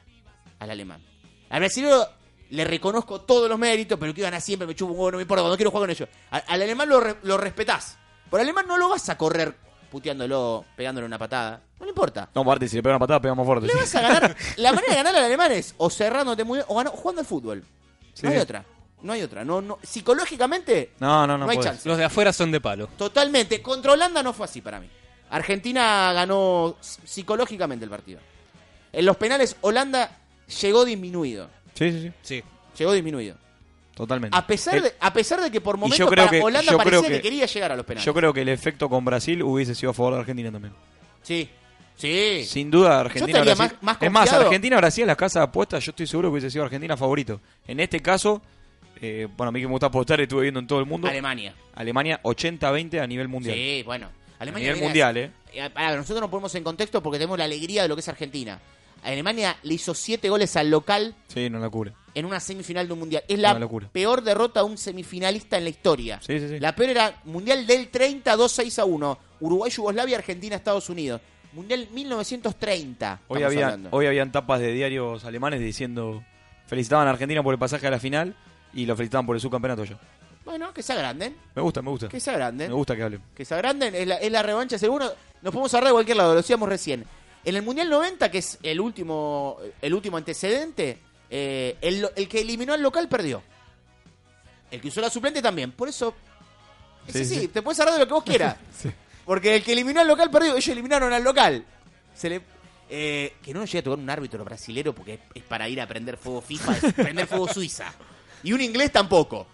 al 0.63 0.71
alemán. 0.71 1.03
Al 1.51 1.61
brasileño 1.61 1.97
le 2.51 2.65
reconozco 2.65 3.21
todos 3.23 3.49
los 3.49 3.59
méritos, 3.59 3.99
pero 3.99 4.13
que 4.15 4.23
gana 4.23 4.41
siempre, 4.41 4.67
me 4.67 4.75
chupo 4.75 4.93
un 4.93 4.99
huevo, 4.99 5.11
no 5.13 5.17
me 5.19 5.23
importa, 5.23 5.43
cuando 5.43 5.57
quiero 5.57 5.71
jugar 5.71 5.83
con 5.85 5.91
ellos. 5.91 6.09
Al 6.31 6.63
alemán 6.63 6.89
lo, 6.89 7.01
re- 7.01 7.17
lo 7.23 7.37
respetás. 7.39 7.97
Por 8.31 8.41
al 8.41 8.47
alemán 8.47 8.67
no 8.67 8.77
lo 8.79 8.89
vas 8.89 9.09
a 9.09 9.17
correr 9.19 9.55
puteándolo, 9.91 10.65
pegándole 10.77 11.07
una 11.07 11.19
patada. 11.19 11.61
No 11.79 11.85
le 11.85 11.91
importa. 11.91 12.31
No, 12.35 12.41
aparte, 12.43 12.69
si 12.69 12.77
le 12.77 12.83
pega 12.83 12.95
una 12.95 13.01
patada, 13.01 13.21
pegamos 13.21 13.45
fuerte. 13.47 13.67
Le 13.67 13.73
sí. 13.75 13.79
vas 13.79 13.95
a 13.95 14.01
ganar. 14.01 14.37
La 14.57 14.73
manera 14.75 14.93
de 14.93 14.97
ganar 14.97 15.17
al 15.17 15.25
alemán 15.25 15.53
es 15.53 15.75
o 15.79 15.91
cerrándote 15.91 16.45
muy 16.45 16.59
bien 16.59 16.67
o 16.69 16.77
ganando, 16.77 16.97
jugando 16.99 17.21
al 17.21 17.27
fútbol. 17.27 17.65
Sí. 18.15 18.25
No 18.27 18.31
hay 18.33 18.39
otra. 18.39 18.65
No 19.03 19.13
hay 19.13 19.23
otra. 19.23 19.45
No, 19.45 19.61
no, 19.61 19.79
psicológicamente, 19.83 20.93
No, 21.01 21.27
no, 21.27 21.37
no. 21.37 21.45
no 21.45 21.51
hay 21.51 21.57
podés. 21.57 21.73
chance. 21.73 21.89
Los 21.89 21.99
de 21.99 22.05
afuera 22.05 22.33
son 22.33 22.51
de 22.53 22.61
palo. 22.61 22.87
Totalmente. 22.97 23.61
Contra 23.61 23.93
Holanda 23.93 24.23
no 24.23 24.33
fue 24.33 24.45
así 24.47 24.61
para 24.61 24.81
mí. 24.81 24.89
Argentina 25.31 26.13
ganó 26.13 26.77
psicológicamente 26.81 27.85
el 27.85 27.91
partido. 27.91 28.21
En 28.93 29.05
los 29.07 29.17
penales, 29.17 29.57
Holanda 29.63 30.19
llegó 30.61 30.85
disminuido. 30.85 31.49
Sí, 31.75 31.91
sí, 31.91 32.01
sí. 32.03 32.13
Sí. 32.23 32.43
Llegó 32.79 32.93
disminuido. 32.93 33.37
Totalmente. 33.95 34.37
A 34.37 34.47
pesar, 34.47 34.77
El- 34.77 34.83
de, 34.85 34.95
a 35.01 35.13
pesar 35.13 35.41
de 35.43 35.51
que 35.51 35.61
por 35.61 35.77
momentos 35.77 35.99
yo 35.99 36.07
creo 36.07 36.25
para 36.27 36.39
que, 36.39 36.43
Holanda 36.43 36.71
yo 36.73 36.79
parecía 36.79 36.99
creo 37.01 37.11
que, 37.11 37.17
que, 37.17 37.23
quería 37.23 37.47
llegar 37.47 37.73
a 37.73 37.77
los 37.77 37.85
penales. 37.85 38.05
Yo 38.07 38.15
creo 38.15 38.33
que 38.33 38.41
el 38.41 38.49
efecto 38.49 38.89
con 38.89 39.05
Brasil 39.05 39.43
hubiese 39.43 39.75
sido 39.75 39.91
a 39.91 39.95
favor 39.95 40.15
de 40.15 40.21
Argentina 40.21 40.51
también. 40.51 40.73
Sí. 41.23 41.49
Sí. 41.95 42.45
Sin 42.47 42.71
duda, 42.71 43.01
Argentina 43.01 43.39
estaría 43.41 43.55
Brasil. 43.55 43.77
más- 43.83 43.97
más 43.99 44.03
es 44.03 44.11
más. 44.11 44.33
Argentina 44.33 44.77
Brasil 44.79 45.03
en 45.03 45.09
las 45.09 45.17
casas 45.17 45.41
de 45.43 45.45
apuestas, 45.45 45.85
yo 45.85 45.91
estoy 45.91 46.07
seguro 46.07 46.29
que 46.29 46.33
hubiese 46.33 46.51
sido 46.51 46.65
Argentina 46.65 46.97
favorito. 46.97 47.41
En 47.67 47.81
este 47.81 48.01
caso, 48.01 48.41
eh, 49.01 49.29
bueno, 49.37 49.51
a 49.51 49.53
mí 49.53 49.61
que 49.61 49.67
me 49.67 49.73
gusta 49.73 49.87
apostar, 49.89 50.21
estuve 50.21 50.43
viendo 50.43 50.59
en 50.61 50.67
todo 50.67 50.81
el 50.81 50.87
mundo. 50.87 51.07
Alemania. 51.07 51.55
Alemania 51.75 52.19
80-20 52.25 52.99
a 53.01 53.07
nivel 53.07 53.29
mundial. 53.29 53.55
Sí, 53.55 53.83
bueno. 53.85 54.07
a 54.39 54.43
Alemania 54.43 54.65
nivel 54.65 54.75
viene- 54.75 54.87
mundial, 54.87 55.17
¿eh? 55.19 55.31
Eh, 55.53 55.71
pará, 55.71 55.95
nosotros 55.97 56.21
nos 56.23 56.31
ponemos 56.31 56.53
en 56.55 56.65
contexto 56.65 57.03
porque 57.03 57.19
tenemos 57.19 57.37
la 57.39 57.45
alegría 57.45 57.83
de 57.83 57.89
lo 57.89 57.95
que 57.95 58.01
es 58.01 58.09
Argentina. 58.09 58.59
Alemania 59.03 59.57
le 59.63 59.75
hizo 59.75 59.95
siete 59.95 60.29
goles 60.29 60.55
al 60.57 60.71
local 60.71 61.15
Sí, 61.29 61.51
no 61.51 61.59
locura. 61.59 61.93
en 62.15 62.25
una 62.25 62.39
semifinal 62.41 62.87
de 62.87 62.93
un 62.93 62.99
mundial. 63.01 63.25
Es 63.29 63.39
la 63.39 63.59
peor 63.93 64.23
derrota 64.23 64.61
a 64.61 64.65
un 64.65 64.79
semifinalista 64.79 65.59
en 65.59 65.65
la 65.65 65.71
historia. 65.71 66.21
Sí, 66.21 66.39
sí, 66.39 66.49
sí. 66.49 66.61
La 66.61 66.75
peor 66.75 66.91
era 66.91 67.21
Mundial 67.25 67.67
del 67.67 67.89
30, 67.89 68.37
2-6 68.37 68.79
a 68.79 68.85
1. 68.85 69.19
Uruguay, 69.41 69.71
Yugoslavia, 69.71 70.19
Argentina, 70.19 70.57
Estados 70.57 70.89
Unidos. 70.89 71.21
Mundial 71.53 71.89
1930. 71.93 73.21
Hoy, 73.29 73.43
había, 73.43 73.79
hoy 73.91 74.07
habían 74.07 74.33
tapas 74.33 74.61
de 74.61 74.73
diarios 74.73 75.25
alemanes 75.25 75.61
diciendo 75.61 76.23
felicitaban 76.67 77.07
a 77.07 77.11
Argentina 77.11 77.43
por 77.43 77.53
el 77.53 77.59
pasaje 77.59 77.87
a 77.87 77.91
la 77.91 77.99
final 77.99 78.35
y 78.73 78.87
lo 78.87 78.97
felicitaban 78.97 79.27
por 79.27 79.37
el 79.37 79.41
subcampeonato 79.43 79.85
ya. 79.85 79.99
Bueno, 80.45 80.73
que 80.73 80.83
se 80.83 80.93
agranden. 80.93 81.37
Me 81.55 81.63
gusta, 81.63 81.83
me 81.83 81.91
gusta. 81.91 82.09
Que 82.09 82.19
se 82.19 82.31
agranden. 82.31 82.69
Me 82.69 82.75
gusta 82.75 82.97
que 82.97 83.03
hablen. 83.03 83.23
Que 83.35 83.45
se 83.45 83.55
agranden. 83.55 83.95
Es 83.95 84.07
la, 84.07 84.17
es 84.17 84.33
la 84.33 84.43
revancha 84.43 84.79
seguro. 84.79 85.07
Nos 85.43 85.53
podemos 85.53 85.73
agarrar 85.75 85.89
de 85.91 85.95
cualquier 85.95 86.17
lado, 86.17 86.31
lo 86.33 86.37
decíamos 86.39 86.69
recién. 86.69 87.05
En 87.45 87.57
el 87.57 87.63
Mundial 87.63 87.89
90, 87.91 88.31
que 88.31 88.39
es 88.39 88.59
el 88.63 88.81
último, 88.81 89.59
el 89.81 89.95
último 89.95 90.17
antecedente, 90.17 90.99
eh, 91.29 91.77
el, 91.81 92.09
el 92.15 92.29
que 92.29 92.41
eliminó 92.41 92.73
al 92.73 92.83
local 92.83 93.09
perdió. 93.09 93.43
El 94.71 94.81
que 94.81 94.89
usó 94.89 95.01
la 95.01 95.11
suplente 95.11 95.43
también. 95.43 95.73
Por 95.73 95.89
eso, 95.89 96.15
es 97.07 97.13
Sí, 97.15 97.21
así, 97.23 97.41
sí. 97.41 97.49
te 97.49 97.63
puedes 97.63 97.79
hablar 97.81 97.95
de 97.95 98.01
lo 98.01 98.07
que 98.07 98.15
vos 98.15 98.25
quieras. 98.25 98.57
Porque 99.25 99.57
el 99.57 99.63
que 99.65 99.73
eliminó 99.73 100.01
al 100.01 100.09
local 100.09 100.31
perdió, 100.31 100.53
ellos 100.53 100.69
eliminaron 100.69 101.13
al 101.13 101.23
local. 101.23 101.65
Se 102.15 102.29
le, 102.29 102.41
eh, 102.91 103.35
que 103.43 103.53
no 103.55 103.61
nos 103.61 103.71
llegue 103.71 103.79
a 103.81 103.83
tocar 103.85 103.99
un 103.99 104.11
árbitro 104.11 104.45
brasilero 104.45 104.93
porque 104.95 105.21
es, 105.35 105.43
para 105.45 105.69
ir 105.69 105.81
a 105.81 105.87
prender 105.87 106.17
fuego 106.17 106.41
FIFA, 106.43 106.77
es 106.77 106.93
prender 106.93 107.27
fuego 107.27 107.49
Suiza. 107.53 107.93
Y 108.43 108.53
un 108.53 108.61
inglés 108.61 108.91
tampoco. 108.93 109.47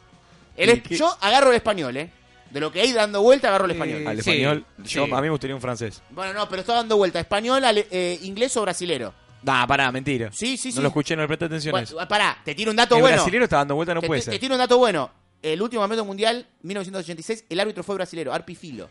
Yo 0.91 1.17
agarro 1.21 1.51
el 1.51 1.57
español, 1.57 1.97
¿eh? 1.99 2.11
De 2.51 2.61
lo 2.61 2.73
que 2.73 2.81
hay 2.81 2.93
dando 2.93 3.21
vuelta, 3.23 3.49
agarro 3.49 3.67
el 3.67 3.73
español. 3.73 4.07
Al 4.07 4.15
sí, 4.23 4.31
español, 4.31 4.65
yo, 4.79 5.05
sí. 5.07 5.11
a 5.13 5.17
mí 5.17 5.23
me 5.23 5.31
gustaría 5.31 5.55
un 5.55 5.61
francés. 5.61 6.03
Bueno, 6.11 6.33
no, 6.33 6.49
pero 6.49 6.61
está 6.61 6.75
dando 6.75 6.97
vuelta. 6.97 7.21
¿Español, 7.21 7.63
ale- 7.65 7.87
eh, 7.91 8.19
inglés 8.23 8.57
o 8.57 8.63
brasilero? 8.63 9.13
Nah, 9.43 9.67
pará, 9.67 9.93
mentira. 9.93 10.31
Sí, 10.33 10.57
sí, 10.57 10.71
sí. 10.73 10.77
No 10.77 10.83
lo 10.83 10.89
escuché, 10.89 11.15
no 11.15 11.23
le 11.23 11.29
presté 11.29 11.45
atención 11.45 11.77
a 11.77 11.81
eso. 11.83 11.95
Bueno, 11.95 12.09
pará, 12.09 12.39
te 12.45 12.55
tiro 12.55 12.71
un 12.71 12.77
dato 12.77 12.95
El 12.97 13.03
bueno. 13.03 13.17
brasilero 13.17 13.45
está 13.45 13.57
dando 13.59 13.75
vuelta, 13.75 13.95
no 13.95 14.01
te, 14.01 14.07
puede 14.07 14.21
te- 14.21 14.25
ser. 14.25 14.35
te 14.35 14.39
tiro 14.41 14.55
un 14.55 14.59
dato 14.59 14.79
bueno. 14.79 15.11
El 15.43 15.61
último 15.63 15.83
campeonato 15.83 16.05
mundial, 16.07 16.47
1986, 16.63 17.45
el 17.49 17.61
árbitro 17.61 17.85
fue 17.85 17.95
brasilero, 17.95 18.33
Arpi 18.33 18.55
Filo. 18.55 18.89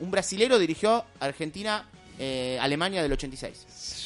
Un 0.00 0.10
brasilero 0.10 0.58
dirigió 0.58 1.04
Argentina, 1.20 1.86
eh, 2.18 2.58
Alemania 2.60 3.02
del 3.02 3.12
86. 3.12 4.05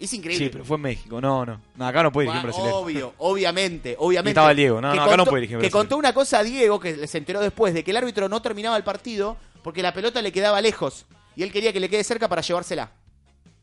Es 0.00 0.12
increíble. 0.14 0.46
Sí, 0.46 0.50
pero 0.50 0.64
fue 0.64 0.76
en 0.76 0.82
México. 0.82 1.20
No, 1.20 1.44
no. 1.44 1.60
No, 1.76 1.86
acá 1.86 2.02
no 2.02 2.10
puede 2.10 2.28
dirigir 2.28 2.46
un 2.46 2.52
Bueno, 2.52 2.62
brasileño. 2.64 2.76
Obvio, 3.06 3.14
obviamente, 3.18 3.96
obviamente. 3.98 4.30
Y 4.30 4.32
estaba 4.32 4.54
Diego. 4.54 4.80
No, 4.80 4.94
no, 4.94 5.02
acá 5.02 5.10
no 5.12 5.16
contó- 5.18 5.30
puede 5.30 5.40
dirigir 5.42 5.56
un 5.58 5.62
Que 5.62 5.70
contó 5.70 5.96
una 5.98 6.12
cosa 6.14 6.38
a 6.38 6.42
Diego 6.42 6.80
que 6.80 7.06
se 7.06 7.18
enteró 7.18 7.40
después 7.40 7.74
de 7.74 7.84
que 7.84 7.90
el 7.90 7.98
árbitro 7.98 8.28
no 8.28 8.40
terminaba 8.40 8.76
el 8.78 8.82
partido 8.82 9.36
porque 9.62 9.82
la 9.82 9.92
pelota 9.92 10.22
le 10.22 10.32
quedaba 10.32 10.60
lejos 10.62 11.04
y 11.36 11.42
él 11.42 11.52
quería 11.52 11.72
que 11.72 11.80
le 11.80 11.88
quede 11.90 12.02
cerca 12.02 12.28
para 12.28 12.40
llevársela. 12.42 12.90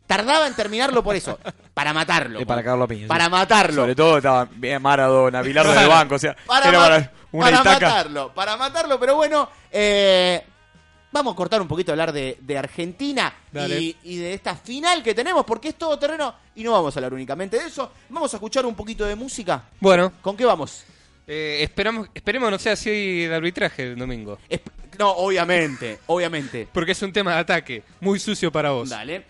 Tardaba 0.06 0.48
en 0.48 0.54
terminarlo 0.56 1.04
por 1.04 1.16
eso, 1.18 1.38
para 1.74 1.92
matarlo. 1.92 2.40
Eh, 2.40 2.46
para 2.46 2.64
cagarlo 2.64 2.86
a 2.86 2.88
piña. 2.88 3.08
Para 3.08 3.26
sí. 3.26 3.32
matarlo. 3.32 3.82
Sobre 3.82 3.96
todo 3.96 4.18
estaba 4.18 4.48
bien 4.56 4.82
Maradona, 4.82 5.42
Bilardo 5.42 5.74
de 5.74 5.86
banco. 5.88 6.16
O 6.16 6.20
sea, 6.20 6.36
Para, 6.46 6.70
era 6.70 6.80
para 6.80 7.12
una 7.32 7.46
para 7.46 7.58
estaca. 7.58 7.88
matarlo, 7.90 8.34
para 8.34 8.56
matarlo, 8.58 9.00
pero 9.00 9.16
bueno, 9.16 9.50
eh, 9.72 10.46
vamos 11.12 11.34
a 11.34 11.36
cortar 11.36 11.62
un 11.62 11.68
poquito 11.68 11.92
a 11.92 11.94
hablar 11.94 12.12
de, 12.12 12.38
de 12.42 12.58
Argentina 12.58 13.34
y, 13.54 13.96
y 14.04 14.18
de 14.18 14.34
esta 14.34 14.56
final 14.56 15.02
que 15.04 15.14
tenemos, 15.14 15.46
porque 15.46 15.70
es 15.70 15.76
todo 15.76 15.98
terreno 15.98 16.34
y 16.56 16.64
no 16.64 16.72
vamos 16.74 16.96
a 16.96 17.00
hablar 17.00 17.14
únicamente 17.14 17.58
de 17.58 17.66
eso. 17.68 17.92
Vamos 18.10 18.34
a 18.34 18.38
escuchar 18.38 18.66
un 18.66 18.76
poquito 18.76 19.06
de 19.06 19.16
música. 19.16 19.64
Bueno, 19.80 20.12
¿Con 20.22 20.36
qué 20.38 20.46
vamos? 20.46 20.84
eh, 21.28 21.60
esperamos, 21.62 22.08
esperemos 22.14 22.50
no 22.52 22.58
sea 22.60 22.74
así 22.74 23.26
de 23.26 23.36
arbitraje 23.36 23.84
el 23.84 23.98
domingo. 23.98 24.38
No, 24.98 25.12
obviamente, 25.12 26.00
obviamente. 26.08 26.68
Porque 26.74 26.94
es 26.94 27.02
un 27.02 27.14
tema 27.14 27.34
de 27.34 27.40
ataque, 27.40 27.84
muy 28.00 28.20
sucio 28.20 28.52
para 28.52 28.72
vos. 28.72 28.90
Dale. 28.90 29.26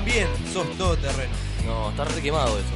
También 0.00 0.28
sos 0.50 0.66
todoterreno. 0.78 1.34
No, 1.66 1.90
está 1.90 2.04
re 2.04 2.22
quemado 2.22 2.58
eso. 2.58 2.68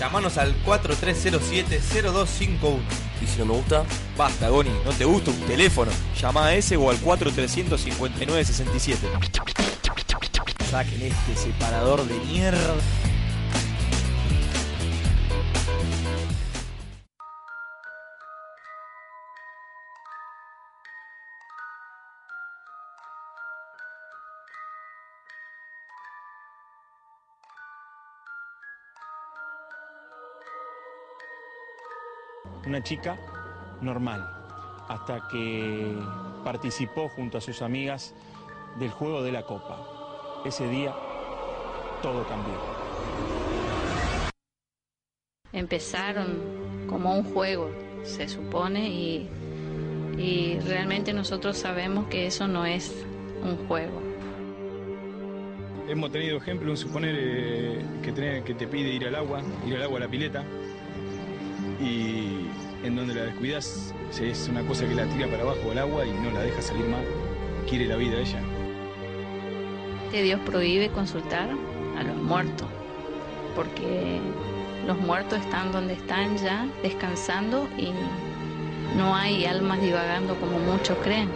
Llamanos 0.00 0.36
al 0.36 0.52
4307-0251. 0.64 2.80
¿Y 3.22 3.26
si 3.26 3.38
no 3.38 3.44
me 3.46 3.54
gusta? 3.54 3.84
Basta, 4.16 4.48
Goni, 4.48 4.70
¿no 4.84 4.90
te 4.90 5.04
gusta 5.04 5.30
un 5.30 5.38
teléfono? 5.42 5.92
Llama 6.20 6.46
a 6.46 6.56
ese 6.56 6.76
o 6.76 6.90
al 6.90 7.00
4359-67. 7.00 8.96
Saquen 10.70 11.02
este 11.02 11.36
separador 11.36 12.04
de 12.04 12.18
mierda. 12.26 12.74
Una 32.66 32.82
chica 32.82 33.16
normal, 33.80 34.28
hasta 34.88 35.28
que 35.28 35.96
participó 36.44 37.08
junto 37.08 37.38
a 37.38 37.40
sus 37.40 37.62
amigas 37.62 38.14
del 38.78 38.90
juego 38.90 39.22
de 39.22 39.32
la 39.32 39.42
copa. 39.42 40.42
Ese 40.44 40.68
día 40.68 40.94
todo 42.02 42.26
cambió. 42.26 42.54
Empezaron 45.52 46.86
como 46.88 47.14
un 47.14 47.24
juego, 47.32 47.70
se 48.02 48.28
supone, 48.28 48.88
y, 48.88 49.28
y 50.16 50.58
realmente 50.60 51.12
nosotros 51.12 51.58
sabemos 51.58 52.06
que 52.06 52.26
eso 52.26 52.48
no 52.48 52.64
es 52.64 53.04
un 53.42 53.68
juego. 53.68 54.00
Hemos 55.88 56.10
tenido 56.10 56.38
ejemplos, 56.38 56.80
suponer 56.80 57.14
eh, 57.18 57.84
que, 58.02 58.42
que 58.44 58.54
te 58.54 58.66
pide 58.66 58.90
ir 58.90 59.06
al 59.06 59.16
agua, 59.16 59.42
ir 59.66 59.76
al 59.76 59.82
agua 59.82 59.98
a 59.98 60.00
la 60.00 60.08
pileta, 60.08 60.44
y 61.80 62.31
en 62.82 62.96
donde 62.96 63.14
la 63.14 63.22
descuidas 63.24 63.94
es 64.20 64.48
una 64.48 64.62
cosa 64.66 64.86
que 64.86 64.94
la 64.94 65.06
tira 65.06 65.26
para 65.28 65.42
abajo 65.42 65.70
al 65.70 65.78
agua 65.78 66.06
y 66.06 66.12
no 66.12 66.30
la 66.30 66.40
deja 66.40 66.60
salir 66.60 66.84
más, 66.86 67.02
quiere 67.68 67.86
la 67.86 67.96
vida 67.96 68.18
ella. 68.18 68.40
Dios 70.12 70.40
prohíbe 70.44 70.88
consultar 70.90 71.48
a 71.98 72.02
los 72.02 72.16
muertos, 72.16 72.68
porque 73.56 74.20
los 74.86 74.98
muertos 74.98 75.38
están 75.38 75.72
donde 75.72 75.94
están 75.94 76.36
ya, 76.36 76.66
descansando, 76.82 77.66
y 77.78 77.92
no 78.96 79.14
hay 79.14 79.46
almas 79.46 79.80
divagando 79.80 80.34
como 80.36 80.58
muchos 80.58 80.98
creen. 80.98 81.30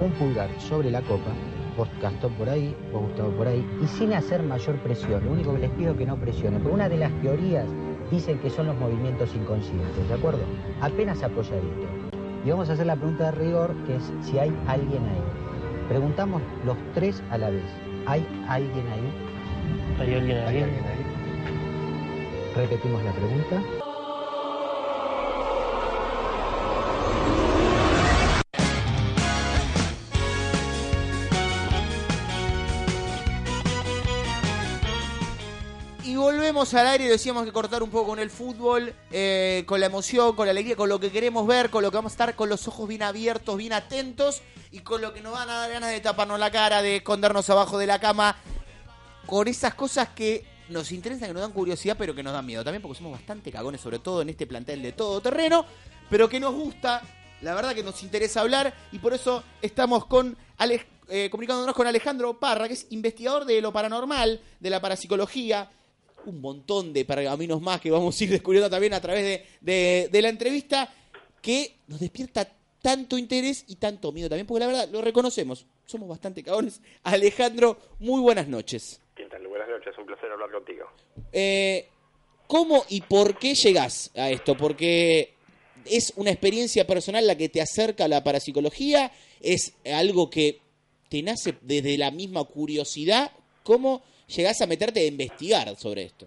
Un 0.00 0.10
pulgar 0.12 0.48
sobre 0.58 0.90
la 0.90 1.00
copa, 1.02 1.30
vos 1.76 1.88
Gastón 2.00 2.32
por 2.34 2.48
ahí, 2.48 2.74
vos 2.92 3.02
Gustavo 3.02 3.30
por 3.32 3.46
ahí, 3.46 3.64
y 3.82 3.86
sin 3.86 4.12
hacer 4.12 4.42
mayor 4.42 4.76
presión. 4.76 5.24
Lo 5.24 5.32
único 5.32 5.54
que 5.54 5.60
les 5.60 5.70
pido 5.72 5.92
es 5.92 5.98
que 5.98 6.06
no 6.06 6.16
presionen, 6.16 6.60
porque 6.62 6.74
una 6.74 6.88
de 6.88 6.98
las 6.98 7.12
teorías 7.20 7.66
dicen 8.10 8.38
que 8.38 8.50
son 8.50 8.66
los 8.66 8.78
movimientos 8.78 9.34
inconscientes, 9.34 10.08
¿de 10.08 10.14
acuerdo? 10.14 10.42
Apenas 10.80 11.22
apoyadito. 11.22 11.86
Y 12.44 12.50
vamos 12.50 12.70
a 12.70 12.72
hacer 12.72 12.86
la 12.86 12.96
pregunta 12.96 13.26
de 13.26 13.32
rigor, 13.32 13.74
que 13.86 13.96
es 13.96 14.12
si 14.22 14.38
hay 14.38 14.52
alguien 14.66 15.02
ahí. 15.04 15.22
Preguntamos 15.88 16.40
los 16.64 16.76
tres 16.94 17.22
a 17.30 17.38
la 17.38 17.50
vez. 17.50 17.64
¿Hay 18.06 18.26
alguien 18.48 18.86
ahí? 18.86 20.00
¿Hay 20.00 20.14
alguien 20.14 20.36
ahí? 20.38 20.46
¿Hay 20.46 20.62
alguien 20.62 20.84
ahí? 20.84 21.04
Repetimos 22.56 23.02
la 23.04 23.12
pregunta. 23.12 23.79
Volvemos 36.20 36.72
al 36.74 36.86
aire 36.86 37.08
decíamos 37.08 37.44
que 37.44 37.52
cortar 37.52 37.82
un 37.82 37.90
poco 37.90 38.08
con 38.10 38.18
el 38.18 38.30
fútbol, 38.30 38.94
eh, 39.10 39.64
con 39.66 39.80
la 39.80 39.86
emoción, 39.86 40.36
con 40.36 40.46
la 40.46 40.50
alegría, 40.52 40.76
con 40.76 40.88
lo 40.88 41.00
que 41.00 41.10
queremos 41.10 41.46
ver, 41.46 41.70
con 41.70 41.82
lo 41.82 41.90
que 41.90 41.96
vamos 41.96 42.12
a 42.12 42.14
estar 42.14 42.36
con 42.36 42.48
los 42.48 42.68
ojos 42.68 42.86
bien 42.88 43.02
abiertos, 43.02 43.56
bien 43.56 43.72
atentos 43.72 44.42
y 44.70 44.80
con 44.80 45.00
lo 45.00 45.12
que 45.12 45.20
nos 45.20 45.32
van 45.32 45.48
a 45.50 45.54
dar 45.56 45.70
ganas 45.70 45.90
de 45.90 46.00
taparnos 46.00 46.38
la 46.38 46.50
cara, 46.50 46.82
de 46.82 46.96
escondernos 46.96 47.48
abajo 47.50 47.78
de 47.78 47.86
la 47.86 47.98
cama, 47.98 48.36
con 49.26 49.48
esas 49.48 49.74
cosas 49.74 50.08
que 50.10 50.44
nos 50.68 50.92
interesan, 50.92 51.28
que 51.28 51.34
nos 51.34 51.42
dan 51.42 51.52
curiosidad, 51.52 51.96
pero 51.98 52.14
que 52.14 52.22
nos 52.22 52.32
dan 52.32 52.46
miedo 52.46 52.62
también, 52.62 52.82
porque 52.82 52.98
somos 52.98 53.12
bastante 53.12 53.50
cagones, 53.50 53.80
sobre 53.80 53.98
todo 53.98 54.22
en 54.22 54.28
este 54.28 54.46
plantel 54.46 54.82
de 54.82 54.92
todo 54.92 55.20
terreno, 55.20 55.64
pero 56.08 56.28
que 56.28 56.38
nos 56.38 56.54
gusta, 56.54 57.02
la 57.40 57.54
verdad 57.54 57.74
que 57.74 57.82
nos 57.82 58.02
interesa 58.02 58.40
hablar 58.42 58.74
y 58.92 58.98
por 58.98 59.12
eso 59.14 59.42
estamos 59.62 60.06
con 60.06 60.36
Ale- 60.58 60.86
eh, 61.08 61.28
comunicándonos 61.30 61.74
con 61.74 61.86
Alejandro 61.88 62.38
Parra, 62.38 62.68
que 62.68 62.74
es 62.74 62.86
investigador 62.90 63.44
de 63.44 63.60
lo 63.60 63.72
paranormal, 63.72 64.40
de 64.60 64.70
la 64.70 64.80
parapsicología, 64.80 65.68
un 66.26 66.40
montón 66.40 66.92
de 66.92 67.04
pergaminos 67.04 67.60
más 67.60 67.80
que 67.80 67.90
vamos 67.90 68.18
a 68.20 68.24
ir 68.24 68.30
descubriendo 68.30 68.68
también 68.70 68.92
a 68.94 69.00
través 69.00 69.22
de, 69.24 69.46
de- 69.60 70.08
de 70.10 70.22
la 70.22 70.28
entrevista, 70.28 70.92
que 71.42 71.76
nos 71.86 72.00
despierta 72.00 72.48
tanto 72.82 73.18
interés 73.18 73.64
y 73.68 73.76
tanto 73.76 74.10
miedo 74.12 74.28
también, 74.28 74.46
porque 74.46 74.60
la 74.60 74.66
verdad 74.66 74.88
lo 74.90 75.00
reconocemos, 75.02 75.66
somos 75.86 76.08
bastante 76.08 76.42
cagones. 76.42 76.80
Alejandro, 77.02 77.78
muy 77.98 78.20
buenas 78.20 78.48
noches. 78.48 79.00
¿Qué 79.14 79.24
tal? 79.26 79.46
Buenas 79.46 79.68
noches, 79.68 79.92
un 79.98 80.06
placer 80.06 80.30
hablar 80.30 80.50
contigo. 80.50 80.86
Eh, 81.32 81.88
¿Cómo 82.46 82.84
y 82.88 83.02
por 83.02 83.38
qué 83.38 83.54
llegás 83.54 84.10
a 84.16 84.30
esto? 84.30 84.56
Porque 84.56 85.34
es 85.84 86.12
una 86.16 86.30
experiencia 86.30 86.86
personal 86.86 87.26
la 87.26 87.36
que 87.36 87.48
te 87.48 87.60
acerca 87.60 88.04
a 88.04 88.08
la 88.08 88.24
parapsicología, 88.24 89.12
es 89.40 89.74
algo 89.92 90.28
que 90.30 90.60
te 91.08 91.22
nace 91.22 91.54
desde 91.62 91.96
la 91.98 92.10
misma 92.10 92.44
curiosidad. 92.44 93.30
¿Cómo 93.62 94.02
llegás 94.30 94.60
a 94.62 94.66
meterte 94.66 95.00
a 95.00 95.06
investigar 95.06 95.68
sobre 95.76 96.02
esto? 96.02 96.26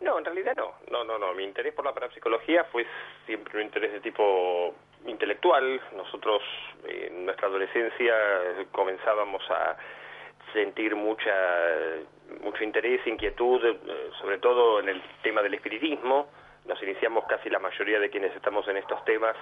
No, 0.00 0.18
en 0.18 0.24
realidad 0.24 0.54
no. 0.56 0.74
No, 0.90 1.04
no, 1.04 1.18
no. 1.18 1.32
Mi 1.34 1.44
interés 1.44 1.74
por 1.74 1.84
la 1.84 1.94
parapsicología 1.94 2.64
fue 2.64 2.86
siempre 3.26 3.58
un 3.58 3.64
interés 3.64 3.92
de 3.92 4.00
tipo 4.00 4.74
intelectual. 5.06 5.80
Nosotros 5.96 6.42
eh, 6.86 7.08
en 7.08 7.24
nuestra 7.24 7.48
adolescencia 7.48 8.14
comenzábamos 8.72 9.42
a 9.50 9.76
sentir 10.52 10.94
mucha 10.96 11.32
mucho 12.42 12.64
interés, 12.64 13.06
inquietud, 13.06 13.64
eh, 13.64 13.78
sobre 14.20 14.38
todo 14.38 14.80
en 14.80 14.88
el 14.88 15.02
tema 15.22 15.42
del 15.42 15.54
espiritismo. 15.54 16.28
Nos 16.64 16.82
iniciamos 16.82 17.24
casi 17.26 17.50
la 17.50 17.58
mayoría 17.58 17.98
de 17.98 18.10
quienes 18.10 18.34
estamos 18.34 18.66
en 18.68 18.76
estos 18.76 19.04
temas 19.04 19.36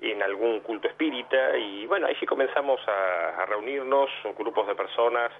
en 0.00 0.22
algún 0.22 0.60
culto 0.60 0.88
espírita 0.88 1.56
y 1.56 1.86
bueno, 1.86 2.06
ahí 2.06 2.16
sí 2.18 2.26
comenzamos 2.26 2.80
a, 2.86 3.42
a 3.42 3.46
reunirnos, 3.46 4.10
grupos 4.36 4.66
de 4.66 4.74
personas 4.74 5.30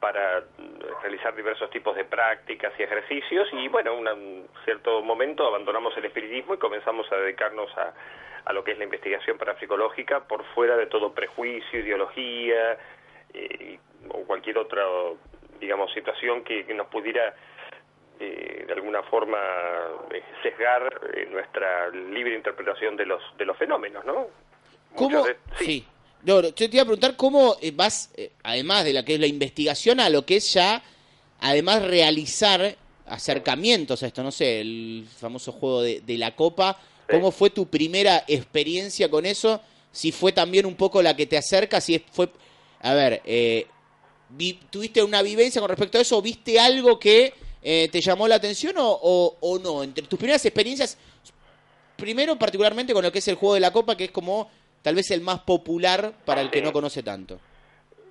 para 0.00 0.40
mm, 0.58 1.02
realizar 1.02 1.34
diversos 1.34 1.70
tipos 1.70 1.96
de 1.96 2.04
prácticas 2.04 2.72
y 2.78 2.82
ejercicios 2.82 3.48
y 3.52 3.68
bueno, 3.68 3.92
en 3.92 4.08
un 4.08 4.48
cierto 4.64 5.02
momento 5.02 5.46
abandonamos 5.46 5.96
el 5.96 6.04
espiritismo 6.04 6.54
y 6.54 6.58
comenzamos 6.58 7.10
a 7.12 7.16
dedicarnos 7.16 7.70
a, 7.76 7.92
a 8.44 8.52
lo 8.52 8.62
que 8.64 8.72
es 8.72 8.78
la 8.78 8.84
investigación 8.84 9.38
parapsicológica 9.38 10.20
por 10.20 10.44
fuera 10.54 10.76
de 10.76 10.86
todo 10.86 11.12
prejuicio, 11.12 11.80
ideología 11.80 12.78
eh, 13.34 13.78
o 14.10 14.24
cualquier 14.24 14.58
otra, 14.58 14.84
digamos, 15.60 15.92
situación 15.92 16.44
que, 16.44 16.64
que 16.64 16.74
nos 16.74 16.86
pudiera 16.86 17.34
eh, 18.20 18.64
de 18.66 18.72
alguna 18.72 19.02
forma 19.04 19.38
eh, 20.10 20.22
sesgar 20.42 21.00
eh, 21.14 21.26
nuestra 21.30 21.88
libre 21.90 22.34
interpretación 22.34 22.96
de 22.96 23.06
los 23.06 23.22
de 23.36 23.44
los 23.44 23.56
fenómenos, 23.56 24.04
¿no? 24.04 24.28
¿Cómo? 24.94 25.24
Veces- 25.24 25.40
sí. 25.56 25.86
Yo 26.24 26.52
te 26.52 26.64
iba 26.66 26.82
a 26.82 26.84
preguntar 26.84 27.16
cómo 27.16 27.56
eh, 27.60 27.70
vas, 27.70 28.10
eh, 28.16 28.32
además 28.42 28.84
de 28.84 28.92
la 28.92 29.04
que 29.04 29.14
es 29.14 29.20
la 29.20 29.26
investigación, 29.26 30.00
a 30.00 30.08
lo 30.08 30.26
que 30.26 30.36
es 30.36 30.52
ya, 30.52 30.82
además, 31.40 31.82
realizar 31.82 32.76
acercamientos 33.06 34.02
a 34.02 34.06
esto, 34.08 34.22
no 34.22 34.30
sé, 34.32 34.60
el 34.60 35.06
famoso 35.18 35.52
juego 35.52 35.82
de, 35.82 36.00
de 36.00 36.18
la 36.18 36.34
copa. 36.36 36.78
¿Cómo 37.10 37.30
fue 37.30 37.48
tu 37.50 37.66
primera 37.66 38.24
experiencia 38.28 39.08
con 39.08 39.24
eso? 39.24 39.60
Si 39.92 40.12
fue 40.12 40.32
también 40.32 40.66
un 40.66 40.74
poco 40.74 41.00
la 41.00 41.16
que 41.16 41.26
te 41.26 41.38
acerca, 41.38 41.80
si 41.80 41.98
fue, 42.12 42.28
a 42.80 42.92
ver, 42.92 43.22
eh, 43.24 43.66
vi- 44.28 44.60
¿tuviste 44.70 45.02
una 45.02 45.22
vivencia 45.22 45.60
con 45.60 45.70
respecto 45.70 45.96
a 45.96 46.02
eso? 46.02 46.20
¿Viste 46.20 46.60
algo 46.60 46.98
que 46.98 47.32
eh, 47.62 47.88
te 47.90 48.00
llamó 48.02 48.28
la 48.28 48.34
atención 48.34 48.76
o, 48.76 48.90
o- 49.02 49.36
o 49.40 49.58
no? 49.58 49.82
Entre 49.82 50.04
tus 50.06 50.18
primeras 50.18 50.44
experiencias, 50.44 50.98
primero 51.96 52.38
particularmente 52.38 52.92
con 52.92 53.02
lo 53.02 53.10
que 53.10 53.20
es 53.20 53.28
el 53.28 53.36
juego 53.36 53.54
de 53.54 53.60
la 53.60 53.72
copa, 53.72 53.96
que 53.96 54.04
es 54.04 54.10
como 54.10 54.50
tal 54.88 54.94
vez 54.94 55.10
el 55.10 55.20
más 55.20 55.40
popular 55.40 56.12
para 56.24 56.40
el 56.40 56.50
que 56.50 56.62
no 56.62 56.72
conoce 56.72 57.02
tanto. 57.02 57.36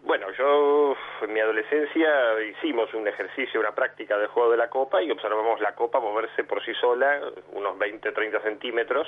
Bueno, 0.03 0.27
yo 0.37 0.95
en 1.23 1.33
mi 1.33 1.39
adolescencia 1.39 2.07
hicimos 2.51 2.93
un 2.93 3.07
ejercicio, 3.07 3.59
una 3.59 3.73
práctica 3.73 4.15
del 4.15 4.27
juego 4.27 4.51
de 4.51 4.57
la 4.57 4.69
copa 4.69 5.01
y 5.01 5.09
observamos 5.09 5.59
la 5.59 5.73
copa 5.73 5.99
moverse 5.99 6.43
por 6.43 6.63
sí 6.63 6.71
sola 6.79 7.19
unos 7.53 7.79
20, 7.79 8.11
30 8.11 8.41
centímetros 8.43 9.07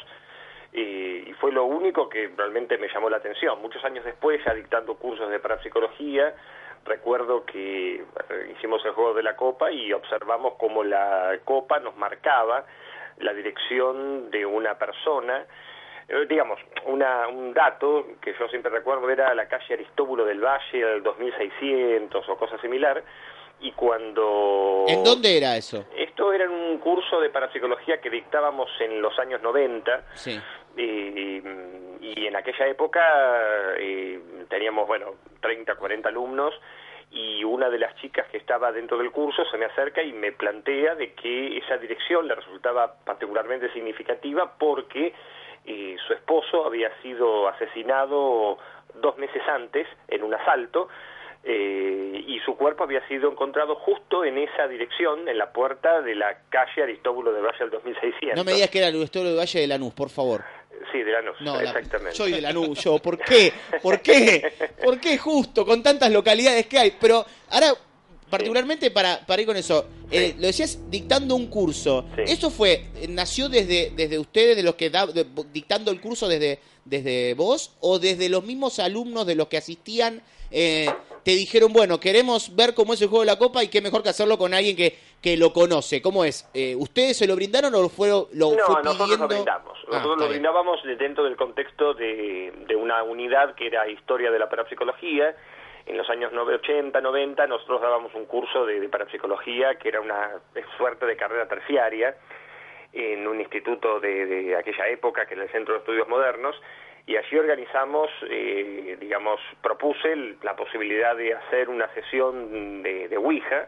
y, 0.73 1.31
fue 1.39 1.51
lo 1.51 1.65
único 1.65 2.09
que 2.09 2.31
realmente 2.35 2.79
me 2.79 2.87
llamó 2.91 3.07
la 3.07 3.17
atención. 3.17 3.61
Muchos 3.61 3.85
años 3.85 4.03
después, 4.03 4.43
ya 4.43 4.55
dictando 4.55 4.95
cursos 4.95 5.29
de 5.29 5.39
parapsicología, 5.39 6.33
recuerdo 6.85 7.45
que 7.45 7.97
eh, 7.97 8.55
hicimos 8.57 8.83
el 8.83 8.93
juego 8.93 9.13
de 9.13 9.21
la 9.21 9.35
copa 9.35 9.71
y 9.71 9.93
observamos 9.93 10.55
cómo 10.57 10.83
la 10.83 11.37
copa 11.45 11.79
nos 11.79 11.95
marcaba 11.97 12.65
la 13.19 13.31
dirección 13.33 14.31
de 14.31 14.43
una 14.43 14.79
persona 14.79 15.45
eh, 15.45 15.68
digamos, 16.27 16.59
una, 16.85 17.27
un 17.27 17.53
dato 17.53 18.07
que 18.21 18.33
yo 18.39 18.47
siempre 18.47 18.71
recuerdo 18.71 19.09
era 19.09 19.33
la 19.35 19.47
calle 19.47 19.75
Aristóbulo 19.75 20.25
del 20.25 20.39
Valle 20.41 20.85
del 20.85 21.03
2600 21.03 22.27
o 22.27 22.37
cosa 22.37 22.59
similar, 22.59 23.03
y 23.61 23.71
cuando... 23.73 24.85
¿En 24.87 25.03
dónde 25.03 25.37
era 25.37 25.57
eso? 25.57 25.85
Esto 25.95 26.31
era 26.33 26.45
en 26.45 26.51
un 26.51 26.77
curso 26.79 27.19
de 27.19 27.29
parapsicología 27.29 27.99
que 27.99 28.09
dictábamos 28.09 28.69
en 28.79 29.01
los 29.01 29.17
años 29.19 29.41
90, 29.41 30.05
Sí. 30.13 30.39
y, 30.77 31.41
y 32.01 32.25
en 32.27 32.35
aquella 32.35 32.67
época 32.67 33.01
eh, 33.77 34.19
teníamos, 34.49 34.87
bueno, 34.87 35.15
30, 35.41 35.75
40 35.75 36.09
alumnos 36.09 36.53
y 37.11 37.43
una 37.43 37.69
de 37.69 37.79
las 37.79 37.95
chicas 37.95 38.27
que 38.31 38.37
estaba 38.37 38.71
dentro 38.71 38.97
del 38.97 39.11
curso 39.11 39.43
se 39.49 39.57
me 39.57 39.65
acerca 39.65 40.01
y 40.03 40.13
me 40.13 40.31
plantea 40.31 40.95
de 40.95 41.13
que 41.13 41.57
esa 41.57 41.77
dirección 41.77 42.27
le 42.27 42.35
resultaba 42.35 42.93
particularmente 43.03 43.71
significativa 43.73 44.53
porque 44.57 45.13
eh, 45.65 45.95
su 46.07 46.13
esposo 46.13 46.65
había 46.65 46.89
sido 47.01 47.47
asesinado 47.47 48.57
dos 49.01 49.17
meses 49.17 49.41
antes 49.47 49.87
en 50.07 50.23
un 50.23 50.33
asalto 50.33 50.89
eh, 51.43 52.23
y 52.27 52.39
su 52.39 52.55
cuerpo 52.57 52.83
había 52.83 53.05
sido 53.07 53.31
encontrado 53.31 53.75
justo 53.75 54.25
en 54.25 54.37
esa 54.37 54.67
dirección, 54.67 55.27
en 55.29 55.37
la 55.37 55.51
puerta 55.53 56.01
de 56.01 56.15
la 56.15 56.37
calle 56.49 56.83
Aristóbulo 56.83 57.31
de 57.31 57.41
Valle 57.41 57.59
del 57.59 57.69
2600. 57.69 58.35
No 58.35 58.43
me 58.43 58.53
digas 58.53 58.69
que 58.69 58.79
era 58.79 58.87
Aristóbulo 58.87 59.31
de 59.31 59.37
Valle 59.37 59.59
de 59.61 59.67
Lanús, 59.67 59.93
por 59.93 60.09
favor. 60.09 60.43
Sí, 60.91 61.01
de 61.03 61.11
Lanús, 61.11 61.39
No, 61.41 61.55
la- 61.55 61.63
exactamente. 61.63 62.13
soy 62.13 62.31
de 62.33 62.41
Lanús, 62.41 62.83
yo. 62.83 62.97
¿Por 62.99 63.17
qué? 63.19 63.53
¿Por 63.81 64.01
qué? 64.01 64.51
¿Por 64.83 64.99
qué 64.99 65.17
justo 65.17 65.65
con 65.65 65.81
tantas 65.83 66.11
localidades 66.11 66.67
que 66.67 66.77
hay? 66.79 66.91
Pero 66.99 67.23
ahora, 67.51 67.67
particularmente 68.29 68.91
para, 68.91 69.25
para 69.25 69.41
ir 69.41 69.47
con 69.47 69.57
eso, 69.57 69.85
eh, 70.11 70.35
lo 70.37 70.47
decías 70.47 70.79
dictando 70.89 71.35
un 71.35 71.47
curso. 71.47 72.05
¿Eso 72.17 72.49
fue, 72.49 72.85
eh, 72.95 73.07
nació 73.09 73.49
desde, 73.49 73.91
desde 73.95 74.17
ustedes, 74.19 74.55
de 74.55 74.63
los 74.63 74.75
que 74.75 74.89
da, 74.89 75.05
de- 75.07 75.25
dictando 75.51 75.91
el 75.91 75.99
curso 76.01 76.27
desde, 76.27 76.59
desde 76.85 77.33
vos, 77.33 77.75
o 77.79 77.99
desde 77.99 78.29
los 78.29 78.43
mismos 78.43 78.79
alumnos 78.79 79.25
de 79.25 79.35
los 79.35 79.47
que 79.47 79.57
asistían, 79.57 80.21
eh, 80.51 80.87
te 81.23 81.31
dijeron, 81.31 81.71
bueno, 81.73 81.99
queremos 81.99 82.55
ver 82.55 82.73
cómo 82.73 82.93
es 82.93 83.01
el 83.01 83.07
juego 83.09 83.21
de 83.21 83.27
la 83.27 83.37
copa 83.37 83.63
y 83.63 83.67
qué 83.67 83.81
mejor 83.81 84.01
que 84.01 84.09
hacerlo 84.09 84.37
con 84.37 84.53
alguien 84.53 84.75
que, 84.75 84.97
que 85.21 85.37
lo 85.37 85.53
conoce? 85.53 86.01
¿Cómo 86.01 86.23
es? 86.25 86.47
Eh, 86.53 86.75
¿Ustedes 86.75 87.17
se 87.17 87.27
lo 87.27 87.35
brindaron 87.35 87.75
o 87.75 87.81
lo, 87.81 87.89
fueron, 87.89 88.25
lo 88.33 88.55
no, 88.55 88.65
fue 88.65 88.81
nosotros 88.83 89.19
lo 89.19 89.27
brindamos. 89.27 89.77
Ah, 89.87 89.97
Nosotros 89.97 90.17
lo 90.19 90.29
brindábamos 90.29 90.81
de- 90.83 90.95
dentro 90.95 91.23
del 91.25 91.35
contexto 91.35 91.93
de, 91.93 92.51
de 92.67 92.75
una 92.75 93.03
unidad 93.03 93.53
que 93.55 93.67
era 93.67 93.87
Historia 93.89 94.31
de 94.31 94.39
la 94.39 94.49
Parapsicología. 94.49 95.35
En 95.85 95.97
los 95.97 96.09
años 96.09 96.31
nove- 96.33 96.55
80, 96.55 97.01
90, 97.01 97.47
nosotros 97.47 97.81
dábamos 97.81 98.13
un 98.13 98.25
curso 98.25 98.65
de, 98.65 98.87
parapsicología 98.89 99.75
que 99.75 99.89
era 99.89 100.01
una 100.01 100.31
suerte 100.77 101.05
de 101.05 101.15
carrera 101.15 101.47
terciaria 101.47 102.15
en 102.93 103.27
un 103.27 103.39
instituto 103.39 103.99
de, 103.99 104.25
de 104.25 104.55
aquella 104.55 104.87
época, 104.87 105.25
que 105.25 105.35
era 105.35 105.43
el 105.43 105.49
Centro 105.51 105.73
de 105.75 105.79
Estudios 105.79 106.07
Modernos, 106.07 106.59
y 107.05 107.15
allí 107.17 107.37
organizamos, 107.37 108.09
eh, 108.29 108.97
digamos, 108.99 109.39
propuse 109.61 110.35
la 110.43 110.55
posibilidad 110.55 111.15
de 111.15 111.33
hacer 111.33 111.69
una 111.69 111.87
sesión 111.93 112.83
de, 112.83 113.07
de 113.07 113.17
Ouija, 113.17 113.67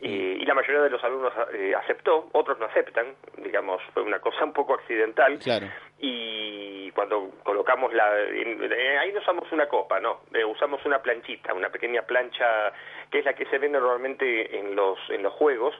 eh, 0.00 0.38
y 0.40 0.44
la 0.44 0.54
mayoría 0.54 0.82
de 0.82 0.90
los 0.90 1.02
alumnos 1.02 1.32
eh, 1.52 1.74
aceptó, 1.74 2.28
otros 2.32 2.58
no 2.58 2.66
aceptan, 2.66 3.14
digamos, 3.38 3.80
fue 3.92 4.02
una 4.02 4.18
cosa 4.18 4.44
un 4.44 4.52
poco 4.52 4.74
accidental. 4.74 5.38
Claro. 5.38 5.66
Y 5.98 6.90
cuando 6.90 7.30
colocamos 7.42 7.92
la... 7.94 8.20
eh, 8.20 8.98
ahí 9.00 9.12
no 9.12 9.20
usamos 9.20 9.50
una 9.52 9.66
copa, 9.66 10.00
no, 10.00 10.20
eh, 10.32 10.44
usamos 10.44 10.84
una 10.84 11.00
planchita, 11.00 11.54
una 11.54 11.70
pequeña 11.70 12.02
plancha 12.02 12.72
que 13.10 13.20
es 13.20 13.24
la 13.24 13.34
que 13.34 13.46
se 13.46 13.58
vende 13.58 13.78
normalmente 13.78 14.58
en 14.58 14.76
los, 14.76 14.98
en 15.08 15.22
los 15.22 15.32
juegos, 15.32 15.74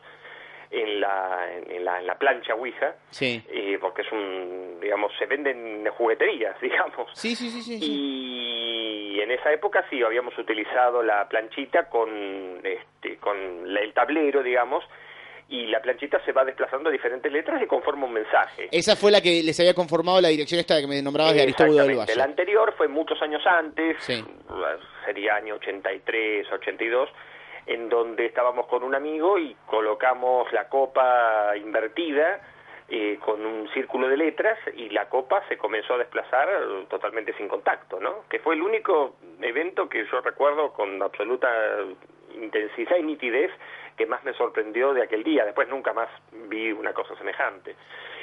en 0.83 1.01
la, 1.01 1.49
en 1.69 1.85
la, 1.85 2.01
en 2.01 2.07
la 2.07 2.19
plancha 2.19 2.55
Ouija, 2.55 2.97
Sí. 3.11 3.43
eh, 3.49 3.79
porque 3.81 4.03
es 4.03 4.11
un, 4.13 4.79
digamos, 4.81 5.13
se 5.19 5.27
venden 5.27 5.87
jugueterías, 5.97 6.61
digamos. 6.63 7.09
Sí, 7.15 7.35
sí, 7.37 7.51
sí, 7.51 7.63
sí. 7.63 7.79
Y 7.83 9.21
en 9.21 9.31
esa 9.31 9.53
época 9.53 9.85
sí 9.91 10.03
habíamos 10.03 10.37
utilizado 10.39 11.03
la 11.03 11.29
planchita 11.29 11.89
con, 11.89 12.61
este, 12.65 13.17
con 13.19 13.73
la- 13.73 13.81
el 13.81 13.93
tablero, 13.93 14.43
digamos, 14.43 14.85
y 15.49 15.67
la 15.67 15.81
planchita 15.81 16.25
se 16.25 16.33
va 16.33 16.45
desplazando 16.45 16.89
a 16.89 16.93
diferentes 16.93 17.31
letras 17.31 17.63
y 17.63 17.67
conforma 17.67 18.07
un 18.07 18.15
mensaje. 18.15 18.69
Esa 18.73 18.97
fue 18.97 19.11
la 19.13 19.21
que 19.21 19.43
les 19.43 19.59
había 19.61 19.75
conformado 19.75 20.21
la 20.21 20.29
dirección 20.29 20.59
esta 20.59 20.81
que 20.81 20.87
me 20.87 21.01
nombrabas 21.03 21.35
de 21.35 21.43
Aristóbulo 21.43 21.85
del. 21.87 21.97
Valle. 21.99 22.17
La 22.17 22.25
anterior 22.25 22.75
fue 22.77 22.89
muchos 22.89 23.21
años 23.23 23.43
antes, 23.47 23.97
Sí. 24.01 24.25
sería 25.05 25.37
año 25.37 25.57
83, 25.57 26.51
82, 26.51 27.09
en 27.67 27.89
donde 27.89 28.27
estábamos 28.27 28.67
con 28.67 28.83
un 28.83 28.95
amigo 28.95 29.39
y 29.39 29.57
colocamos 29.67 30.53
la 30.53 30.69
copa 30.69 31.57
invertida 31.57 32.41
eh, 32.89 33.19
con 33.25 33.45
un 33.45 33.69
círculo 33.71 34.09
de 34.09 34.17
letras 34.17 34.59
y 34.77 34.91
la 34.91 35.09
copa 35.09 35.43
se 35.49 35.57
comenzó 35.57 35.95
a 35.95 35.99
desplazar 35.99 36.49
totalmente 36.89 37.33
sin 37.35 37.49
contacto, 37.49 37.99
¿no? 37.99 38.25
Que 38.29 38.41
fue 38.41 38.55
el 38.55 38.63
único 38.63 39.17
evento 39.41 39.89
que 39.89 40.05
yo 40.05 40.21
recuerdo 40.21 40.73
con 40.73 41.03
absoluta 41.03 41.49
intensidad 42.35 42.97
y 42.97 43.03
nitidez 43.03 43.51
que 43.97 44.07
más 44.07 44.23
me 44.25 44.35
sorprendió 44.35 44.93
de 44.93 45.03
aquel 45.03 45.23
día. 45.23 45.47
Después 45.47 45.69
nunca 45.69 45.93
más 45.93 46.09
vi 46.49 46.73
una 46.73 46.93
cosa 46.93 47.17
semejante. 47.17 47.75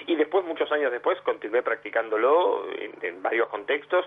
Y 0.05 0.15
después, 0.15 0.45
muchos 0.45 0.71
años 0.71 0.91
después, 0.91 1.19
continué 1.21 1.63
practicándolo 1.63 2.69
en, 2.71 2.93
en 3.01 3.21
varios 3.21 3.47
contextos, 3.49 4.05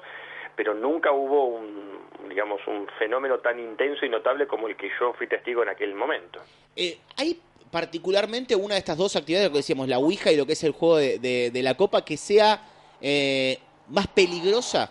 pero 0.56 0.74
nunca 0.74 1.10
hubo 1.12 1.46
un, 1.46 1.93
digamos, 2.28 2.60
un 2.66 2.86
fenómeno 2.98 3.38
tan 3.38 3.58
intenso 3.58 4.04
y 4.04 4.08
notable 4.08 4.46
como 4.46 4.68
el 4.68 4.76
que 4.76 4.88
yo 5.00 5.12
fui 5.14 5.26
testigo 5.28 5.62
en 5.62 5.68
aquel 5.68 5.94
momento. 5.94 6.40
Eh, 6.76 6.98
¿Hay 7.16 7.40
particularmente 7.70 8.54
una 8.56 8.74
de 8.74 8.78
estas 8.80 8.96
dos 8.96 9.16
actividades, 9.16 9.48
lo 9.48 9.52
que 9.52 9.58
decíamos, 9.58 9.88
la 9.88 9.98
Ouija 9.98 10.30
y 10.32 10.36
lo 10.36 10.46
que 10.46 10.52
es 10.54 10.64
el 10.64 10.72
juego 10.72 10.96
de, 10.96 11.18
de- 11.18 11.50
de 11.50 11.62
la 11.62 11.76
copa, 11.76 12.04
que 12.04 12.16
sea 12.16 12.62
eh, 13.00 13.58
más 13.88 14.06
peligrosa? 14.08 14.90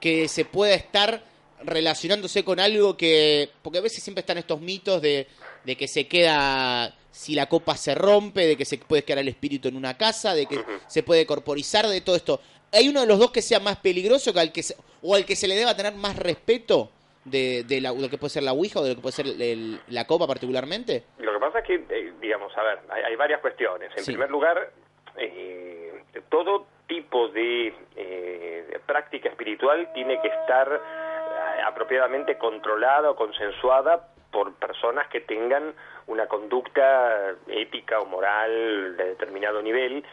Que 0.00 0.28
se 0.28 0.44
pueda 0.44 0.74
estar 0.74 1.22
relacionándose 1.64 2.44
con 2.44 2.60
algo 2.60 2.96
que... 2.96 3.50
Porque 3.62 3.78
a 3.78 3.82
veces 3.82 4.02
siempre 4.02 4.20
están 4.20 4.38
estos 4.38 4.60
mitos 4.60 5.02
de, 5.02 5.26
de 5.64 5.76
que 5.76 5.88
se 5.88 6.06
queda... 6.06 6.94
Si 7.10 7.34
la 7.34 7.46
copa 7.48 7.76
se 7.76 7.96
rompe, 7.96 8.46
de 8.46 8.56
que 8.56 8.64
se 8.64 8.78
puede 8.78 9.02
quedar 9.02 9.18
el 9.18 9.26
espíritu 9.28 9.66
en 9.66 9.74
una 9.76 9.96
casa, 9.98 10.34
de 10.34 10.46
que 10.46 10.62
se 10.86 11.02
puede 11.02 11.26
corporizar, 11.26 11.88
de 11.88 12.00
todo 12.00 12.14
esto. 12.14 12.40
¿Hay 12.72 12.88
uno 12.88 13.00
de 13.00 13.06
los 13.06 13.18
dos 13.18 13.30
que 13.32 13.42
sea 13.42 13.60
más 13.60 13.76
peligroso 13.76 14.32
que 14.32 14.40
al 14.40 14.52
que 14.52 14.62
se- 14.62 14.76
o 15.02 15.14
al 15.14 15.24
que 15.24 15.36
se 15.36 15.48
le 15.48 15.54
deba 15.54 15.74
tener 15.76 15.94
más 15.94 16.16
respeto 16.16 16.90
de, 17.24 17.64
de, 17.64 17.80
la- 17.80 17.92
de 17.92 18.00
lo 18.02 18.08
que 18.10 18.18
puede 18.18 18.30
ser 18.30 18.42
la 18.42 18.52
Ouija 18.52 18.80
o 18.80 18.82
de 18.82 18.90
lo 18.90 18.96
que 18.96 19.02
puede 19.02 19.12
ser 19.14 19.26
el- 19.26 19.80
la 19.88 20.06
copa 20.06 20.26
particularmente? 20.26 21.04
Lo 21.18 21.32
que 21.32 21.38
pasa 21.40 21.58
es 21.60 21.64
que, 21.66 21.74
eh, 21.88 22.12
digamos, 22.20 22.56
a 22.56 22.62
ver, 22.62 22.78
hay, 22.90 23.02
hay 23.02 23.16
varias 23.16 23.40
cuestiones. 23.40 23.90
En 23.96 24.04
Sí. 24.04 24.12
primer 24.12 24.30
lugar, 24.30 24.70
eh, 25.16 26.02
todo 26.28 26.66
tipo 26.86 27.28
de, 27.28 27.74
eh, 27.96 28.66
de 28.70 28.78
práctica 28.80 29.28
espiritual 29.28 29.90
tiene 29.94 30.20
que 30.22 30.28
estar 30.28 30.68
eh, 30.72 31.60
apropiadamente 31.66 32.38
controlada 32.38 33.10
o 33.10 33.16
consensuada 33.16 34.08
por 34.30 34.54
personas 34.54 35.08
que 35.08 35.20
tengan 35.20 35.74
una 36.06 36.26
conducta 36.26 37.34
ética 37.48 38.00
o 38.00 38.06
moral 38.06 38.96
de 38.96 39.04
determinado 39.04 39.60
nivel, 39.62 40.04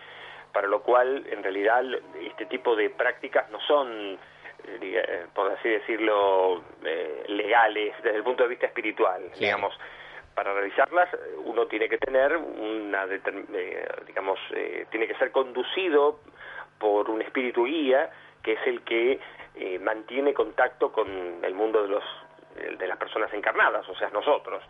para 0.56 0.70
lo 0.70 0.82
cual 0.84 1.28
en 1.30 1.44
realidad 1.44 1.84
este 2.22 2.46
tipo 2.46 2.78
de 2.78 2.90
prácticas 2.90 3.52
no 3.52 3.60
son, 3.68 4.14
eh, 4.64 4.80
eh, 4.82 5.26
por 5.34 5.52
así 5.52 5.68
decirlo, 5.68 6.64
eh, 6.82 7.26
legales 7.28 7.94
desde 8.02 8.16
el 8.16 8.24
punto 8.24 8.44
de 8.44 8.50
vista 8.50 8.68
espiritual, 8.68 9.22
digamos. 9.38 9.78
Para 10.34 10.54
realizarlas 10.54 11.10
uno 11.44 11.68
tiene 11.68 11.90
que 11.90 11.98
tener 11.98 12.38
una, 12.38 13.04
eh, 13.04 13.88
digamos, 14.08 14.40
eh, 14.52 14.86
tiene 14.92 15.08
que 15.08 15.16
ser 15.16 15.34
conducido 15.34 16.22
por 16.80 17.10
un 17.10 17.22
espíritu 17.22 17.66
guía 17.66 18.10
que 18.42 18.54
es 18.54 18.66
el 18.66 18.82
que 18.84 19.20
mantiene 19.82 20.34
contacto 20.34 20.94
con 20.94 21.44
el 21.44 21.54
mundo 21.54 21.82
de 21.82 21.90
los 21.90 22.04
de 22.78 22.88
las 22.88 22.98
personas 22.98 23.34
encarnadas, 23.34 23.88
o 23.90 23.96
sea, 23.96 24.10
nosotros. 24.12 24.64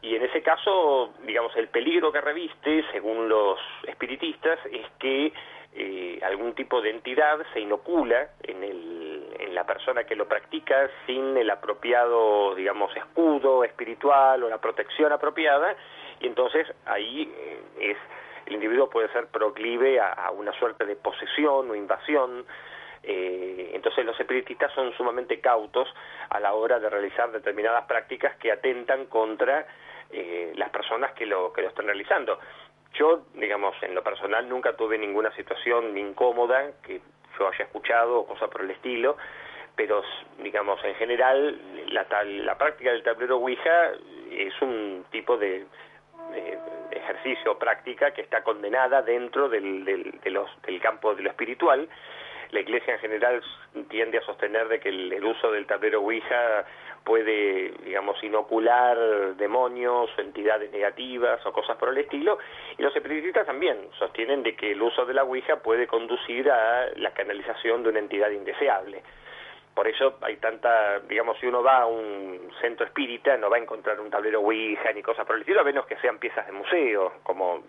Y 0.00 0.14
en 0.14 0.22
ese 0.22 0.42
caso, 0.42 1.12
digamos, 1.24 1.54
el 1.56 1.68
peligro 1.68 2.12
que 2.12 2.20
reviste, 2.20 2.84
según 2.92 3.28
los 3.28 3.58
espiritistas, 3.84 4.58
es 4.70 4.86
que 4.98 5.32
eh, 5.74 6.20
algún 6.22 6.54
tipo 6.54 6.80
de 6.80 6.90
entidad 6.90 7.38
se 7.52 7.60
inocula 7.60 8.30
en, 8.42 8.62
el, 8.62 9.36
en 9.38 9.54
la 9.54 9.64
persona 9.64 10.04
que 10.04 10.16
lo 10.16 10.28
practica 10.28 10.88
sin 11.06 11.36
el 11.36 11.50
apropiado, 11.50 12.54
digamos, 12.54 12.96
escudo 12.96 13.64
espiritual 13.64 14.42
o 14.42 14.48
la 14.48 14.58
protección 14.58 15.12
apropiada, 15.12 15.76
y 16.20 16.26
entonces 16.26 16.66
ahí 16.86 17.32
eh, 17.36 17.60
es 17.80 17.96
el 18.46 18.54
individuo 18.54 18.88
puede 18.88 19.12
ser 19.12 19.26
proclive 19.26 20.00
a, 20.00 20.30
una 20.30 20.52
suerte 20.52 20.86
de 20.86 20.96
posesión 20.96 21.70
o 21.70 21.74
invasión. 21.74 22.46
eh, 23.02 23.72
entonces 23.74 24.06
los 24.06 24.18
espiritistas 24.18 24.72
son 24.72 24.92
sumamente 24.96 25.38
cautos 25.40 25.86
a 26.30 26.40
la 26.40 26.54
hora 26.54 26.80
de 26.80 26.88
realizar 26.88 27.30
determinadas 27.30 27.84
prácticas 27.84 28.34
que 28.36 28.50
atentan 28.50 29.06
contra 29.06 29.66
eh, 30.10 30.52
las 30.56 30.70
personas 30.70 31.12
que 31.12 31.26
lo, 31.26 31.52
que 31.52 31.62
lo 31.62 31.68
están 31.68 31.86
realizando. 31.86 32.38
Yo, 32.94 33.26
digamos, 33.34 33.74
en 33.82 33.94
lo 33.94 34.02
personal 34.02 34.48
nunca 34.48 34.74
tuve 34.76 34.98
ninguna 34.98 35.30
situación 35.32 35.96
incómoda 35.96 36.72
que 36.82 37.00
yo 37.38 37.48
haya 37.48 37.64
escuchado 37.64 38.20
o 38.20 38.26
cosa 38.26 38.48
por 38.48 38.62
el 38.62 38.70
estilo, 38.70 39.16
pero, 39.76 40.02
digamos, 40.38 40.82
en 40.82 40.94
general 40.96 41.60
la, 41.92 42.04
tal, 42.06 42.44
la 42.44 42.58
práctica 42.58 42.90
del 42.90 43.02
tablero 43.02 43.36
Ouija 43.36 43.92
es 44.30 44.60
un 44.60 45.04
tipo 45.10 45.36
de, 45.36 45.66
ejercicio 46.90 47.52
o 47.52 47.58
práctica 47.58 48.10
que 48.12 48.20
está 48.22 48.42
condenada 48.42 49.02
dentro 49.02 49.48
del, 49.48 49.84
del, 49.84 50.20
de 50.22 50.44
del 50.66 50.80
campo 50.80 51.14
de 51.14 51.22
lo 51.22 51.30
espiritual. 51.30 51.88
La 52.50 52.60
Iglesia 52.60 52.94
en 52.94 53.00
general 53.00 53.42
tiende 53.88 54.18
a 54.18 54.22
sostener 54.22 54.68
de 54.68 54.80
que 54.80 54.88
el, 54.88 55.12
el 55.12 55.24
uso 55.24 55.52
del 55.52 55.66
tablero 55.66 56.00
Ouija 56.00 56.64
puede, 57.08 57.72
digamos, 57.86 58.22
inocular 58.22 59.34
demonios, 59.36 60.10
entidades 60.18 60.70
negativas 60.70 61.40
o 61.46 61.52
cosas 61.54 61.78
por 61.78 61.88
el 61.88 61.96
estilo, 61.96 62.38
y 62.76 62.82
los 62.82 62.94
espiritistas 62.94 63.46
también 63.46 63.78
sostienen 63.98 64.42
de 64.42 64.54
que 64.54 64.72
el 64.72 64.82
uso 64.82 65.06
de 65.06 65.14
la 65.14 65.24
Ouija 65.24 65.56
puede 65.56 65.86
conducir 65.86 66.50
a 66.50 66.90
la 66.96 67.12
canalización 67.12 67.82
de 67.82 67.88
una 67.88 68.00
entidad 68.00 68.30
indeseable. 68.30 69.02
Por 69.74 69.88
eso 69.88 70.18
hay 70.20 70.36
tanta, 70.36 70.98
digamos, 71.08 71.38
si 71.38 71.46
uno 71.46 71.62
va 71.62 71.78
a 71.78 71.86
un 71.86 72.50
centro 72.60 72.84
espírita, 72.84 73.38
no 73.38 73.48
va 73.48 73.56
a 73.56 73.60
encontrar 73.60 73.98
un 74.00 74.10
tablero 74.10 74.40
Ouija 74.42 74.92
ni 74.92 75.00
cosas 75.00 75.24
por 75.24 75.36
el 75.36 75.40
estilo, 75.40 75.62
a 75.62 75.64
menos 75.64 75.86
que 75.86 75.96
sean 75.96 76.18
piezas 76.18 76.44
de 76.46 76.52
museo, 76.52 77.14
como 77.22 77.64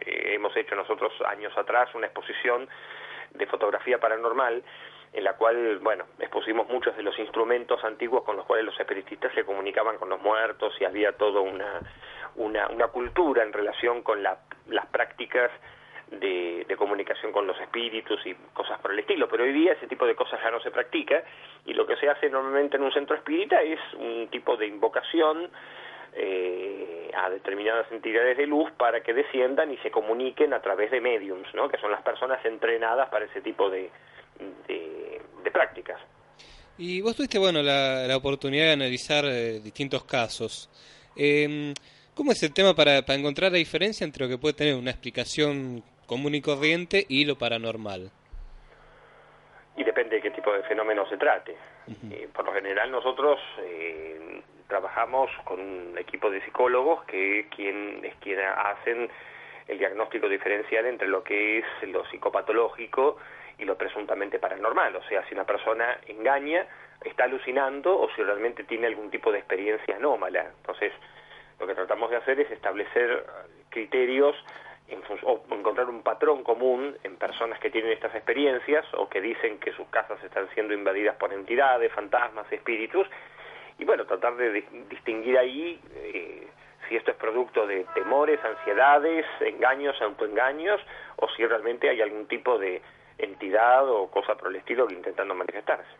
eh, 0.00 0.32
hemos 0.34 0.56
hecho 0.56 0.74
nosotros 0.74 1.12
años 1.24 1.56
atrás, 1.56 1.94
una 1.94 2.06
exposición 2.06 2.68
de 3.32 3.46
fotografía 3.46 3.98
paranormal, 3.98 4.64
en 5.12 5.24
la 5.24 5.34
cual, 5.34 5.78
bueno, 5.80 6.04
expusimos 6.18 6.68
muchos 6.68 6.96
de 6.96 7.02
los 7.02 7.18
instrumentos 7.18 7.82
antiguos 7.84 8.22
con 8.22 8.36
los 8.36 8.46
cuales 8.46 8.64
los 8.64 8.78
espiritistas 8.78 9.32
se 9.34 9.44
comunicaban 9.44 9.96
con 9.98 10.08
los 10.08 10.20
muertos 10.22 10.72
y 10.80 10.84
había 10.84 11.12
toda 11.12 11.40
una, 11.40 11.80
una, 12.36 12.68
una 12.68 12.88
cultura 12.88 13.42
en 13.42 13.52
relación 13.52 14.02
con 14.02 14.22
la- 14.22 14.38
las 14.68 14.86
prácticas 14.86 15.50
de, 16.12 16.66
comunicación 16.76 17.30
con 17.30 17.46
los 17.46 17.60
espíritus 17.60 18.24
y 18.26 18.34
cosas 18.54 18.80
por 18.80 18.92
el 18.92 19.00
estilo. 19.00 19.28
Pero 19.28 19.44
hoy 19.44 19.52
día 19.52 19.72
ese 19.74 19.86
tipo 19.86 20.06
de 20.06 20.14
cosas 20.14 20.40
ya 20.42 20.50
no 20.50 20.60
se 20.60 20.70
practica 20.70 21.22
y 21.66 21.74
lo 21.74 21.86
que 21.86 21.96
se 21.96 22.08
hace 22.08 22.30
normalmente 22.30 22.78
en 22.78 22.82
un 22.84 22.92
centro 22.92 23.14
espírita 23.16 23.60
es 23.60 23.78
un 23.98 24.28
tipo 24.30 24.56
de 24.56 24.66
invocación 24.66 25.50
eh, 26.14 27.10
a 27.14 27.28
determinadas 27.30 27.90
entidades 27.92 28.36
de 28.38 28.46
luz 28.46 28.70
para 28.72 29.02
que 29.02 29.12
desciendan 29.12 29.70
y 29.72 29.76
se 29.78 29.90
comuniquen 29.90 30.52
a 30.54 30.60
través 30.62 30.90
de 30.90 31.00
mediums, 31.00 31.52
¿no? 31.54 31.68
que 31.68 31.76
son 31.78 31.90
las 31.90 32.02
personas 32.02 32.42
entrenadas 32.46 33.08
para 33.10 33.26
ese 33.26 33.42
tipo 33.42 33.68
de, 33.70 33.90
prácticas. 35.50 36.00
Y 36.78 37.00
vos 37.00 37.14
tuviste, 37.14 37.38
bueno, 37.38 37.62
la, 37.62 38.06
la 38.06 38.16
oportunidad 38.16 38.66
de 38.66 38.72
analizar 38.72 39.24
eh, 39.26 39.60
distintos 39.60 40.04
casos. 40.04 40.70
Eh, 41.16 41.74
¿Cómo 42.14 42.32
es 42.32 42.42
el 42.42 42.52
tema 42.52 42.74
para, 42.74 43.02
para 43.02 43.18
encontrar 43.18 43.52
la 43.52 43.58
diferencia 43.58 44.04
entre 44.04 44.24
lo 44.24 44.30
que 44.30 44.38
puede 44.38 44.54
tener 44.54 44.74
una 44.74 44.90
explicación 44.90 45.82
común 46.06 46.34
y 46.34 46.40
corriente 46.40 47.04
y 47.08 47.24
lo 47.24 47.36
paranormal? 47.36 48.10
y 49.80 49.84
depende 49.84 50.16
de 50.16 50.22
qué 50.22 50.30
tipo 50.30 50.52
de 50.52 50.62
fenómeno 50.64 51.08
se 51.08 51.16
trate. 51.16 51.56
Eh, 52.10 52.28
por 52.32 52.44
lo 52.44 52.52
general 52.52 52.90
nosotros 52.90 53.40
eh, 53.62 54.42
trabajamos 54.68 55.30
con 55.44 55.58
un 55.58 55.98
equipo 55.98 56.30
de 56.30 56.44
psicólogos 56.44 57.02
que 57.04 57.46
quien, 57.54 58.04
es 58.04 58.14
quien 58.16 58.38
hacen 58.40 59.10
el 59.66 59.78
diagnóstico 59.78 60.28
diferencial 60.28 60.86
entre 60.86 61.08
lo 61.08 61.24
que 61.24 61.58
es 61.58 61.64
lo 61.88 62.04
psicopatológico 62.10 63.16
y 63.60 63.64
lo 63.64 63.76
presuntamente 63.76 64.38
paranormal, 64.38 64.96
o 64.96 65.02
sea, 65.04 65.22
si 65.28 65.34
una 65.34 65.44
persona 65.44 65.98
engaña, 66.08 66.66
está 67.04 67.24
alucinando 67.24 67.98
o 67.98 68.10
si 68.14 68.22
realmente 68.22 68.64
tiene 68.64 68.86
algún 68.86 69.10
tipo 69.10 69.30
de 69.30 69.38
experiencia 69.38 69.96
anómala. 69.96 70.50
Entonces, 70.60 70.92
lo 71.58 71.66
que 71.66 71.74
tratamos 71.74 72.10
de 72.10 72.16
hacer 72.16 72.40
es 72.40 72.50
establecer 72.50 73.10
eh, 73.10 73.50
criterios 73.70 74.34
en 74.88 75.00
o 75.22 75.44
encontrar 75.50 75.88
un 75.88 76.02
patrón 76.02 76.42
común 76.42 76.96
en 77.04 77.16
personas 77.16 77.60
que 77.60 77.70
tienen 77.70 77.92
estas 77.92 78.14
experiencias 78.14 78.84
o 78.94 79.08
que 79.08 79.20
dicen 79.20 79.58
que 79.60 79.72
sus 79.72 79.86
casas 79.88 80.22
están 80.24 80.48
siendo 80.54 80.74
invadidas 80.74 81.14
por 81.16 81.32
entidades, 81.32 81.92
fantasmas, 81.92 82.50
espíritus, 82.50 83.06
y 83.78 83.84
bueno, 83.84 84.04
tratar 84.04 84.34
de 84.36 84.52
di- 84.52 84.66
distinguir 84.90 85.38
ahí 85.38 85.80
eh, 85.94 86.48
si 86.88 86.96
esto 86.96 87.12
es 87.12 87.16
producto 87.18 87.66
de 87.68 87.84
temores, 87.94 88.40
ansiedades, 88.44 89.24
engaños, 89.40 90.00
autoengaños, 90.02 90.80
o 91.16 91.28
si 91.36 91.46
realmente 91.46 91.88
hay 91.88 92.02
algún 92.02 92.26
tipo 92.26 92.58
de 92.58 92.82
entidad 93.22 93.88
o 93.88 94.08
cosa 94.10 94.34
por 94.34 94.48
el 94.48 94.56
estilo 94.56 94.86
que 94.86 94.94
intentando 94.94 95.34
manifestarse. 95.34 95.90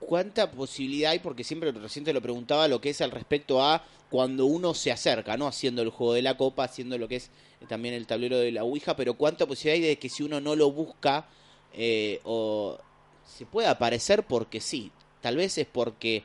¿Cuánta 0.00 0.50
posibilidad 0.50 1.12
hay? 1.12 1.18
Porque 1.18 1.44
siempre 1.44 1.72
recién 1.72 2.04
te 2.04 2.12
lo 2.12 2.22
preguntaba 2.22 2.68
lo 2.68 2.80
que 2.80 2.90
es 2.90 3.00
al 3.02 3.10
respecto 3.10 3.62
a 3.62 3.84
cuando 4.08 4.46
uno 4.46 4.72
se 4.72 4.90
acerca, 4.90 5.36
¿no? 5.36 5.46
Haciendo 5.46 5.82
el 5.82 5.90
juego 5.90 6.14
de 6.14 6.22
la 6.22 6.36
copa, 6.36 6.64
haciendo 6.64 6.96
lo 6.96 7.06
que 7.06 7.16
es 7.16 7.30
eh, 7.60 7.66
también 7.68 7.94
el 7.94 8.06
tablero 8.06 8.38
de 8.38 8.50
la 8.50 8.64
Ouija, 8.64 8.96
pero 8.96 9.14
¿cuánta 9.14 9.46
posibilidad 9.46 9.82
hay 9.82 9.88
de 9.90 9.98
que 9.98 10.08
si 10.08 10.22
uno 10.22 10.40
no 10.40 10.56
lo 10.56 10.72
busca 10.72 11.26
eh, 11.74 12.20
o 12.24 12.78
se 13.24 13.44
puede 13.44 13.68
aparecer 13.68 14.24
porque 14.24 14.60
sí? 14.60 14.90
Tal 15.20 15.36
vez 15.36 15.58
es 15.58 15.66
porque 15.66 16.24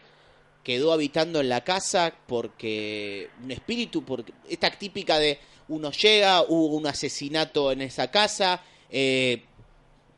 quedó 0.64 0.94
habitando 0.94 1.42
en 1.42 1.50
la 1.50 1.64
casa, 1.64 2.14
porque 2.28 3.30
un 3.44 3.52
espíritu, 3.52 4.04
porque 4.04 4.34
esta 4.50 4.72
típica 4.72 5.20
de 5.20 5.38
uno 5.68 5.92
llega, 5.92 6.42
hubo 6.42 6.76
un 6.76 6.88
asesinato 6.88 7.72
en 7.72 7.82
esa 7.82 8.10
casa, 8.10 8.64
eh, 8.90 9.44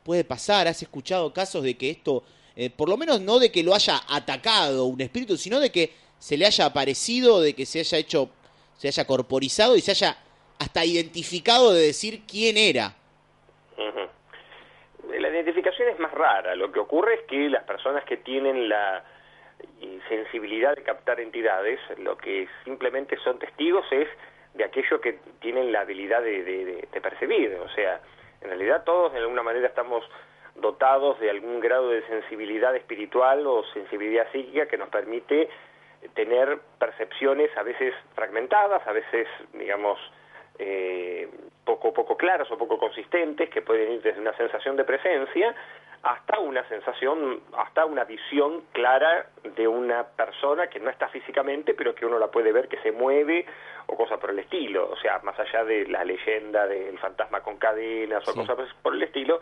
puede 0.08 0.24
pasar, 0.24 0.66
has 0.66 0.80
escuchado 0.80 1.34
casos 1.34 1.62
de 1.62 1.76
que 1.76 1.90
esto, 1.90 2.22
eh, 2.56 2.70
por 2.70 2.88
lo 2.88 2.96
menos 2.96 3.20
no 3.20 3.38
de 3.38 3.52
que 3.52 3.62
lo 3.62 3.74
haya 3.74 4.00
atacado 4.08 4.86
un 4.86 5.02
espíritu, 5.02 5.36
sino 5.36 5.60
de 5.60 5.70
que 5.70 5.92
se 6.18 6.38
le 6.38 6.46
haya 6.46 6.64
aparecido, 6.64 7.42
de 7.42 7.52
que 7.52 7.66
se 7.66 7.80
haya 7.80 7.98
hecho, 7.98 8.30
se 8.78 8.88
haya 8.88 9.06
corporizado 9.06 9.76
y 9.76 9.82
se 9.82 9.90
haya 9.90 10.16
hasta 10.58 10.82
identificado 10.82 11.74
de 11.74 11.82
decir 11.82 12.22
quién 12.26 12.56
era. 12.56 12.94
La 15.10 15.28
identificación 15.28 15.90
es 15.90 15.98
más 15.98 16.12
rara. 16.12 16.54
Lo 16.54 16.72
que 16.72 16.80
ocurre 16.80 17.16
es 17.16 17.20
que 17.28 17.50
las 17.50 17.64
personas 17.64 18.02
que 18.04 18.16
tienen 18.16 18.66
la 18.66 19.04
sensibilidad 20.08 20.74
de 20.74 20.84
captar 20.84 21.20
entidades, 21.20 21.78
lo 21.98 22.16
que 22.16 22.48
simplemente 22.64 23.18
son 23.22 23.38
testigos 23.38 23.84
es 23.90 24.08
de 24.54 24.64
aquello 24.64 25.02
que 25.02 25.18
tienen 25.40 25.70
la 25.70 25.80
habilidad 25.80 26.22
de 26.22 27.00
percibir. 27.02 27.56
O 27.56 27.68
sea, 27.74 28.00
en 28.40 28.48
realidad 28.48 28.84
todos 28.84 29.12
de 29.12 29.18
alguna 29.18 29.42
manera 29.42 29.66
estamos 29.66 30.04
dotados 30.54 31.18
de 31.20 31.30
algún 31.30 31.60
grado 31.60 31.90
de 31.90 32.06
sensibilidad 32.06 32.74
espiritual 32.74 33.46
o 33.46 33.64
sensibilidad 33.72 34.30
psíquica 34.32 34.66
que 34.66 34.76
nos 34.76 34.88
permite 34.88 35.48
tener 36.14 36.58
percepciones 36.78 37.50
a 37.56 37.62
veces 37.62 37.94
fragmentadas, 38.14 38.86
a 38.86 38.92
veces, 38.92 39.26
digamos, 39.52 39.98
eh, 40.58 41.28
poco 41.64 41.92
poco 41.92 42.16
claras 42.16 42.50
o 42.50 42.58
poco 42.58 42.78
consistentes, 42.78 43.50
que 43.50 43.62
pueden 43.62 43.92
ir 43.92 44.02
desde 44.02 44.20
una 44.20 44.36
sensación 44.36 44.76
de 44.76 44.84
presencia 44.84 45.54
hasta 46.02 46.38
una 46.38 46.66
sensación, 46.68 47.40
hasta 47.56 47.84
una 47.84 48.04
visión 48.04 48.62
clara 48.72 49.26
de 49.56 49.66
una 49.66 50.04
persona 50.04 50.68
que 50.68 50.78
no 50.78 50.90
está 50.90 51.08
físicamente, 51.08 51.74
pero 51.74 51.94
que 51.94 52.06
uno 52.06 52.18
la 52.18 52.28
puede 52.28 52.52
ver 52.52 52.68
que 52.68 52.78
se 52.78 52.92
mueve 52.92 53.46
o 53.86 53.96
cosas 53.96 54.18
por 54.18 54.30
el 54.30 54.38
estilo. 54.38 54.88
O 54.90 54.96
sea, 54.96 55.18
más 55.24 55.38
allá 55.38 55.64
de 55.64 55.86
la 55.86 56.04
leyenda 56.04 56.66
del 56.66 56.98
fantasma 56.98 57.40
con 57.40 57.56
cadenas 57.56 58.26
o 58.28 58.34
cosas 58.34 58.56
por 58.82 58.94
el 58.94 59.02
estilo, 59.02 59.40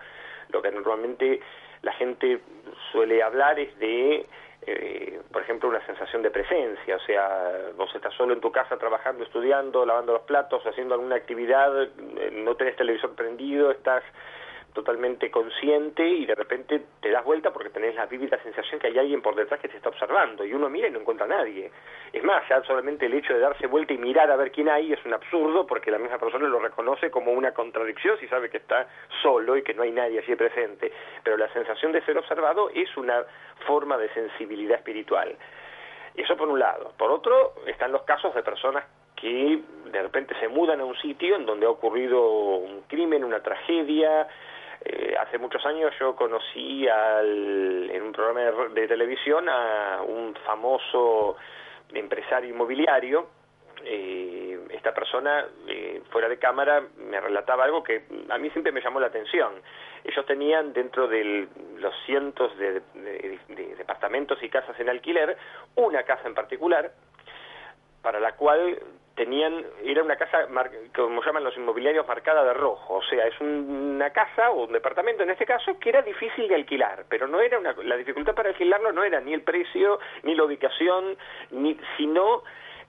lo 0.48 0.62
que 0.62 0.70
normalmente 0.70 1.40
la 1.82 1.92
gente 1.92 2.40
suele 2.90 3.22
hablar 3.22 3.58
es 3.60 3.78
de, 3.78 4.26
eh, 4.62 5.20
por 5.30 5.42
ejemplo, 5.42 5.68
una 5.68 5.84
sensación 5.84 6.22
de 6.22 6.30
presencia, 6.30 6.96
o 6.96 7.00
sea, 7.00 7.70
vos 7.76 7.94
estás 7.94 8.14
solo 8.14 8.32
en 8.32 8.40
tu 8.40 8.50
casa 8.50 8.78
trabajando, 8.78 9.24
estudiando, 9.24 9.84
lavando 9.84 10.14
los 10.14 10.22
platos, 10.22 10.64
haciendo 10.66 10.94
alguna 10.94 11.16
actividad, 11.16 11.82
eh, 11.82 12.30
no 12.32 12.54
tenés 12.56 12.76
televisor 12.76 13.14
prendido, 13.14 13.70
estás 13.70 14.02
totalmente 14.76 15.30
consciente 15.30 16.06
y 16.06 16.26
de 16.26 16.34
repente 16.34 16.82
te 17.00 17.10
das 17.10 17.24
vuelta 17.24 17.50
porque 17.50 17.70
tenés 17.70 17.94
la 17.94 18.04
vívida 18.04 18.38
sensación 18.42 18.78
que 18.78 18.88
hay 18.88 18.98
alguien 18.98 19.22
por 19.22 19.34
detrás 19.34 19.58
que 19.58 19.68
te 19.68 19.78
está 19.78 19.88
observando 19.88 20.44
y 20.44 20.52
uno 20.52 20.68
mira 20.68 20.86
y 20.86 20.90
no 20.90 21.00
encuentra 21.00 21.24
a 21.24 21.28
nadie. 21.30 21.72
Es 22.12 22.22
más, 22.22 22.46
ya 22.46 22.62
solamente 22.64 23.06
el 23.06 23.14
hecho 23.14 23.32
de 23.32 23.40
darse 23.40 23.66
vuelta 23.66 23.94
y 23.94 23.98
mirar 23.98 24.30
a 24.30 24.36
ver 24.36 24.52
quién 24.52 24.68
hay 24.68 24.92
es 24.92 25.02
un 25.06 25.14
absurdo 25.14 25.66
porque 25.66 25.90
la 25.90 25.98
misma 25.98 26.18
persona 26.18 26.46
lo 26.46 26.58
reconoce 26.58 27.10
como 27.10 27.32
una 27.32 27.52
contradicción 27.52 28.18
si 28.20 28.28
sabe 28.28 28.50
que 28.50 28.58
está 28.58 28.86
solo 29.22 29.56
y 29.56 29.62
que 29.62 29.72
no 29.72 29.82
hay 29.82 29.92
nadie 29.92 30.18
allí 30.18 30.36
presente. 30.36 30.92
Pero 31.24 31.38
la 31.38 31.50
sensación 31.54 31.92
de 31.92 32.02
ser 32.02 32.18
observado 32.18 32.68
es 32.74 32.94
una 32.98 33.24
forma 33.66 33.96
de 33.96 34.10
sensibilidad 34.10 34.76
espiritual. 34.76 35.34
Eso 36.14 36.36
por 36.36 36.48
un 36.48 36.58
lado. 36.58 36.92
Por 36.98 37.10
otro, 37.10 37.54
están 37.66 37.92
los 37.92 38.02
casos 38.02 38.34
de 38.34 38.42
personas 38.42 38.84
que 39.16 39.58
de 39.90 40.02
repente 40.02 40.34
se 40.38 40.48
mudan 40.48 40.80
a 40.80 40.84
un 40.84 40.96
sitio 40.98 41.36
en 41.36 41.46
donde 41.46 41.66
ha 41.66 41.70
ocurrido 41.70 42.20
un 42.56 42.82
crimen, 42.82 43.24
una 43.24 43.40
tragedia, 43.40 44.28
eh, 44.88 45.16
hace 45.18 45.38
muchos 45.38 45.64
años 45.66 45.92
yo 45.98 46.14
conocí 46.16 46.88
al, 46.88 47.90
en 47.90 48.02
un 48.02 48.12
programa 48.12 48.40
de, 48.40 48.80
de 48.80 48.88
televisión 48.88 49.48
a 49.48 50.02
un 50.06 50.34
famoso 50.46 51.36
empresario 51.92 52.50
inmobiliario. 52.50 53.28
Eh, 53.84 54.58
esta 54.70 54.92
persona, 54.94 55.44
eh, 55.68 56.02
fuera 56.10 56.28
de 56.28 56.38
cámara, 56.38 56.82
me 56.96 57.20
relataba 57.20 57.64
algo 57.64 57.82
que 57.82 58.04
a 58.30 58.38
mí 58.38 58.50
siempre 58.50 58.72
me 58.72 58.80
llamó 58.80 58.98
la 59.00 59.08
atención. 59.08 59.52
Ellos 60.04 60.24
tenían 60.26 60.72
dentro 60.72 61.06
de 61.08 61.48
los 61.78 61.94
cientos 62.04 62.56
de, 62.58 62.80
de- 62.94 63.38
de 63.48 63.74
departamentos 63.76 64.42
y 64.42 64.48
casas 64.48 64.78
en 64.80 64.88
alquiler, 64.88 65.36
una 65.76 66.02
casa 66.04 66.26
en 66.26 66.34
particular, 66.34 66.90
para 68.02 68.18
la 68.20 68.32
cual 68.36 68.78
tenían, 69.16 69.64
era 69.82 70.02
una 70.04 70.14
casa, 70.16 70.46
mar- 70.50 70.70
como 70.94 71.22
llaman 71.24 71.42
los 71.42 71.56
inmobiliarios, 71.56 72.06
marcada 72.06 72.44
de 72.44 72.52
rojo, 72.54 72.94
o 72.96 73.02
sea, 73.02 73.26
es 73.26 73.40
un- 73.40 73.94
una 73.96 74.10
casa 74.10 74.50
o 74.50 74.66
un 74.66 74.72
departamento 74.72 75.22
en 75.24 75.30
este 75.30 75.46
caso 75.46 75.78
que 75.80 75.88
era 75.88 76.02
difícil 76.02 76.46
de 76.46 76.54
alquilar, 76.54 77.04
pero 77.08 77.26
no 77.26 77.40
era 77.40 77.58
una, 77.58 77.74
la 77.82 77.96
dificultad 77.96 78.34
para 78.34 78.50
alquilarlo 78.50 78.92
no 78.92 79.02
era 79.02 79.18
ni 79.20 79.32
el 79.32 79.40
precio, 79.42 79.98
ni 80.22 80.34
la 80.34 80.44
ubicación, 80.44 81.16
ni, 81.50 81.76
sino 81.96 82.42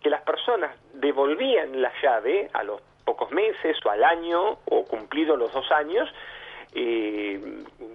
que 0.04 0.10
las 0.10 0.22
personas 0.22 0.76
devolvían 0.94 1.82
la 1.82 1.92
llave 2.04 2.50
a 2.54 2.62
los 2.64 2.82
pocos 3.06 3.32
meses 3.32 3.78
o 3.86 3.90
al 3.90 4.04
año 4.04 4.60
o 4.66 4.86
cumplidos 4.86 5.40
los 5.40 5.52
dos 5.54 5.72
años 5.72 6.08
eh, 6.76 7.40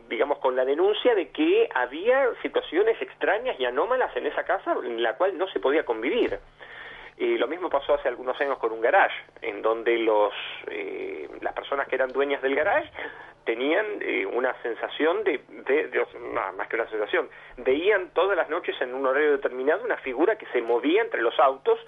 digamos, 0.08 0.38
con 0.38 0.56
la 0.56 0.64
denuncia 0.64 1.14
de 1.14 1.28
que 1.28 1.68
había 1.74 2.30
situaciones 2.40 3.00
extrañas 3.00 3.54
y 3.60 3.64
anómalas 3.66 4.16
en 4.16 4.26
esa 4.26 4.44
casa 4.44 4.74
en 4.82 5.02
la 5.02 5.14
cual 5.16 5.36
no 5.38 5.46
se 5.48 5.60
podía 5.60 5.84
convivir. 5.84 6.38
Y 7.18 7.36
lo 7.38 7.46
mismo 7.46 7.68
pasó 7.68 7.94
hace 7.94 8.08
algunos 8.08 8.40
años 8.40 8.58
con 8.58 8.72
un 8.72 8.80
garage, 8.80 9.14
en 9.42 9.62
donde 9.62 9.98
los, 9.98 10.32
eh, 10.68 11.28
las 11.40 11.52
personas 11.52 11.86
que 11.86 11.94
eran 11.94 12.10
dueñas 12.12 12.40
del 12.42 12.54
garage 12.54 12.90
tenían 13.44 13.84
eh, 14.00 14.24
una 14.24 14.54
sensación 14.62 15.24
de, 15.24 15.38
de, 15.48 16.06
más 16.54 16.68
que 16.68 16.76
una 16.76 16.88
sensación, 16.88 17.28
veían 17.58 18.10
todas 18.14 18.36
las 18.36 18.48
noches 18.48 18.80
en 18.80 18.94
un 18.94 19.04
horario 19.04 19.32
determinado 19.32 19.84
una 19.84 19.96
figura 19.98 20.36
que 20.36 20.46
se 20.46 20.62
movía 20.62 21.02
entre 21.02 21.20
los 21.20 21.38
autos 21.40 21.78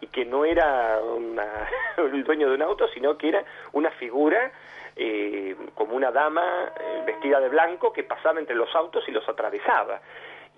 y 0.00 0.06
que 0.06 0.24
no 0.24 0.44
era 0.44 0.98
una- 1.00 1.68
el 1.98 2.24
dueño 2.24 2.48
de 2.48 2.54
un 2.56 2.62
auto, 2.62 2.88
sino 2.88 3.16
que 3.18 3.28
era 3.28 3.44
una 3.72 3.90
figura 3.92 4.50
eh, 4.96 5.54
como 5.74 5.94
una 5.96 6.10
dama 6.10 6.72
eh, 6.80 7.02
vestida 7.06 7.40
de 7.40 7.48
blanco 7.48 7.92
que 7.92 8.02
pasaba 8.04 8.40
entre 8.40 8.54
los 8.56 8.74
autos 8.74 9.04
y 9.06 9.10
los 9.12 9.26
atravesaba 9.28 10.00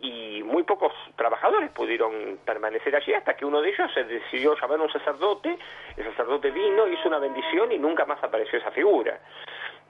y 0.01 0.43
muy 0.43 0.63
pocos 0.65 0.93
trabajadores 1.17 1.71
pudieron 1.71 2.39
permanecer 2.45 2.95
allí 2.95 3.13
hasta 3.15 3.37
que 3.37 3.45
uno 3.45 3.63
de 3.63 3.71
ellos 3.71 3.91
se 3.95 4.05
decidió 4.05 4.55
llamar 4.61 4.81
a 4.81 4.83
un 4.83 4.93
sacerdote, 4.93 5.57
el 5.97 6.05
sacerdote 6.05 6.51
vino, 6.51 6.87
hizo 6.89 7.09
una 7.09 7.19
bendición 7.19 7.73
y 7.73 7.79
nunca 7.79 8.05
más 8.05 8.23
apareció 8.23 8.59
esa 8.59 8.71
figura. 8.71 9.19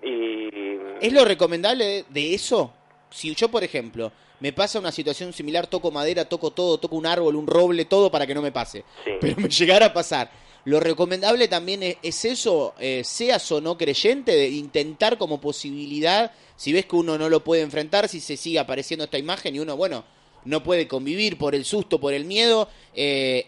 Y 0.03 0.79
¿Es 1.01 1.13
lo 1.13 1.25
recomendable 1.25 2.05
de, 2.09 2.35
eso? 2.35 2.73
Si 3.11 3.35
yo, 3.35 3.49
por 3.49 3.65
ejemplo, 3.65 4.13
me 4.41 4.53
pasa 4.53 4.79
una 4.79 4.93
situación 4.93 5.33
similar, 5.33 5.67
toco 5.67 5.91
madera, 5.91 6.29
toco 6.29 6.51
todo, 6.51 6.79
toco 6.79 6.97
un 6.97 7.07
árbol, 7.07 7.37
un 7.37 7.47
roble, 7.47 7.85
todo 7.87 8.11
para 8.11 8.27
que 8.27 8.35
no 8.35 8.43
me 8.43 8.53
pase. 8.53 8.85
Pero 9.21 9.37
me 9.37 9.49
llegara 9.49 9.87
a 9.87 9.93
pasar. 9.93 10.31
Lo 10.67 10.81
recomendable 10.81 11.49
también 11.49 11.83
es, 11.83 11.97
es 12.03 12.25
eso, 12.25 12.75
eh, 12.79 13.03
seas 13.05 13.51
o 13.53 13.61
no 13.61 13.77
creyente, 13.77 14.33
de 14.33 14.49
intentar 14.49 15.19
como 15.19 15.41
posibilidad, 15.41 16.33
si 16.57 16.73
ves 16.73 16.87
que 16.87 16.97
uno 16.97 17.19
no 17.19 17.29
lo 17.29 17.43
puede 17.43 17.63
enfrentar, 17.63 18.09
si 18.09 18.21
se 18.21 18.37
sigue 18.37 18.59
apareciendo 18.59 19.05
esta 19.05 19.19
imagen 19.19 19.55
y 19.55 19.61
uno, 19.61 19.77
bueno, 19.77 20.05
no 20.45 20.63
puede 20.63 20.87
convivir 20.87 21.39
por 21.39 21.55
el 21.55 21.65
susto, 21.65 21.99
por 21.99 22.13
el 22.13 22.25
miedo, 22.25 22.69
eh, 22.95 23.47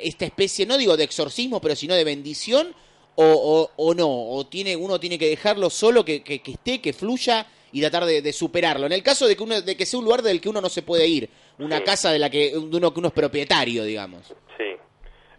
esta 0.00 0.24
especie, 0.24 0.66
no 0.66 0.76
digo 0.78 0.96
de 0.96 1.04
exorcismo, 1.04 1.60
pero 1.60 1.74
sino 1.76 1.94
de 1.94 2.04
bendición, 2.04 2.74
o, 3.14 3.24
o, 3.24 3.70
o 3.76 3.94
no, 3.94 4.08
o 4.08 4.46
tiene, 4.46 4.76
uno 4.76 5.00
tiene 5.00 5.18
que 5.18 5.28
dejarlo 5.28 5.70
solo, 5.70 6.04
que, 6.04 6.22
que, 6.22 6.40
que 6.40 6.52
esté, 6.52 6.80
que 6.80 6.92
fluya 6.92 7.46
y 7.72 7.80
tratar 7.80 8.04
de, 8.04 8.20
de 8.20 8.32
superarlo. 8.32 8.86
En 8.86 8.92
el 8.92 9.02
caso 9.02 9.26
de 9.26 9.36
que, 9.36 9.42
uno, 9.42 9.60
de 9.60 9.76
que 9.76 9.86
sea 9.86 9.98
un 9.98 10.04
lugar 10.04 10.22
del 10.22 10.40
que 10.40 10.48
uno 10.48 10.60
no 10.60 10.68
se 10.68 10.82
puede 10.82 11.06
ir, 11.06 11.30
una 11.58 11.82
casa 11.82 12.12
de 12.12 12.18
la 12.18 12.28
que, 12.28 12.50
de 12.50 12.58
uno, 12.58 12.92
que 12.92 12.98
uno 12.98 13.08
es 13.08 13.14
propietario, 13.14 13.84
digamos. 13.84 14.26
Sí. 14.58 14.64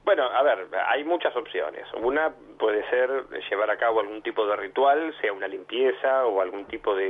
Bueno, 0.07 0.23
a 0.23 0.41
ver, 0.41 0.69
hay 0.87 1.03
muchas 1.03 1.35
opciones. 1.35 1.85
Una 2.01 2.33
puede 2.57 2.89
ser 2.89 3.25
llevar 3.49 3.69
a 3.69 3.75
cabo 3.75 3.99
algún 3.99 4.21
tipo 4.21 4.47
de 4.47 4.55
ritual, 4.55 5.13
sea 5.19 5.33
una 5.33 5.49
limpieza 5.49 6.25
o 6.25 6.39
algún 6.39 6.63
tipo 6.63 6.95
de, 6.95 7.09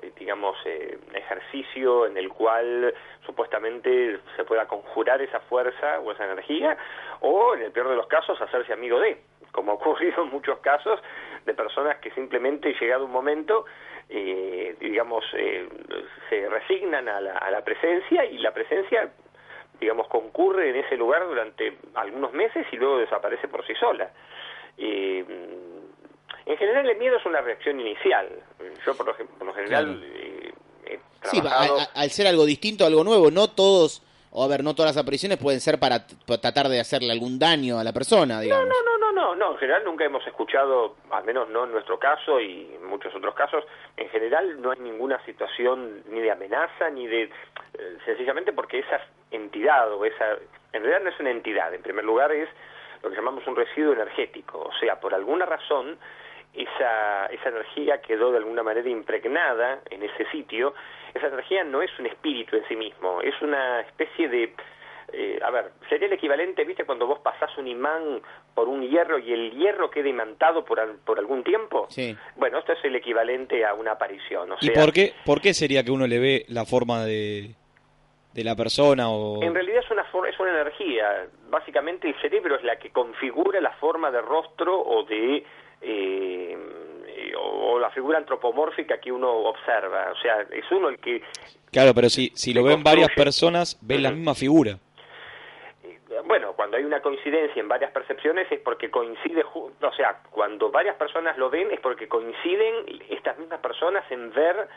eh, 0.00 0.12
digamos, 0.16 0.56
eh, 0.64 0.96
ejercicio 1.12 2.06
en 2.06 2.16
el 2.16 2.28
cual 2.28 2.94
supuestamente 3.26 4.20
se 4.36 4.44
pueda 4.44 4.68
conjurar 4.68 5.20
esa 5.20 5.40
fuerza 5.40 5.98
o 5.98 6.12
esa 6.12 6.24
energía, 6.24 6.78
o 7.18 7.56
en 7.56 7.62
el 7.62 7.72
peor 7.72 7.88
de 7.88 7.96
los 7.96 8.06
casos 8.06 8.40
hacerse 8.40 8.72
amigo 8.72 9.00
de, 9.00 9.20
como 9.50 9.72
ha 9.72 9.74
ocurrido 9.74 10.22
en 10.22 10.30
muchos 10.30 10.60
casos 10.60 11.00
de 11.44 11.52
personas 11.52 11.96
que 11.96 12.12
simplemente 12.12 12.76
llegado 12.80 13.06
un 13.06 13.10
momento, 13.10 13.64
eh, 14.08 14.76
digamos, 14.78 15.24
eh, 15.32 15.68
se 16.28 16.48
resignan 16.48 17.08
a 17.08 17.20
la, 17.20 17.38
a 17.38 17.50
la 17.50 17.64
presencia 17.64 18.24
y 18.24 18.38
la 18.38 18.54
presencia 18.54 19.10
digamos, 19.80 20.06
concurre 20.08 20.70
en 20.70 20.76
ese 20.76 20.96
lugar 20.96 21.26
durante 21.26 21.78
algunos 21.94 22.32
meses 22.32 22.66
y 22.72 22.76
luego 22.76 22.98
desaparece 22.98 23.48
por 23.48 23.66
sí 23.66 23.74
sola. 23.74 24.10
Eh, 24.76 25.24
en 26.46 26.56
general 26.56 26.88
el 26.88 26.96
miedo 26.98 27.16
es 27.16 27.26
una 27.26 27.40
reacción 27.40 27.80
inicial. 27.80 28.28
Yo 28.84 28.94
por 28.96 29.06
lo, 29.06 29.16
por 29.16 29.46
lo 29.46 29.54
general 29.54 30.02
eh, 30.04 30.52
he 30.86 31.00
Sí, 31.28 31.38
a- 31.38 31.42
trabajado... 31.42 31.78
a- 31.80 31.88
al 32.00 32.10
ser 32.10 32.26
algo 32.26 32.44
distinto, 32.44 32.84
algo 32.86 33.04
nuevo, 33.04 33.30
no 33.30 33.48
todos, 33.48 34.02
o 34.32 34.44
a 34.44 34.48
ver, 34.48 34.62
no 34.62 34.74
todas 34.74 34.94
las 34.94 35.02
apariciones 35.02 35.38
pueden 35.38 35.60
ser 35.60 35.78
para, 35.78 36.06
tratar 36.06 36.68
de 36.68 36.80
hacerle 36.80 37.12
algún 37.12 37.38
daño 37.38 37.78
a 37.78 37.84
la 37.84 37.92
persona, 37.92 38.40
digamos. 38.40 38.68
No, 38.68 38.82
no, 38.82 38.98
no, 38.98 39.12
no, 39.12 39.34
no, 39.34 39.52
en 39.52 39.58
general 39.58 39.82
nunca 39.84 40.04
hemos 40.04 40.24
escuchado, 40.26 40.96
al 41.10 41.24
menos 41.24 41.48
no 41.48 41.64
en 41.64 41.72
nuestro 41.72 41.98
caso 41.98 42.40
y 42.40 42.70
en 42.74 42.86
muchos 42.86 43.14
otros 43.14 43.34
casos, 43.34 43.64
en 43.96 44.08
general 44.10 44.60
no 44.62 44.70
hay 44.70 44.78
ninguna 44.78 45.22
situación 45.24 46.02
ni 46.10 46.20
de 46.20 46.30
amenaza 46.30 46.90
ni 46.90 47.06
de, 47.08 47.24
eh, 47.24 47.30
sencillamente 48.04 48.52
porque 48.52 48.78
esa 48.78 49.00
entidad 49.32 49.92
o 49.92 50.04
esa, 50.04 50.38
en 50.72 50.82
realidad 50.82 51.00
no 51.02 51.10
es 51.10 51.20
una 51.20 51.30
entidad, 51.30 51.74
en 51.74 51.82
primer 51.82 52.04
lugar 52.04 52.30
es 52.30 52.48
lo 53.02 53.10
que 53.10 53.16
llamamos 53.16 53.44
un 53.46 53.56
residuo 53.56 53.94
energético, 53.94 54.60
o 54.60 54.72
sea, 54.78 55.00
por 55.00 55.12
alguna 55.12 55.44
razón 55.44 55.98
esa, 56.54 57.26
esa 57.26 57.48
energía 57.48 58.00
quedó 58.00 58.30
de 58.30 58.38
alguna 58.38 58.62
manera 58.62 58.88
impregnada 58.88 59.80
en 59.90 60.02
ese 60.02 60.24
sitio, 60.30 60.74
esa 61.14 61.26
energía 61.28 61.64
no 61.64 61.82
es 61.82 61.90
un 61.98 62.06
espíritu 62.06 62.56
en 62.56 62.66
sí 62.68 62.76
mismo, 62.76 63.20
es 63.22 63.34
una 63.42 63.80
especie 63.80 64.28
de, 64.28 64.54
eh, 65.12 65.38
a 65.42 65.50
ver, 65.50 65.72
sería 65.88 66.06
el 66.06 66.12
equivalente, 66.12 66.64
viste, 66.64 66.84
cuando 66.84 67.06
vos 67.06 67.18
pasás 67.20 67.50
un 67.58 67.66
imán 67.66 68.20
por 68.54 68.68
un 68.68 68.82
hierro 68.88 69.18
y 69.18 69.32
el 69.32 69.50
hierro 69.52 69.90
queda 69.90 70.08
imantado 70.08 70.64
por, 70.64 70.78
al- 70.80 70.96
por 71.04 71.18
algún 71.18 71.42
tiempo. 71.42 71.86
Sí. 71.90 72.16
Bueno, 72.36 72.58
esto 72.58 72.72
es 72.72 72.84
el 72.84 72.94
equivalente 72.96 73.64
a 73.64 73.74
una 73.74 73.92
aparición. 73.92 74.52
O 74.52 74.56
¿Y 74.60 74.66
sea, 74.68 74.82
por 74.84 74.92
qué, 74.92 75.12
por 75.24 75.40
qué 75.40 75.52
sería 75.54 75.82
que 75.84 75.90
uno 75.90 76.06
le 76.06 76.18
ve 76.18 76.44
la 76.48 76.64
forma 76.64 77.04
de, 77.04 77.54
de 78.34 78.44
la 78.44 78.54
persona 78.54 79.10
o...? 79.10 79.42
En 79.42 79.54
realidad 79.54 79.82
es 79.84 79.90
una, 79.90 80.04
for- 80.04 80.28
es 80.28 80.38
una 80.38 80.50
energía. 80.50 81.26
Básicamente 81.48 82.08
el 82.08 82.20
cerebro 82.20 82.56
es 82.56 82.62
la 82.62 82.76
que 82.78 82.90
configura 82.90 83.60
la 83.60 83.72
forma 83.72 84.10
de 84.10 84.20
rostro 84.20 84.78
o 84.80 85.04
de... 85.04 85.44
eh, 85.82 86.58
eh, 87.30 87.36
o, 87.36 87.72
o 87.72 87.78
la 87.78 87.90
figura 87.90 88.18
antropomórfica 88.18 88.98
que 88.98 89.12
uno 89.12 89.30
observa. 89.30 90.12
O 90.12 90.20
sea, 90.20 90.42
es 90.50 90.70
uno 90.70 90.88
el 90.88 90.98
que... 90.98 91.22
Claro, 91.70 91.94
pero 91.94 92.08
si, 92.08 92.30
si 92.34 92.52
lo 92.52 92.64
ven 92.64 92.82
varias 92.82 93.10
personas, 93.14 93.78
ven 93.80 94.02
la 94.02 94.10
misma 94.10 94.34
figura. 94.34 94.78
Bueno, 96.26 96.52
cuando 96.54 96.76
hay 96.76 96.84
una 96.84 97.00
coincidencia 97.00 97.60
en 97.60 97.68
varias 97.68 97.92
percepciones 97.92 98.50
es 98.50 98.60
porque 98.60 98.90
coincide, 98.90 99.44
o 99.44 99.92
sea, 99.96 100.20
cuando 100.30 100.70
varias 100.70 100.96
personas 100.96 101.38
lo 101.38 101.50
ven 101.50 101.70
es 101.70 101.80
porque 101.80 102.08
coinciden 102.08 103.00
estas 103.08 103.38
mismas 103.38 103.60
personas 103.60 104.04
en 104.10 104.32
ver 104.32 104.68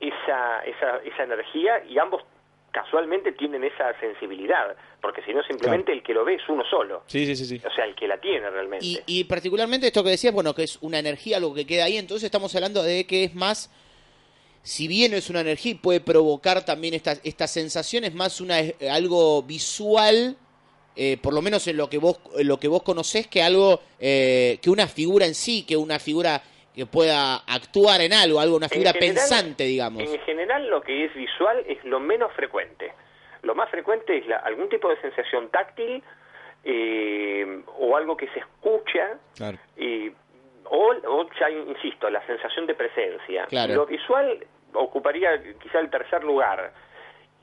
esa, 0.00 0.64
esa, 0.64 0.96
esa 1.04 1.22
energía 1.22 1.84
y 1.84 1.98
ambos 1.98 2.24
casualmente 2.72 3.32
tienen 3.32 3.62
esa 3.64 3.98
sensibilidad, 4.00 4.74
porque 5.00 5.22
si 5.22 5.32
no 5.32 5.42
simplemente 5.44 5.92
el 5.92 6.02
que 6.02 6.14
lo 6.14 6.24
ve 6.24 6.34
es 6.34 6.48
uno 6.48 6.64
solo, 6.68 7.02
Sí, 7.06 7.26
sí, 7.26 7.36
sí, 7.36 7.44
sí. 7.44 7.62
o 7.66 7.70
sea, 7.70 7.84
el 7.84 7.94
que 7.94 8.08
la 8.08 8.18
tiene 8.18 8.48
realmente. 8.50 8.84
Y, 8.84 8.98
y 9.06 9.24
particularmente 9.24 9.86
esto 9.86 10.02
que 10.02 10.10
decías, 10.10 10.32
bueno, 10.32 10.54
que 10.54 10.64
es 10.64 10.78
una 10.80 10.98
energía, 10.98 11.36
algo 11.36 11.54
que 11.54 11.66
queda 11.66 11.84
ahí, 11.84 11.98
entonces 11.98 12.24
estamos 12.24 12.54
hablando 12.56 12.82
de 12.82 13.06
que 13.06 13.24
es 13.24 13.34
más 13.34 13.70
si 14.62 14.86
bien 14.86 15.12
es 15.12 15.28
una 15.28 15.40
energía 15.40 15.72
y 15.72 15.76
puede 15.76 16.00
provocar 16.00 16.64
también 16.64 16.94
estas 16.94 17.20
estas 17.24 17.50
sensaciones, 17.50 18.14
más 18.14 18.40
una 18.40 18.60
eh, 18.60 18.76
algo 18.90 19.42
visual, 19.42 20.36
eh, 20.94 21.18
por 21.20 21.34
lo 21.34 21.42
menos 21.42 21.66
en 21.66 21.76
lo 21.76 21.90
que 21.90 21.98
vos 21.98 22.18
en 22.36 22.46
lo 22.46 22.58
que 22.58 22.68
vos 22.68 22.82
conocés, 22.82 23.26
que 23.26 23.42
algo 23.42 23.80
eh, 23.98 24.58
que 24.62 24.70
una 24.70 24.86
figura 24.86 25.26
en 25.26 25.34
sí, 25.34 25.64
que 25.64 25.76
una 25.76 25.98
figura 25.98 26.42
que 26.74 26.86
pueda 26.86 27.36
actuar 27.46 28.00
en 28.00 28.12
algo, 28.12 28.40
algo 28.40 28.56
una 28.56 28.68
figura 28.68 28.92
general- 28.92 29.14
pensante, 29.14 29.64
digamos. 29.64 30.02
En 30.02 30.18
general 30.20 30.68
lo 30.68 30.80
que 30.80 31.04
es 31.04 31.14
visual 31.14 31.62
es 31.66 31.82
lo 31.84 32.00
menos 32.00 32.32
frecuente. 32.32 32.92
Lo 33.42 33.54
más 33.54 33.68
frecuente 33.70 34.16
es 34.18 34.26
la- 34.26 34.38
algún 34.38 34.68
tipo 34.68 34.88
de 34.88 35.00
sensación 35.00 35.50
táctil 35.50 36.02
eh, 36.64 37.62
o 37.78 37.96
algo 37.96 38.16
que 38.16 38.28
se 38.28 38.38
escucha 38.38 39.18
Claro. 39.36 39.58
eh, 39.76 40.12
o, 40.64 40.94
o 41.06 41.28
ya 41.38 41.50
insisto, 41.50 42.08
la 42.08 42.24
sensación 42.26 42.66
de 42.66 42.74
presencia. 42.74 43.46
Claro. 43.46 43.74
Lo 43.74 43.86
visual 43.86 44.46
ocuparía 44.74 45.42
quizá 45.60 45.80
el 45.80 45.90
tercer 45.90 46.22
lugar. 46.24 46.72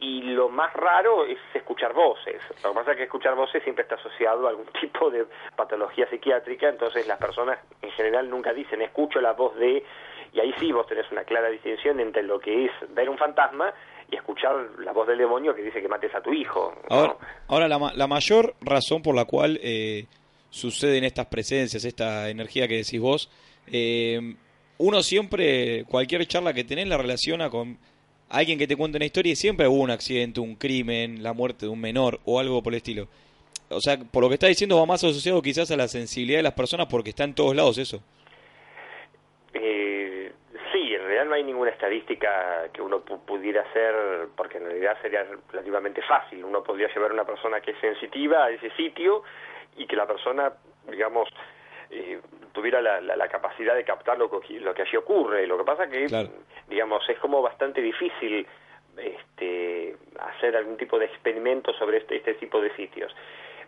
Y 0.02 0.22
lo 0.22 0.47
más 0.50 0.74
raro 0.74 1.26
es 1.26 1.38
escuchar 1.54 1.93
voces. 1.93 2.41
Lo 2.64 2.70
que 2.70 2.76
pasa 2.76 2.91
es 2.91 2.97
que 2.97 3.04
escuchar 3.04 3.36
voces 3.36 3.62
siempre 3.64 3.84
está 3.84 3.95
asociado 3.95 4.47
a 4.47 4.52
algún 4.52 4.66
tipo 4.82 5.10
de 5.10 5.26
patología 5.56 6.10
psiquiátrica, 6.10 6.70
entonces 6.70 7.06
las 7.08 7.18
personas 7.18 7.60
en 7.82 7.91
general 7.91 8.30
nunca 8.30 8.54
dicen 8.54 8.82
escucho 8.82 9.20
la 9.20 9.34
voz 9.34 9.56
de... 9.58 9.84
Y 10.32 10.39
ahí 10.39 10.54
sí 10.60 10.72
vos 10.72 10.86
tenés 10.86 11.12
una 11.12 11.24
clara 11.24 11.50
distinción 11.50 12.00
entre 12.00 12.22
lo 12.22 12.39
que 12.39 12.66
es 12.66 12.72
ver 12.89 13.10
un 13.10 13.18
fantasma 13.18 13.74
y 14.12 14.16
escuchar 14.16 14.56
la 14.78 14.91
voz 14.91 15.08
del 15.08 15.18
demonio 15.18 15.56
que 15.56 15.64
dice 15.64 15.82
que 15.82 15.88
mates 15.88 16.14
a 16.14 16.22
tu 16.22 16.32
hijo. 16.32 16.72
Ahora, 16.88 17.16
ahora 17.47 17.68
la, 17.68 17.91
la 17.95 18.08
mayor 18.08 18.54
razón 18.62 19.02
por 19.02 19.16
la 19.16 19.26
cual 19.26 19.60
eh, 19.64 20.06
suceden 20.50 21.04
estas 21.04 21.26
presencias, 21.28 21.84
esta 21.84 22.30
energía 22.30 22.68
que 22.68 22.78
decís 22.78 23.02
vos, 23.02 23.32
eh, 23.72 24.36
uno 24.78 25.04
siempre, 25.04 25.84
cualquier 25.86 26.26
charla 26.26 26.54
que 26.54 26.64
tenés 26.64 26.88
la 26.88 26.97
relaciona 26.97 27.50
con 27.50 27.78
alguien 28.30 28.58
que 28.60 28.68
te 28.68 28.76
cuenta 28.76 28.98
una 28.98 29.06
historia 29.06 29.34
y 29.34 29.36
siempre 29.36 29.68
hubo 29.68 29.82
un 29.82 29.92
accidente, 29.92 30.40
un 30.40 30.56
crimen, 30.56 31.24
la 31.24 31.34
muerte 31.34 31.66
de 31.66 31.72
un 31.72 31.82
menor 31.82 32.20
o 32.26 32.40
algo 32.40 32.62
por 32.62 32.74
el 32.74 32.78
estilo. 32.78 33.08
O 33.70 33.82
sea, 33.82 33.98
por 34.00 34.24
lo 34.24 34.30
que 34.30 34.36
está 34.36 34.48
diciendo 34.48 34.78
va 34.78 34.86
más 34.86 35.04
asociado 35.04 35.42
quizás 35.42 35.70
a 35.72 35.78
la 35.78 35.88
sensibilidad 35.88 36.40
de 36.40 36.44
las 36.44 36.54
personas 36.54 36.88
porque 36.88 37.10
está 37.12 37.24
en 37.24 37.36
todos 37.36 37.56
lados 37.56 37.78
eso. 37.78 38.02
Eh, 39.54 40.32
sí, 40.72 40.94
en 40.94 41.02
realidad 41.02 41.26
no 41.26 41.34
hay 41.34 41.44
ninguna 41.44 41.72
estadística 41.72 42.70
que 42.74 42.82
uno 42.82 43.04
pu- 43.04 43.20
pudiera 43.26 43.62
hacer, 43.62 43.94
porque 44.36 44.58
en 44.58 44.66
realidad 44.66 44.98
sería 45.02 45.26
relativamente 45.52 46.02
fácil. 46.04 46.44
Uno 46.44 46.64
podría 46.64 46.88
llevar 46.94 47.12
a 47.12 47.14
una 47.14 47.26
persona 47.26 47.62
que 47.62 47.72
es 47.72 47.78
sensitiva 47.80 48.46
a 48.46 48.52
ese 48.52 48.70
sitio 48.72 49.24
y 49.78 49.86
que 49.88 49.96
la 49.96 50.08
persona, 50.08 50.54
digamos, 50.90 51.30
eh, 51.92 52.20
tuviera 52.54 52.82
la, 52.82 53.00
la- 53.02 53.16
la 53.16 53.28
capacidad 53.28 53.76
de 53.76 53.84
captar 53.84 54.18
lo 54.18 54.30
que, 54.30 54.60
lo 54.60 54.74
que 54.74 54.82
allí 54.84 54.98
ocurre. 54.98 55.48
Lo 55.48 55.58
que 55.58 55.64
pasa 55.64 55.90
que, 55.90 56.08
digamos, 56.68 57.08
es 57.10 57.18
como 57.20 57.42
bastante 57.42 57.82
difícil 57.82 58.46
este, 58.98 59.96
hacer 60.20 60.56
algún 60.56 60.78
tipo 60.78 61.00
de 61.00 61.06
experimento 61.06 61.74
sobre 61.74 61.98
este, 61.98 62.18
este 62.18 62.34
tipo 62.36 62.60
de 62.62 62.74
sitios. 62.76 63.16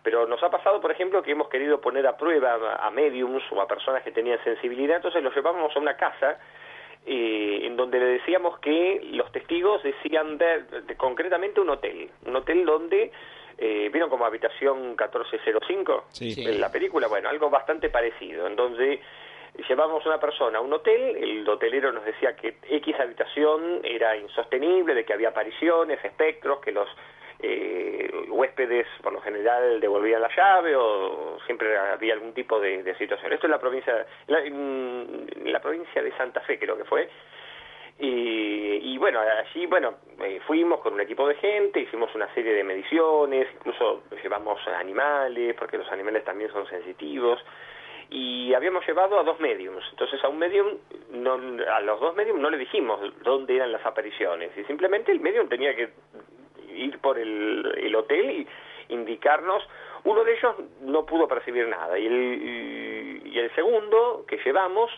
Pero 0.03 0.25
nos 0.25 0.41
ha 0.43 0.49
pasado, 0.49 0.81
por 0.81 0.91
ejemplo, 0.91 1.21
que 1.21 1.31
hemos 1.31 1.47
querido 1.49 1.79
poner 1.79 2.07
a 2.07 2.17
prueba 2.17 2.75
a, 2.75 2.89
mediums 2.89 3.43
o 3.51 3.61
a 3.61 3.67
personas 3.67 4.03
que 4.03 4.11
tenían 4.11 4.43
sensibilidad, 4.43 4.95
entonces 4.97 5.21
los 5.23 5.33
llevábamos 5.35 5.75
a 5.75 5.79
una 5.79 5.95
casa 5.95 6.39
eh, 7.05 7.61
en 7.63 7.77
donde 7.77 7.99
le 7.99 8.05
decíamos 8.05 8.59
que 8.59 8.99
los 9.13 9.31
testigos 9.31 9.81
decían 9.83 10.37
ver 10.37 10.67
de- 10.85 10.95
concretamente 10.97 11.61
un 11.61 11.69
hotel, 11.69 12.09
un 12.25 12.35
hotel 12.35 12.65
donde 12.65 13.11
eh, 13.61 13.89
vieron 13.93 14.09
como 14.09 14.25
habitación 14.25 14.95
1405 14.97 16.05
Sí. 16.09 16.31
Sí. 16.31 16.43
en 16.45 16.59
la 16.59 16.71
película, 16.71 17.07
bueno, 17.07 17.29
algo 17.29 17.49
bastante 17.49 17.89
parecido, 17.89 18.47
en 18.47 18.55
donde 18.55 18.99
llevamos 19.69 20.05
una 20.05 20.19
persona 20.19 20.57
a 20.57 20.61
un 20.61 20.73
hotel, 20.73 21.15
el 21.17 21.47
hotelero 21.47 21.91
nos 21.91 22.03
decía 22.03 22.35
que 22.35 22.55
X 22.69 22.95
habitación 22.99 23.81
era 23.83 24.17
insostenible, 24.17 24.95
de 24.95 25.05
que 25.05 25.13
había 25.13 25.29
apariciones, 25.29 26.03
espectros, 26.03 26.59
que 26.59 26.71
los 26.71 26.87
eh, 27.43 28.09
huéspedes 28.29 28.87
por 29.01 29.13
lo 29.13 29.21
general 29.21 29.79
devolvían 29.79 30.21
la 30.21 30.29
llave 30.35 30.75
o 30.75 31.37
siempre 31.45 31.77
había 31.77 32.13
algún 32.13 32.33
tipo 32.33 32.59
de, 32.59 32.81
de 32.83 32.95
situación. 32.95 33.33
Esto 33.33 33.47
es 33.47 33.51
la 33.51 33.59
provincia, 33.59 34.05
la, 34.27 34.39
en 34.39 35.27
la 35.45 35.59
provincia 35.59 36.01
de 36.01 36.11
Santa 36.17 36.41
Fe 36.41 36.57
creo 36.59 36.77
que 36.77 36.85
fue. 36.85 37.09
Y, 38.03 38.93
y 38.93 38.97
bueno, 38.97 39.19
allí, 39.19 39.67
bueno, 39.67 39.93
eh, 40.19 40.39
fuimos 40.47 40.79
con 40.79 40.95
un 40.95 41.01
equipo 41.01 41.27
de 41.27 41.35
gente, 41.35 41.81
hicimos 41.81 42.09
una 42.15 42.33
serie 42.33 42.51
de 42.51 42.63
mediciones, 42.63 43.47
incluso 43.53 44.01
llevamos 44.23 44.59
animales, 44.67 45.55
porque 45.55 45.77
los 45.77 45.87
animales 45.91 46.25
también 46.25 46.51
son 46.51 46.65
sensitivos, 46.65 47.39
y 48.09 48.55
habíamos 48.55 48.87
llevado 48.87 49.19
a 49.19 49.23
dos 49.23 49.39
mediums. 49.39 49.85
Entonces 49.91 50.19
a 50.23 50.29
un 50.29 50.39
medium, 50.39 50.79
no, 51.11 51.39
a 51.71 51.79
los 51.81 51.99
dos 51.99 52.15
mediums 52.15 52.41
no 52.41 52.49
le 52.49 52.57
dijimos 52.57 52.99
dónde 53.21 53.57
eran 53.57 53.71
las 53.71 53.85
apariciones, 53.85 54.49
y 54.57 54.63
simplemente 54.63 55.11
el 55.11 55.19
medium 55.19 55.47
tenía 55.47 55.75
que 55.75 55.91
ir 56.73 56.97
por 57.01 57.19
el, 57.19 57.71
el 57.77 57.95
hotel 57.95 58.31
y 58.31 58.47
indicarnos. 58.95 59.61
Uno 60.05 60.23
de 60.23 60.33
ellos 60.33 60.55
no 60.81 61.05
pudo 61.05 61.27
percibir 61.27 61.67
nada, 61.67 61.99
y 61.99 62.07
el, 62.07 63.21
y 63.25 63.37
el 63.37 63.53
segundo 63.53 64.25
que 64.27 64.37
llevamos 64.37 64.89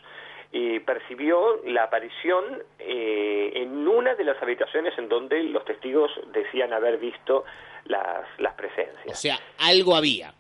eh, 0.54 0.82
percibió 0.86 1.62
la 1.66 1.84
aparición 1.86 2.64
eh, 2.80 3.52
en 3.56 3.88
una 3.88 4.14
de 4.16 4.24
las 4.24 4.42
habitaciones 4.42 4.94
en 4.98 5.10
donde 5.10 5.42
los 5.44 5.66
testigos 5.66 6.12
decían 6.32 6.72
haber 6.74 6.98
visto 7.00 7.44
las, 7.86 8.22
las 8.38 8.54
presencias. 8.54 9.08
O 9.08 9.16
sea, 9.16 9.40
algo 9.58 9.96
había. 9.96 10.34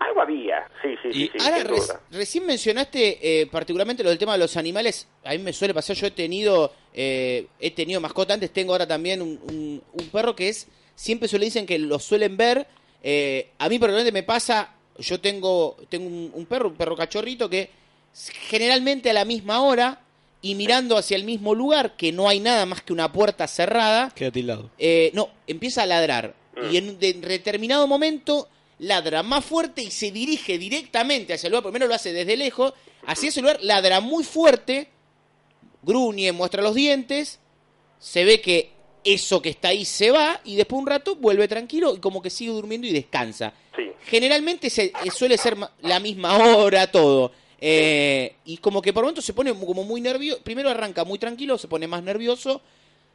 Algo 0.00 0.20
había, 0.20 0.68
sí, 0.82 0.94
sí, 1.02 1.12
sí, 1.12 1.30
sí, 1.32 1.38
Ahora, 1.40 2.00
recién 2.10 2.44
mencionaste 2.44 3.40
eh, 3.42 3.46
particularmente 3.46 4.02
lo 4.02 4.10
del 4.10 4.18
tema 4.18 4.32
de 4.32 4.38
los 4.40 4.56
animales. 4.56 5.08
A 5.24 5.30
mí 5.30 5.38
me 5.38 5.52
suele 5.52 5.72
pasar, 5.72 5.96
yo 5.96 6.08
he 6.08 6.10
tenido 6.10 6.72
eh, 6.92 7.46
he 7.58 7.70
tenido 7.70 8.00
mascota 8.00 8.34
antes, 8.34 8.52
tengo 8.52 8.72
ahora 8.72 8.86
también 8.86 9.22
un, 9.22 9.40
un- 9.50 9.82
un 9.92 10.08
perro 10.10 10.34
que 10.36 10.48
es, 10.48 10.68
siempre 10.94 11.26
se 11.28 11.38
le 11.38 11.46
dicen 11.46 11.64
que 11.64 11.78
lo 11.78 11.98
suelen 12.00 12.36
ver. 12.36 12.66
eh, 13.02 13.50
a 13.58 13.68
mí 13.68 13.78
personalmente 13.78 14.12
me 14.12 14.24
pasa, 14.24 14.74
yo 14.98 15.20
tengo, 15.20 15.76
tengo 15.88 16.06
un, 16.06 16.30
un 16.34 16.46
perro, 16.46 16.68
un 16.68 16.74
perro 16.76 16.96
cachorrito 16.96 17.48
que 17.48 17.70
generalmente 18.48 19.10
a 19.10 19.12
la 19.12 19.24
misma 19.24 19.60
hora 19.62 20.00
y 20.40 20.54
mirando 20.54 20.96
hacia 20.96 21.16
el 21.16 21.24
mismo 21.24 21.54
lugar, 21.54 21.96
que 21.96 22.12
no 22.12 22.28
hay 22.28 22.38
nada 22.40 22.66
más 22.66 22.82
que 22.82 22.92
una 22.92 23.10
puerta 23.12 23.46
cerrada, 23.48 24.10
Queda 24.14 24.30
tildado. 24.30 24.70
eh, 24.78 25.10
no, 25.14 25.30
empieza 25.46 25.82
a 25.82 25.86
ladrar. 25.86 26.34
Y 26.70 26.76
en 26.76 26.90
un 26.90 26.98
de- 26.98 27.14
determinado 27.14 27.86
momento 27.88 28.48
ladra 28.78 29.22
más 29.22 29.44
fuerte 29.44 29.82
y 29.82 29.90
se 29.90 30.12
dirige 30.12 30.58
directamente 30.58 31.32
hacia 31.34 31.48
el 31.48 31.52
lugar. 31.52 31.64
Primero 31.64 31.86
lo 31.88 31.94
hace 31.94 32.12
desde 32.12 32.36
lejos, 32.36 32.74
hacia 33.06 33.30
ese 33.30 33.40
lugar, 33.40 33.58
ladra 33.62 34.00
muy 34.00 34.22
fuerte, 34.22 34.88
gruñe, 35.82 36.30
muestra 36.32 36.62
los 36.62 36.74
dientes, 36.74 37.40
se 37.98 38.24
ve 38.24 38.40
que 38.40 38.70
eso 39.02 39.42
que 39.42 39.48
está 39.50 39.68
ahí 39.68 39.84
se 39.84 40.10
va 40.10 40.40
y 40.44 40.56
después 40.56 40.80
un 40.80 40.86
rato 40.86 41.16
vuelve 41.16 41.48
tranquilo 41.48 41.94
y 41.96 41.98
como 42.00 42.22
que 42.22 42.30
sigue 42.30 42.52
durmiendo 42.52 42.86
y 42.86 42.92
descansa. 42.92 43.52
Generalmente 44.06 44.70
se, 44.70 44.84
eh, 45.04 45.10
suele 45.12 45.36
ser 45.38 45.56
la 45.82 45.98
misma 46.00 46.36
hora, 46.56 46.86
todo. 46.90 47.32
Eh, 47.66 48.34
y 48.44 48.58
como 48.58 48.82
que 48.82 48.92
por 48.92 49.04
momentos 49.04 49.24
se 49.24 49.32
pone 49.32 49.50
como 49.54 49.84
muy 49.84 49.98
nervioso. 50.02 50.42
Primero 50.42 50.68
arranca 50.68 51.02
muy 51.02 51.18
tranquilo, 51.18 51.56
se 51.56 51.66
pone 51.66 51.86
más 51.86 52.02
nervioso 52.02 52.60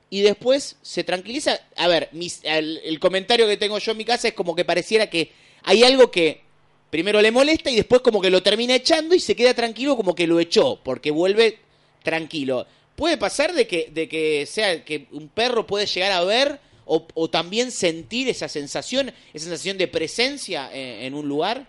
y 0.09 0.21
después 0.21 0.75
se 0.81 1.03
tranquiliza. 1.03 1.59
A 1.75 1.87
ver, 1.87 2.09
mis- 2.13 2.39
el, 2.41 2.99
comentario 2.99 3.47
que 3.47 3.57
tengo 3.57 3.77
yo 3.77 3.91
en 3.91 3.97
mi 3.99 4.05
casa 4.05 4.27
es 4.27 4.33
como 4.33 4.55
que 4.55 4.65
pareciera 4.65 5.07
que 5.07 5.31
hay 5.61 5.83
algo 5.83 6.09
que 6.09 6.41
primero 6.89 7.21
le 7.21 7.29
molesta 7.29 7.69
y 7.69 7.75
después 7.75 8.01
como 8.01 8.19
que 8.19 8.31
lo 8.31 8.41
termina 8.41 8.73
echando 8.73 9.13
y 9.13 9.19
se 9.19 9.35
queda 9.35 9.53
tranquilo 9.53 9.95
como 9.95 10.15
que 10.15 10.25
lo 10.25 10.39
echó, 10.39 10.79
porque 10.83 11.11
vuelve 11.11 11.59
tranquilo. 12.01 12.65
¿Puede 12.95 13.17
pasar 13.17 13.53
de 13.53 13.67
que, 13.67 13.91
de 13.93 14.09
que 14.09 14.47
sea 14.47 14.83
que 14.83 15.05
un 15.11 15.29
perro 15.29 15.67
puede 15.67 15.85
llegar 15.85 16.11
a 16.11 16.23
ver 16.23 16.59
o, 16.85 17.29
también 17.29 17.69
sentir 17.69 18.27
esa 18.27 18.47
sensación, 18.47 19.13
esa 19.31 19.45
sensación 19.45 19.77
de 19.77 19.87
presencia 19.87 20.71
en, 20.73 21.03
en 21.03 21.13
un 21.13 21.27
lugar? 21.27 21.67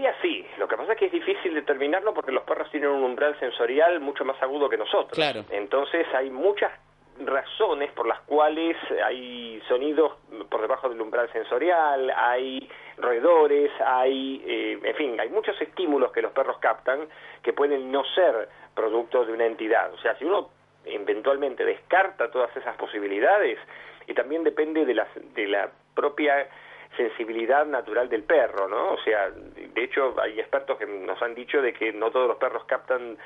Teoría 0.00 0.14
sí, 0.22 0.46
lo 0.58 0.66
que 0.66 0.76
pasa 0.76 0.92
es 0.92 0.98
que 0.98 1.06
es 1.06 1.12
difícil 1.12 1.54
determinarlo 1.54 2.14
porque 2.14 2.32
los 2.32 2.44
perros 2.44 2.70
tienen 2.70 2.88
un 2.88 3.04
umbral 3.04 3.38
sensorial 3.38 4.00
mucho 4.00 4.24
más 4.24 4.40
agudo 4.42 4.68
que 4.68 4.78
nosotros. 4.78 5.12
Claro. 5.12 5.44
Entonces 5.50 6.06
hay 6.14 6.30
muchas 6.30 6.72
razones 7.18 7.92
por 7.92 8.06
las 8.06 8.20
cuales 8.20 8.76
hay 9.04 9.62
sonidos 9.68 10.12
por 10.48 10.62
debajo 10.62 10.88
del 10.88 11.00
umbral 11.02 11.30
sensorial, 11.32 12.10
hay 12.16 12.66
roedores, 12.96 13.70
hay, 13.84 14.42
eh, 14.46 14.78
en 14.82 14.94
fin, 14.94 15.20
hay 15.20 15.28
muchos 15.28 15.60
estímulos 15.60 16.12
que 16.12 16.22
los 16.22 16.32
perros 16.32 16.56
captan 16.60 17.00
que 17.42 17.52
pueden 17.52 17.92
no 17.92 18.02
ser 18.14 18.48
producto 18.74 19.26
de 19.26 19.34
una 19.34 19.44
entidad. 19.44 19.92
O 19.92 19.98
sea, 19.98 20.16
si 20.16 20.24
uno 20.24 20.48
eventualmente 20.86 21.62
descarta 21.66 22.30
todas 22.30 22.56
esas 22.56 22.74
posibilidades, 22.76 23.58
y 24.06 24.14
también 24.14 24.44
depende 24.44 24.86
de 24.86 24.94
la, 24.94 25.06
de 25.34 25.46
la 25.46 25.70
propia 25.94 26.48
sensibilidad 26.96 27.64
natural 27.66 28.08
del 28.08 28.24
perro, 28.24 28.68
¿no? 28.68 28.92
O 28.94 29.02
sea, 29.04 29.30
de 29.30 29.84
hecho 29.84 30.14
hay 30.20 30.38
expertos 30.40 30.76
que 30.78 30.86
nos 30.86 31.20
han 31.22 31.34
dicho 31.34 31.62
de 31.62 31.72
que 31.72 31.92
no 31.92 32.10
todos 32.10 32.28
los 32.28 32.36
perros 32.36 32.64
captan 32.66 33.16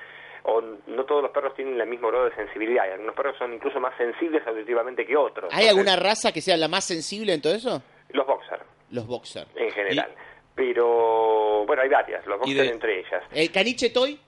o 0.45 0.61
no 0.87 1.05
todos 1.05 1.23
los 1.23 1.31
perros 1.31 1.55
tienen 1.55 1.81
el 1.81 1.89
mismo 1.89 2.09
grado 2.09 2.27
de 2.27 2.35
sensibilidad, 2.35 2.87
y 2.87 2.91
algunos 2.93 3.15
perros 3.15 3.35
son 3.39 3.55
incluso 3.55 3.81
más 3.81 3.97
sensibles 3.97 4.47
auditivamente 4.47 5.07
que 5.07 5.17
otros. 5.17 5.53
¿Hay 5.55 5.69
alguna 5.69 5.97
raza 5.97 6.33
que 6.33 6.43
sea 6.43 6.57
la 6.59 6.69
más 6.69 6.85
sensible 6.85 7.33
en 7.33 7.41
todo 7.41 7.55
eso? 7.55 7.83
Los 8.11 8.27
boxer, 8.27 8.61
Los 8.91 9.07
boxer. 9.07 9.47
en 9.57 9.71
general. 9.71 10.11
Pero, 10.55 11.65
bueno, 11.67 11.83
hay 11.83 11.89
varias, 11.89 12.25
los 12.27 12.39
boxer 12.39 12.57
de- 12.67 12.69
entre 12.73 13.01
ellas. 13.01 13.23
¿El 13.33 13.51
caniche 13.51 13.91
toy? 13.91 14.19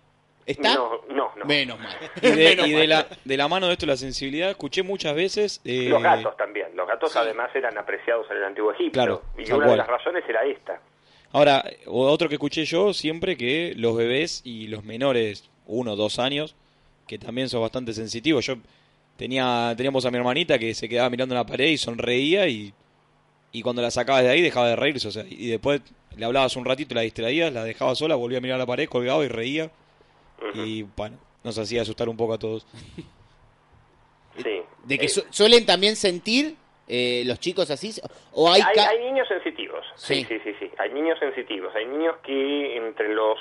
¿Está? 0.46 0.74
No, 0.74 1.00
no, 1.08 1.32
no. 1.36 1.44
Menos 1.44 1.78
mal. 1.78 1.96
Y, 2.22 2.30
de, 2.30 2.36
Menos 2.50 2.66
y 2.68 2.72
de 2.72 2.78
mal. 2.78 2.88
la, 2.88 3.06
de 3.24 3.36
la 3.36 3.48
mano 3.48 3.66
de 3.66 3.72
esto, 3.74 3.84
la 3.86 3.96
sensibilidad, 3.96 4.50
escuché 4.50 4.82
muchas 4.82 5.14
veces. 5.14 5.60
eh, 5.64 5.88
Los 5.88 6.02
gatos 6.02 6.36
también. 6.36 6.65
Los 7.00 7.12
gatos 7.12 7.16
además 7.16 7.50
eran 7.54 7.76
apreciados 7.78 8.26
en 8.30 8.38
el 8.38 8.44
antiguo 8.44 8.72
Egipto. 8.72 8.92
Claro, 8.92 9.22
y 9.38 9.50
una 9.52 9.70
de 9.70 9.76
las 9.76 9.86
razones 9.86 10.24
era 10.28 10.44
esta. 10.44 10.80
Ahora, 11.32 11.64
otro 11.86 12.28
que 12.28 12.36
escuché 12.36 12.64
yo 12.64 12.92
siempre 12.94 13.36
que 13.36 13.74
los 13.76 13.96
bebés 13.96 14.40
y 14.44 14.68
los 14.68 14.84
menores, 14.84 15.48
uno 15.66 15.92
o 15.92 15.96
dos 15.96 16.18
años, 16.18 16.54
que 17.06 17.18
también 17.18 17.48
son 17.48 17.60
bastante 17.60 17.92
sensitivos. 17.92 18.46
Yo 18.46 18.56
tenía, 19.16 19.74
teníamos 19.76 20.04
a 20.06 20.10
mi 20.10 20.16
hermanita 20.16 20.58
que 20.58 20.74
se 20.74 20.88
quedaba 20.88 21.10
mirando 21.10 21.34
la 21.34 21.44
pared 21.44 21.66
y 21.68 21.76
sonreía 21.76 22.48
y, 22.48 22.72
y 23.52 23.62
cuando 23.62 23.82
la 23.82 23.90
sacabas 23.90 24.22
de 24.22 24.30
ahí 24.30 24.40
dejaba 24.40 24.68
de 24.68 24.76
reírse. 24.76 25.08
O 25.08 25.10
sea, 25.10 25.24
y 25.28 25.48
después 25.48 25.82
le 26.16 26.24
hablabas 26.24 26.56
un 26.56 26.64
ratito, 26.64 26.94
la 26.94 27.02
distraías, 27.02 27.52
la 27.52 27.64
dejaba 27.64 27.94
sola, 27.94 28.14
volvía 28.14 28.38
a 28.38 28.40
mirar 28.40 28.58
la 28.58 28.66
pared, 28.66 28.88
colgaba 28.88 29.22
y 29.24 29.28
reía. 29.28 29.70
Y 30.54 30.82
bueno, 30.96 31.18
nos 31.44 31.58
hacía 31.58 31.82
asustar 31.82 32.08
un 32.08 32.16
poco 32.16 32.34
a 32.34 32.38
todos. 32.38 32.66
Sí. 34.42 34.62
De 34.84 34.98
que 34.98 35.08
su- 35.08 35.24
suelen 35.30 35.66
también 35.66 35.96
sentir 35.96 36.56
eh, 36.88 37.22
los 37.26 37.38
chicos 37.40 37.70
así. 37.70 37.90
O 38.32 38.50
hay, 38.50 38.60
hay, 38.60 38.74
ca- 38.74 38.88
hay 38.90 38.98
niños 39.00 39.26
sensitivos. 39.28 39.84
Sí. 39.96 40.24
Sí. 40.24 40.24
sí, 40.24 40.40
sí, 40.44 40.56
sí. 40.58 40.70
Hay 40.78 40.90
niños 40.92 41.18
sensitivos. 41.18 41.74
Hay 41.74 41.86
niños 41.86 42.16
que 42.22 42.76
entre 42.76 43.08
los 43.08 43.38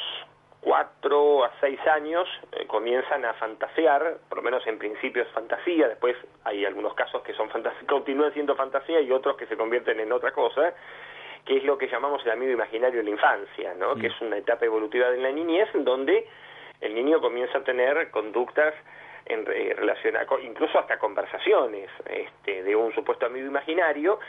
4 0.61 1.43
a 1.45 1.51
6 1.61 1.79
años 1.87 2.27
eh, 2.53 2.65
comienzan 2.65 3.23
a 3.23 3.33
fantasear, 3.35 4.17
por 4.27 4.39
lo 4.39 4.43
menos 4.43 4.65
en 4.65 4.79
principio 4.79 5.21
es 5.21 5.29
fantasía, 5.29 5.87
después 5.87 6.15
hay 6.43 6.65
algunos 6.65 6.95
casos 6.95 7.21
que 7.21 7.33
son 7.33 7.49
fantasía, 7.51 7.79
continúan 7.87 8.33
siendo 8.33 8.55
fantasía 8.55 8.99
y 9.01 9.11
otros 9.11 9.37
que 9.37 9.45
se 9.45 9.57
convierten 9.57 9.99
en 9.99 10.11
otra 10.11 10.31
cosa, 10.31 10.73
que 11.45 11.57
es 11.57 11.63
lo 11.63 11.77
que 11.77 11.87
llamamos 11.87 12.25
el 12.25 12.31
amigo 12.31 12.51
imaginario 12.51 12.99
en 13.01 13.05
la 13.05 13.11
infancia, 13.11 13.75
¿no? 13.75 13.95
Que 13.95 14.07
es 14.07 14.19
una 14.21 14.37
etapa 14.37 14.65
evolutiva 14.65 15.11
de 15.11 15.19
la 15.19 15.31
niñez 15.31 15.69
en 15.75 15.85
donde 15.85 16.27
el 16.81 16.95
niño 16.95 17.21
comienza 17.21 17.59
a 17.59 17.63
tener 17.63 18.09
conductas 18.09 18.73
en 19.25 19.45
re- 19.45 19.73
relacionadas, 19.75 20.27
con- 20.27 20.43
incluso 20.43 20.77
hasta 20.79 20.97
conversaciones 20.99 21.89
este, 22.05 22.63
de 22.63 22.75
un 22.75 22.93
supuesto 22.93 23.25
amigo 23.25 23.47
imaginario, 23.47 24.19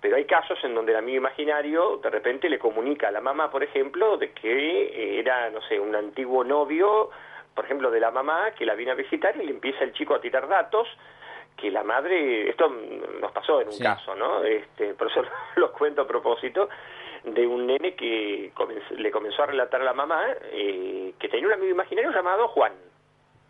pero 0.00 0.16
hay 0.16 0.24
casos 0.24 0.58
en 0.64 0.74
donde 0.74 0.92
el 0.92 0.98
amigo 0.98 1.18
imaginario 1.18 1.98
de 1.98 2.10
repente 2.10 2.48
le 2.48 2.58
comunica 2.58 3.08
a 3.08 3.10
la 3.12 3.20
mamá, 3.20 3.50
por 3.50 3.62
ejemplo, 3.62 4.16
de 4.16 4.32
que 4.32 5.18
era, 5.20 5.48
no 5.50 5.60
sé, 5.62 5.78
un 5.78 5.94
antiguo 5.94 6.42
novio, 6.44 7.10
por 7.54 7.64
ejemplo, 7.64 7.90
de 7.90 8.00
la 8.00 8.10
mamá, 8.10 8.50
que 8.52 8.66
la 8.66 8.74
viene 8.74 8.92
a 8.92 8.96
visitar 8.96 9.36
y 9.36 9.44
le 9.44 9.50
empieza 9.52 9.84
el 9.84 9.92
chico 9.92 10.14
a 10.14 10.20
tirar 10.20 10.48
datos 10.48 10.88
que 11.56 11.70
la 11.70 11.84
madre, 11.84 12.48
esto 12.48 12.66
nos 13.20 13.30
pasó 13.30 13.60
en 13.60 13.68
un 13.68 13.74
Sí. 13.74 13.82
caso, 13.82 14.14
¿no? 14.16 14.42
Este, 14.42 14.94
por 14.94 15.06
eso 15.08 15.22
los 15.56 15.70
cuento 15.70 16.02
a 16.02 16.06
propósito, 16.06 16.68
de 17.24 17.46
un 17.46 17.66
nene 17.68 17.94
que 17.94 18.50
le 18.96 19.10
comenzó 19.12 19.42
a 19.44 19.46
relatar 19.46 19.80
a 19.80 19.84
la 19.84 19.92
mamá 19.92 20.24
eh, 20.50 21.12
que 21.20 21.28
tenía 21.28 21.46
un 21.46 21.52
amigo 21.52 21.70
imaginario 21.70 22.10
llamado 22.10 22.48
Juan. 22.48 22.72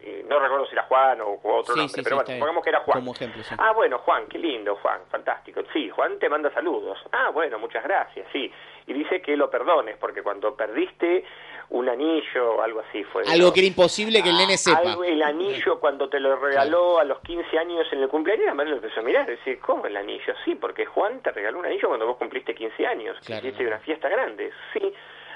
Eh, 0.05 0.25
no 0.29 0.41
recuerdo 0.41 0.67
si 0.67 0.73
era 0.73 0.83
Juan 0.85 1.21
o, 1.21 1.27
o 1.43 1.55
otro 1.59 1.75
Sí, 1.75 1.81
nombre, 1.81 1.95
sí, 1.95 2.03
pero 2.03 2.05
sí, 2.05 2.11
bueno, 2.11 2.21
está 2.23 2.33
bien. 2.33 2.41
pongamos 2.41 2.65
que 2.65 2.71
era 2.71 2.81
Juan. 2.81 2.99
Como 2.99 3.13
ejemplo, 3.13 3.43
sí. 3.45 3.55
Ah, 3.59 3.73
bueno, 3.73 3.99
Juan, 3.99 4.27
qué 4.27 4.39
lindo, 4.39 4.75
Juan, 4.77 5.01
fantástico. 5.11 5.63
Sí, 5.73 5.89
Juan 5.91 6.19
te 6.19 6.29
manda 6.29 6.53
saludos. 6.53 6.99
Ah, 7.13 7.31
bueno, 7.31 7.59
muchas 7.61 7.85
gracias, 7.85 8.27
sí. 8.33 8.51
Y 8.89 8.93
dice 8.95 9.23
que 9.23 9.37
lo 9.37 9.49
perdones, 9.49 9.97
porque 9.99 10.23
cuando 10.23 10.57
perdiste 10.57 11.25
un 11.71 11.89
anillo 11.89 12.55
o 12.57 12.63
algo 12.63 12.81
así 12.81 13.05
fue. 13.05 13.23
algo 13.29 13.47
¿no? 13.47 13.53
que 13.53 13.61
era 13.61 13.67
imposible 13.69 14.23
que 14.23 14.31
el 14.31 14.37
nene 14.37 14.57
sepa. 14.59 14.79
Algo, 14.81 15.05
el 15.05 15.23
anillo 15.23 15.79
cuando 15.79 16.09
te 16.09 16.19
lo 16.19 16.35
regaló 16.37 16.99
a 16.99 17.05
los 17.05 17.21
15 17.21 17.57
años 17.59 17.87
en 17.93 18.01
el 18.03 18.09
cumpleaños, 18.09 18.47
la 18.47 18.55
madre 18.55 18.71
lo 18.71 18.77
empezó 18.77 19.01
a 19.01 19.03
mirar 19.05 19.27
decir, 19.27 19.61
¿cómo 19.61 19.87
el 19.87 19.97
anillo? 19.97 20.35
Sí, 20.45 20.57
porque 20.57 20.85
Juan 20.85 21.21
te 21.23 21.31
regaló 21.31 21.61
un 21.61 21.67
anillo 21.67 21.87
cuando 21.89 22.07
vos 22.07 22.17
cumpliste 22.17 22.55
15 22.55 22.87
años, 22.87 23.17
que 23.21 23.27
Claro. 23.27 23.47
hiciste 23.47 23.67
una 23.67 23.79
fiesta 23.79 24.09
grande. 24.09 24.51
Sí. 24.73 24.93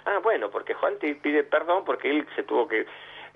Ah, 0.07 0.19
bueno, 0.23 0.51
porque 0.51 0.75
Juan 0.75 0.99
te 0.99 1.15
pide 1.15 1.45
perdón 1.45 1.85
porque 1.85 2.11
él 2.11 2.27
se 2.37 2.43
tuvo 2.43 2.69
que, 2.69 2.85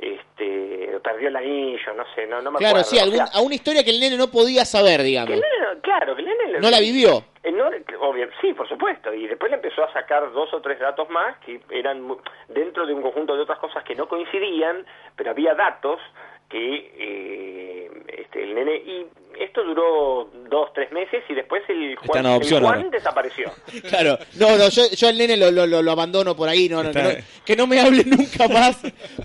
este, 0.00 0.98
perdió 1.02 1.28
el 1.28 1.36
anillo, 1.36 1.94
no 1.94 2.04
sé, 2.14 2.26
no, 2.26 2.40
no 2.42 2.50
me 2.50 2.58
Claro, 2.58 2.78
acuerdo. 2.78 2.90
sí, 2.90 2.98
O 2.98 3.02
algún- 3.02 3.16
sea, 3.16 3.26
a 3.32 3.40
una 3.42 3.54
historia 3.54 3.84
que 3.84 3.90
el 3.90 4.00
nene 4.00 4.16
no 4.16 4.28
podía 4.30 4.64
saber, 4.64 4.98
que 4.98 5.04
digamos. 5.04 5.30
el 5.30 5.40
nene 5.40 5.74
no- 5.74 5.80
claro, 5.80 6.14
que 6.14 6.22
el 6.22 6.28
nene 6.28 6.58
No 6.60 6.70
la 6.70 6.80
vivió. 6.80 7.24
Eh, 7.42 7.52
no, 7.52 7.70
obvio, 8.00 8.28
sí, 8.40 8.52
por 8.52 8.68
supuesto. 8.68 9.14
Y 9.14 9.26
después 9.26 9.50
le 9.50 9.56
empezó 9.56 9.82
a 9.82 9.92
sacar 9.94 10.30
dos 10.32 10.52
o 10.52 10.60
tres 10.60 10.78
datos 10.78 11.08
más 11.08 11.36
que 11.38 11.60
eran 11.70 12.06
dentro 12.48 12.84
de 12.86 12.92
un 12.92 13.00
conjunto 13.00 13.34
de 13.34 13.42
otras 13.42 13.58
cosas 13.58 13.82
que 13.84 13.94
no 13.94 14.06
coincidían, 14.08 14.84
pero 15.16 15.30
había 15.30 15.54
datos 15.54 15.98
que 16.50 16.92
eh, 16.98 17.90
este, 18.18 18.42
el 18.42 18.54
nene... 18.54 18.76
Y 18.76 19.06
esto 19.42 19.64
duró 19.64 20.28
dos, 20.50 20.70
tres 20.74 20.92
meses 20.92 21.22
y 21.28 21.34
después 21.34 21.62
el 21.68 21.92
Está 21.92 22.06
Juan, 22.06 22.20
en 22.20 22.26
adopción 22.26 22.58
el 22.62 22.68
Juan 22.68 22.90
desapareció. 22.90 23.50
Claro, 23.88 24.18
no, 24.34 24.56
no, 24.58 24.68
yo, 24.68 24.90
yo 24.90 25.08
al 25.08 25.16
nene 25.16 25.36
lo, 25.36 25.50
lo, 25.50 25.90
abandono 25.90 26.36
por 26.36 26.48
ahí, 26.48 26.68
no, 26.68 26.82
no, 26.82 26.92
que, 26.92 27.02
no, 27.02 27.10
que 27.46 27.56
no 27.56 27.66
me 27.66 27.80
hable 27.80 28.04
nunca 28.06 28.48
más 28.48 28.76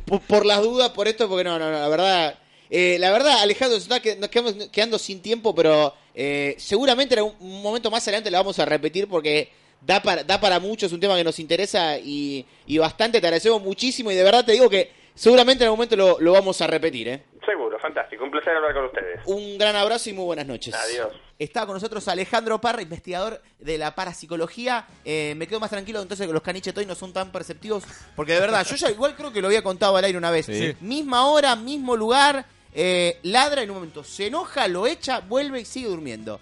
por, 0.05 0.21
por 0.21 0.45
las 0.45 0.61
dudas, 0.61 0.91
por 0.91 1.07
esto, 1.09 1.27
porque 1.27 1.43
no, 1.43 1.59
no, 1.59 1.69
no, 1.69 1.79
la 1.79 1.89
verdad, 1.89 2.39
eh, 2.69 2.97
la 2.99 3.11
verdad, 3.11 3.41
Alejandro, 3.41 3.77
se 3.77 3.83
está 3.83 3.99
que- 3.99 4.15
nos 4.15 4.29
quedamos 4.29 4.53
quedando 4.71 4.97
sin 4.97 5.21
tiempo, 5.21 5.53
pero 5.53 5.93
eh, 6.13 6.55
seguramente 6.57 7.15
en 7.15 7.19
algún 7.19 7.35
un 7.39 7.61
momento 7.61 7.91
más 7.91 8.07
adelante 8.07 8.31
lo 8.31 8.37
vamos 8.37 8.57
a 8.59 8.65
repetir 8.65 9.07
porque 9.09 9.49
da 9.81 10.01
para, 10.01 10.23
da 10.23 10.39
para 10.39 10.59
mucho, 10.59 10.85
es 10.85 10.93
un 10.93 10.99
tema 10.99 11.17
que 11.17 11.23
nos 11.23 11.39
interesa 11.39 11.97
y, 11.99 12.45
y 12.65 12.77
bastante, 12.77 13.19
te 13.19 13.27
agradecemos 13.27 13.61
muchísimo 13.61 14.11
y 14.11 14.15
de 14.15 14.23
verdad 14.23 14.45
te 14.45 14.53
digo 14.53 14.69
que 14.69 14.91
seguramente 15.15 15.63
en 15.63 15.67
algún 15.67 15.77
momento 15.77 15.95
lo, 15.95 16.19
lo 16.19 16.31
vamos 16.33 16.61
a 16.61 16.67
repetir, 16.67 17.07
¿eh? 17.07 17.23
Seguro, 17.45 17.77
fantástico. 17.79 18.23
Un 18.23 18.31
placer 18.31 18.55
hablar 18.55 18.73
con 18.73 18.85
ustedes. 18.85 19.21
Un 19.25 19.57
gran 19.57 19.75
abrazo 19.75 20.09
y 20.09 20.13
muy 20.13 20.25
buenas 20.25 20.47
noches. 20.47 20.73
Adiós. 20.73 21.13
Está 21.37 21.65
con 21.65 21.75
nosotros 21.75 22.07
Alejandro 22.07 22.59
Parra, 22.59 22.81
investigador 22.81 23.41
de 23.59 23.77
la 23.77 23.93
parapsicología. 23.93 24.87
Eh, 25.03 25.33
me 25.37 25.47
quedo 25.47 25.59
más 25.59 25.69
tranquilo 25.69 26.01
entonces 26.01 26.25
que 26.25 26.33
los 26.33 26.41
caniches 26.41 26.75
hoy 26.75 26.85
no 26.85 26.95
son 26.95 27.13
tan 27.13 27.31
perceptivos. 27.31 27.83
Porque 28.15 28.33
de 28.33 28.39
verdad, 28.39 28.65
yo 28.65 28.75
ya 28.75 28.89
igual 28.89 29.15
creo 29.15 29.31
que 29.31 29.41
lo 29.41 29.47
había 29.47 29.61
contado 29.61 29.95
al 29.95 30.05
aire 30.05 30.17
una 30.17 30.31
vez. 30.31 30.45
Sí. 30.45 30.75
Misma 30.81 31.27
hora, 31.27 31.55
mismo 31.55 31.95
lugar, 31.95 32.45
eh, 32.73 33.19
ladra 33.23 33.61
en 33.61 33.69
un 33.69 33.75
momento, 33.77 34.03
se 34.03 34.27
enoja, 34.27 34.67
lo 34.67 34.87
echa, 34.87 35.19
vuelve 35.19 35.61
y 35.61 35.65
sigue 35.65 35.87
durmiendo. 35.87 36.39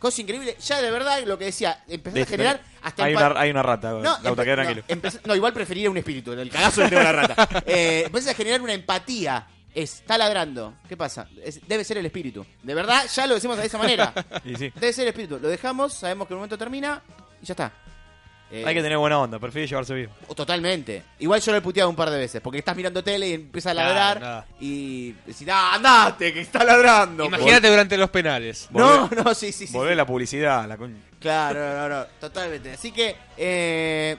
Cosa 0.00 0.20
increíble. 0.22 0.56
Ya 0.66 0.82
de 0.82 0.90
verdad, 0.90 1.22
lo 1.24 1.38
que 1.38 1.44
decía, 1.44 1.84
empezó 1.86 2.20
a 2.20 2.24
generar 2.26 2.60
hasta 2.82 3.04
hay, 3.04 3.14
una, 3.14 3.40
hay 3.40 3.50
una 3.50 3.62
rata, 3.62 3.90
no, 3.92 4.00
no, 4.00 4.34
tranquilo. 4.34 4.82
empecé- 4.88 5.20
no, 5.24 5.36
igual 5.36 5.52
preferiría 5.52 5.90
un 5.90 5.96
espíritu. 5.98 6.32
El 6.32 6.50
cagazo 6.50 6.80
le 6.82 6.88
tengo 6.88 7.02
la 7.02 7.12
rata. 7.12 7.48
Eh, 7.66 8.02
empieza 8.06 8.30
a 8.32 8.34
generar 8.34 8.60
una 8.62 8.72
empatía. 8.72 9.46
Está 9.72 10.18
ladrando. 10.18 10.74
¿Qué 10.88 10.96
pasa? 10.96 11.28
Es- 11.44 11.60
debe 11.68 11.84
ser 11.84 11.98
el 11.98 12.06
espíritu. 12.06 12.44
De 12.62 12.74
verdad, 12.74 13.06
ya 13.14 13.26
lo 13.28 13.34
decimos 13.34 13.56
de 13.58 13.66
esa 13.66 13.78
manera. 13.78 14.12
Sí. 14.58 14.72
Debe 14.74 14.92
ser 14.92 15.02
el 15.04 15.08
espíritu. 15.10 15.38
Lo 15.38 15.48
dejamos, 15.48 15.92
sabemos 15.94 16.26
que 16.26 16.34
el 16.34 16.38
momento 16.38 16.58
termina 16.58 17.00
y 17.40 17.46
ya 17.46 17.52
está. 17.52 17.72
Eh, 18.52 18.64
Hay 18.66 18.74
que 18.74 18.82
tener 18.82 18.98
buena 18.98 19.18
onda, 19.20 19.38
prefiero 19.38 19.68
llevarse 19.68 19.94
bien. 19.94 20.10
Totalmente. 20.34 21.04
Igual 21.20 21.40
yo 21.40 21.52
lo 21.52 21.58
he 21.58 21.60
puteado 21.60 21.88
un 21.88 21.94
par 21.94 22.10
de 22.10 22.18
veces. 22.18 22.40
Porque 22.40 22.58
estás 22.58 22.74
mirando 22.76 23.02
tele 23.04 23.28
y 23.28 23.32
empieza 23.34 23.70
a 23.70 23.74
Claro, 23.74 23.88
ladrar. 23.94 24.20
nada. 24.20 24.46
Y 24.58 25.12
decís, 25.24 25.46
ah, 25.50 25.74
andate, 25.74 26.32
que 26.32 26.40
está 26.40 26.64
ladrando. 26.64 27.26
Imagínate 27.26 27.68
durante 27.70 27.96
los 27.96 28.10
penales. 28.10 28.66
No, 28.70 29.08
no, 29.24 29.34
sí, 29.34 29.52
sí, 29.52 29.66
sí. 29.68 29.72
Volver 29.72 29.96
la 29.96 30.04
publicidad, 30.06 30.66
la 30.66 30.76
coña. 30.76 30.96
Claro, 31.20 31.60
no, 31.60 31.88
no, 31.88 32.00
no, 32.00 32.06
totalmente. 32.18 32.72
Así 32.72 32.90
que, 32.90 33.14
eh, 33.36 34.16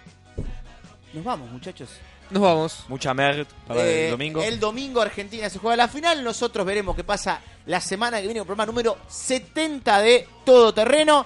nos 1.14 1.24
vamos, 1.24 1.50
muchachos. 1.52 1.90
Nos 2.30 2.42
vamos. 2.42 2.86
Mucha 2.88 3.14
merd 3.14 3.46
para 3.68 3.82
Eh, 3.84 4.06
el 4.06 4.12
domingo. 4.12 4.42
El 4.42 4.60
domingo 4.62 5.02
Argentina 5.02 5.50
se 5.50 5.60
juega 5.60 5.76
la 5.76 5.90
final. 5.90 6.24
Nosotros 6.24 6.66
veremos 6.66 6.96
qué 6.96 7.04
pasa 7.04 7.42
la 7.66 7.82
semana 7.82 8.18
que 8.22 8.28
viene, 8.28 8.40
el 8.40 8.46
programa 8.46 8.66
número 8.66 8.98
70 9.10 10.00
de 10.00 10.26
Todo 10.46 10.74
Terreno. 10.74 11.26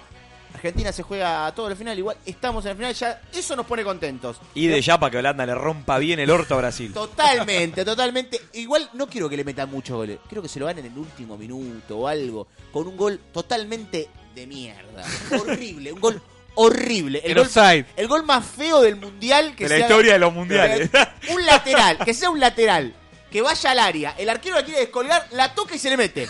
Argentina 0.55 0.91
se 0.91 1.03
juega 1.03 1.45
a 1.45 1.53
todo 1.55 1.67
el 1.69 1.75
final. 1.75 1.97
Igual 1.97 2.17
estamos 2.25 2.65
en 2.65 2.71
el 2.71 2.77
final. 2.77 2.93
Ya 2.93 3.21
eso 3.33 3.55
nos 3.55 3.65
pone 3.65 3.83
contentos. 3.83 4.37
Y 4.53 4.67
de 4.67 4.81
ya 4.81 4.99
para 4.99 5.11
que 5.11 5.17
Holanda 5.17 5.45
le 5.45 5.53
rompa 5.55 5.97
bien 5.99 6.19
el 6.19 6.29
orto 6.31 6.55
a 6.55 6.57
Brasil. 6.57 6.91
Totalmente, 6.93 7.85
totalmente. 7.85 8.41
Igual 8.53 8.89
no 8.93 9.07
quiero 9.07 9.29
que 9.29 9.37
le 9.37 9.43
metan 9.43 9.69
muchos 9.69 9.95
goles. 9.97 10.19
Quiero 10.27 10.41
que 10.41 10.49
se 10.49 10.59
lo 10.59 10.65
ganen 10.65 10.85
en 10.85 10.91
el 10.93 10.97
último 10.97 11.37
minuto 11.37 11.97
o 11.99 12.07
algo. 12.07 12.47
Con 12.71 12.87
un 12.87 12.97
gol 12.97 13.19
totalmente 13.31 14.09
de 14.33 14.47
mierda. 14.47 15.03
Horrible. 15.39 15.91
Un 15.93 15.99
gol 16.01 16.21
horrible. 16.55 17.19
El 17.23 17.31
En 17.31 17.37
gol, 17.37 17.45
offside. 17.47 17.85
el 17.97 18.07
gol 18.07 18.23
más 18.23 18.45
feo 18.45 18.81
del 18.81 18.95
mundial 18.95 19.55
que 19.55 19.65
De 19.65 19.69
la 19.71 19.75
sea- 19.77 19.85
historia 19.87 20.13
de 20.13 20.19
los 20.19 20.33
mundiales. 20.33 20.89
Un 21.33 21.45
lateral, 21.45 21.97
que 22.05 22.13
sea 22.13 22.29
un 22.29 22.39
lateral. 22.39 22.93
Que 23.31 23.41
vaya 23.41 23.71
al 23.71 23.79
área. 23.79 24.15
El 24.17 24.29
arquero 24.29 24.55
la 24.55 24.63
quiere 24.63 24.79
descolgar, 24.79 25.27
la 25.31 25.53
toca 25.53 25.75
y 25.75 25.79
se 25.79 25.89
le 25.89 25.97
mete. 25.97 26.29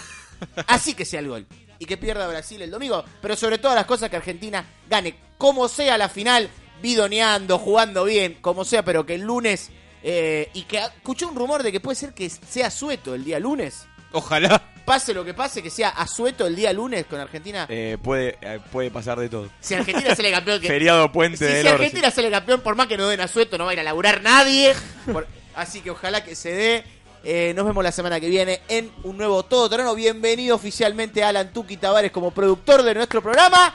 Así 0.68 0.96
que 0.96 1.06
sea 1.06 1.20
el 1.20 1.28
gol. 1.28 1.46
Y 1.80 1.86
que 1.86 1.98
pierda 1.98 2.28
Brasil 2.28 2.62
el 2.62 2.72
domingo. 2.72 3.04
Pero 3.22 3.36
sobre 3.36 3.58
todas 3.58 3.76
las 3.76 3.86
cosas 3.86 4.10
que 4.10 4.16
Argentina 4.18 4.66
gane. 4.90 5.16
Como 5.38 5.68
sea 5.68 5.98
la 5.98 6.08
final, 6.10 6.50
bidoneando, 6.82 7.58
jugando 7.60 8.04
bien, 8.06 8.38
como 8.42 8.64
sea, 8.66 8.84
pero 8.86 9.06
que 9.06 9.16
el 9.16 9.22
lunes. 9.22 9.70
eh, 10.04 10.50
y 10.54 10.64
que 10.64 10.78
escuché 10.78 11.26
un 11.26 11.36
rumor 11.36 11.64
de 11.64 11.72
que 11.72 11.80
puede 11.80 11.96
ser 11.96 12.14
que 12.14 12.30
sea 12.30 12.70
sueto 12.70 13.16
el 13.16 13.24
día 13.24 13.40
lunes. 13.40 13.86
Ojalá. 14.12 14.62
Pase 14.86 15.16
lo 15.16 15.26
que 15.26 15.34
pase, 15.34 15.64
que 15.64 15.72
sea 15.72 15.90
asueto 15.90 16.46
el 16.46 16.56
día 16.56 16.72
lunes 16.72 17.08
con 17.08 17.20
Argentina. 17.20 17.66
Eh, 17.70 17.98
puede, 18.02 18.38
eh, 18.40 18.60
puede 18.72 18.92
pasar 18.92 19.20
de 19.20 19.28
todo. 19.30 19.50
Si 19.60 19.74
Argentina 19.74 20.16
sale 20.16 20.30
campeón. 20.32 20.62
Que, 20.62 20.68
Feriado 20.70 21.12
puente 21.12 21.38
si, 21.40 21.44
del 21.46 21.64
si. 21.66 21.68
Argentina 21.68 22.12
sale 22.12 22.30
campeón, 22.30 22.62
por 22.62 22.76
más 22.76 22.86
que 22.88 22.96
no 22.98 23.08
den 23.08 23.20
asueto, 23.20 23.58
no 23.58 23.66
va 23.66 23.72
a 23.72 23.74
ir 23.74 23.80
a 23.80 23.84
laburar 23.84 24.22
nadie. 24.22 24.74
Por- 25.12 25.28
así 25.56 25.82
que 25.82 25.90
ojalá 25.90 26.24
que 26.24 26.36
se 26.36 26.52
dé. 26.54 26.84
Eh, 27.28 27.54
nos 27.56 27.66
vemos 27.66 27.84
la 27.84 27.92
semana 27.92 28.20
que 28.20 28.30
viene 28.30 28.62
en 28.68 28.92
un 29.02 29.18
nuevo 29.18 29.42
Todo 29.42 29.68
Terreno. 29.68 29.96
Bienvenido 29.96 30.56
oficialmente 30.56 31.24
Alan 31.24 31.52
Tuki 31.52 31.76
Tavares 31.76 32.12
como 32.12 32.30
productor 32.30 32.84
de 32.84 32.94
nuestro 32.94 33.20
programa. 33.20 33.74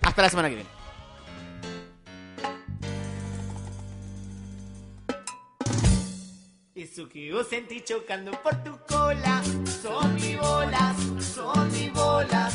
Hasta 0.00 0.22
la 0.22 0.30
semana 0.30 0.48
que 0.48 0.54
viene. 0.54 0.70
Eso 6.74 7.06
que 7.06 7.30
vos 7.34 7.46
sentís 7.48 7.84
chocando 7.84 8.32
por 8.42 8.64
tu 8.64 8.78
cola. 8.88 9.42
Son 9.82 10.14
mis 10.14 10.38
bolas, 10.38 10.96
son 11.22 11.70
mis 11.72 11.92
bolas. 11.92 12.54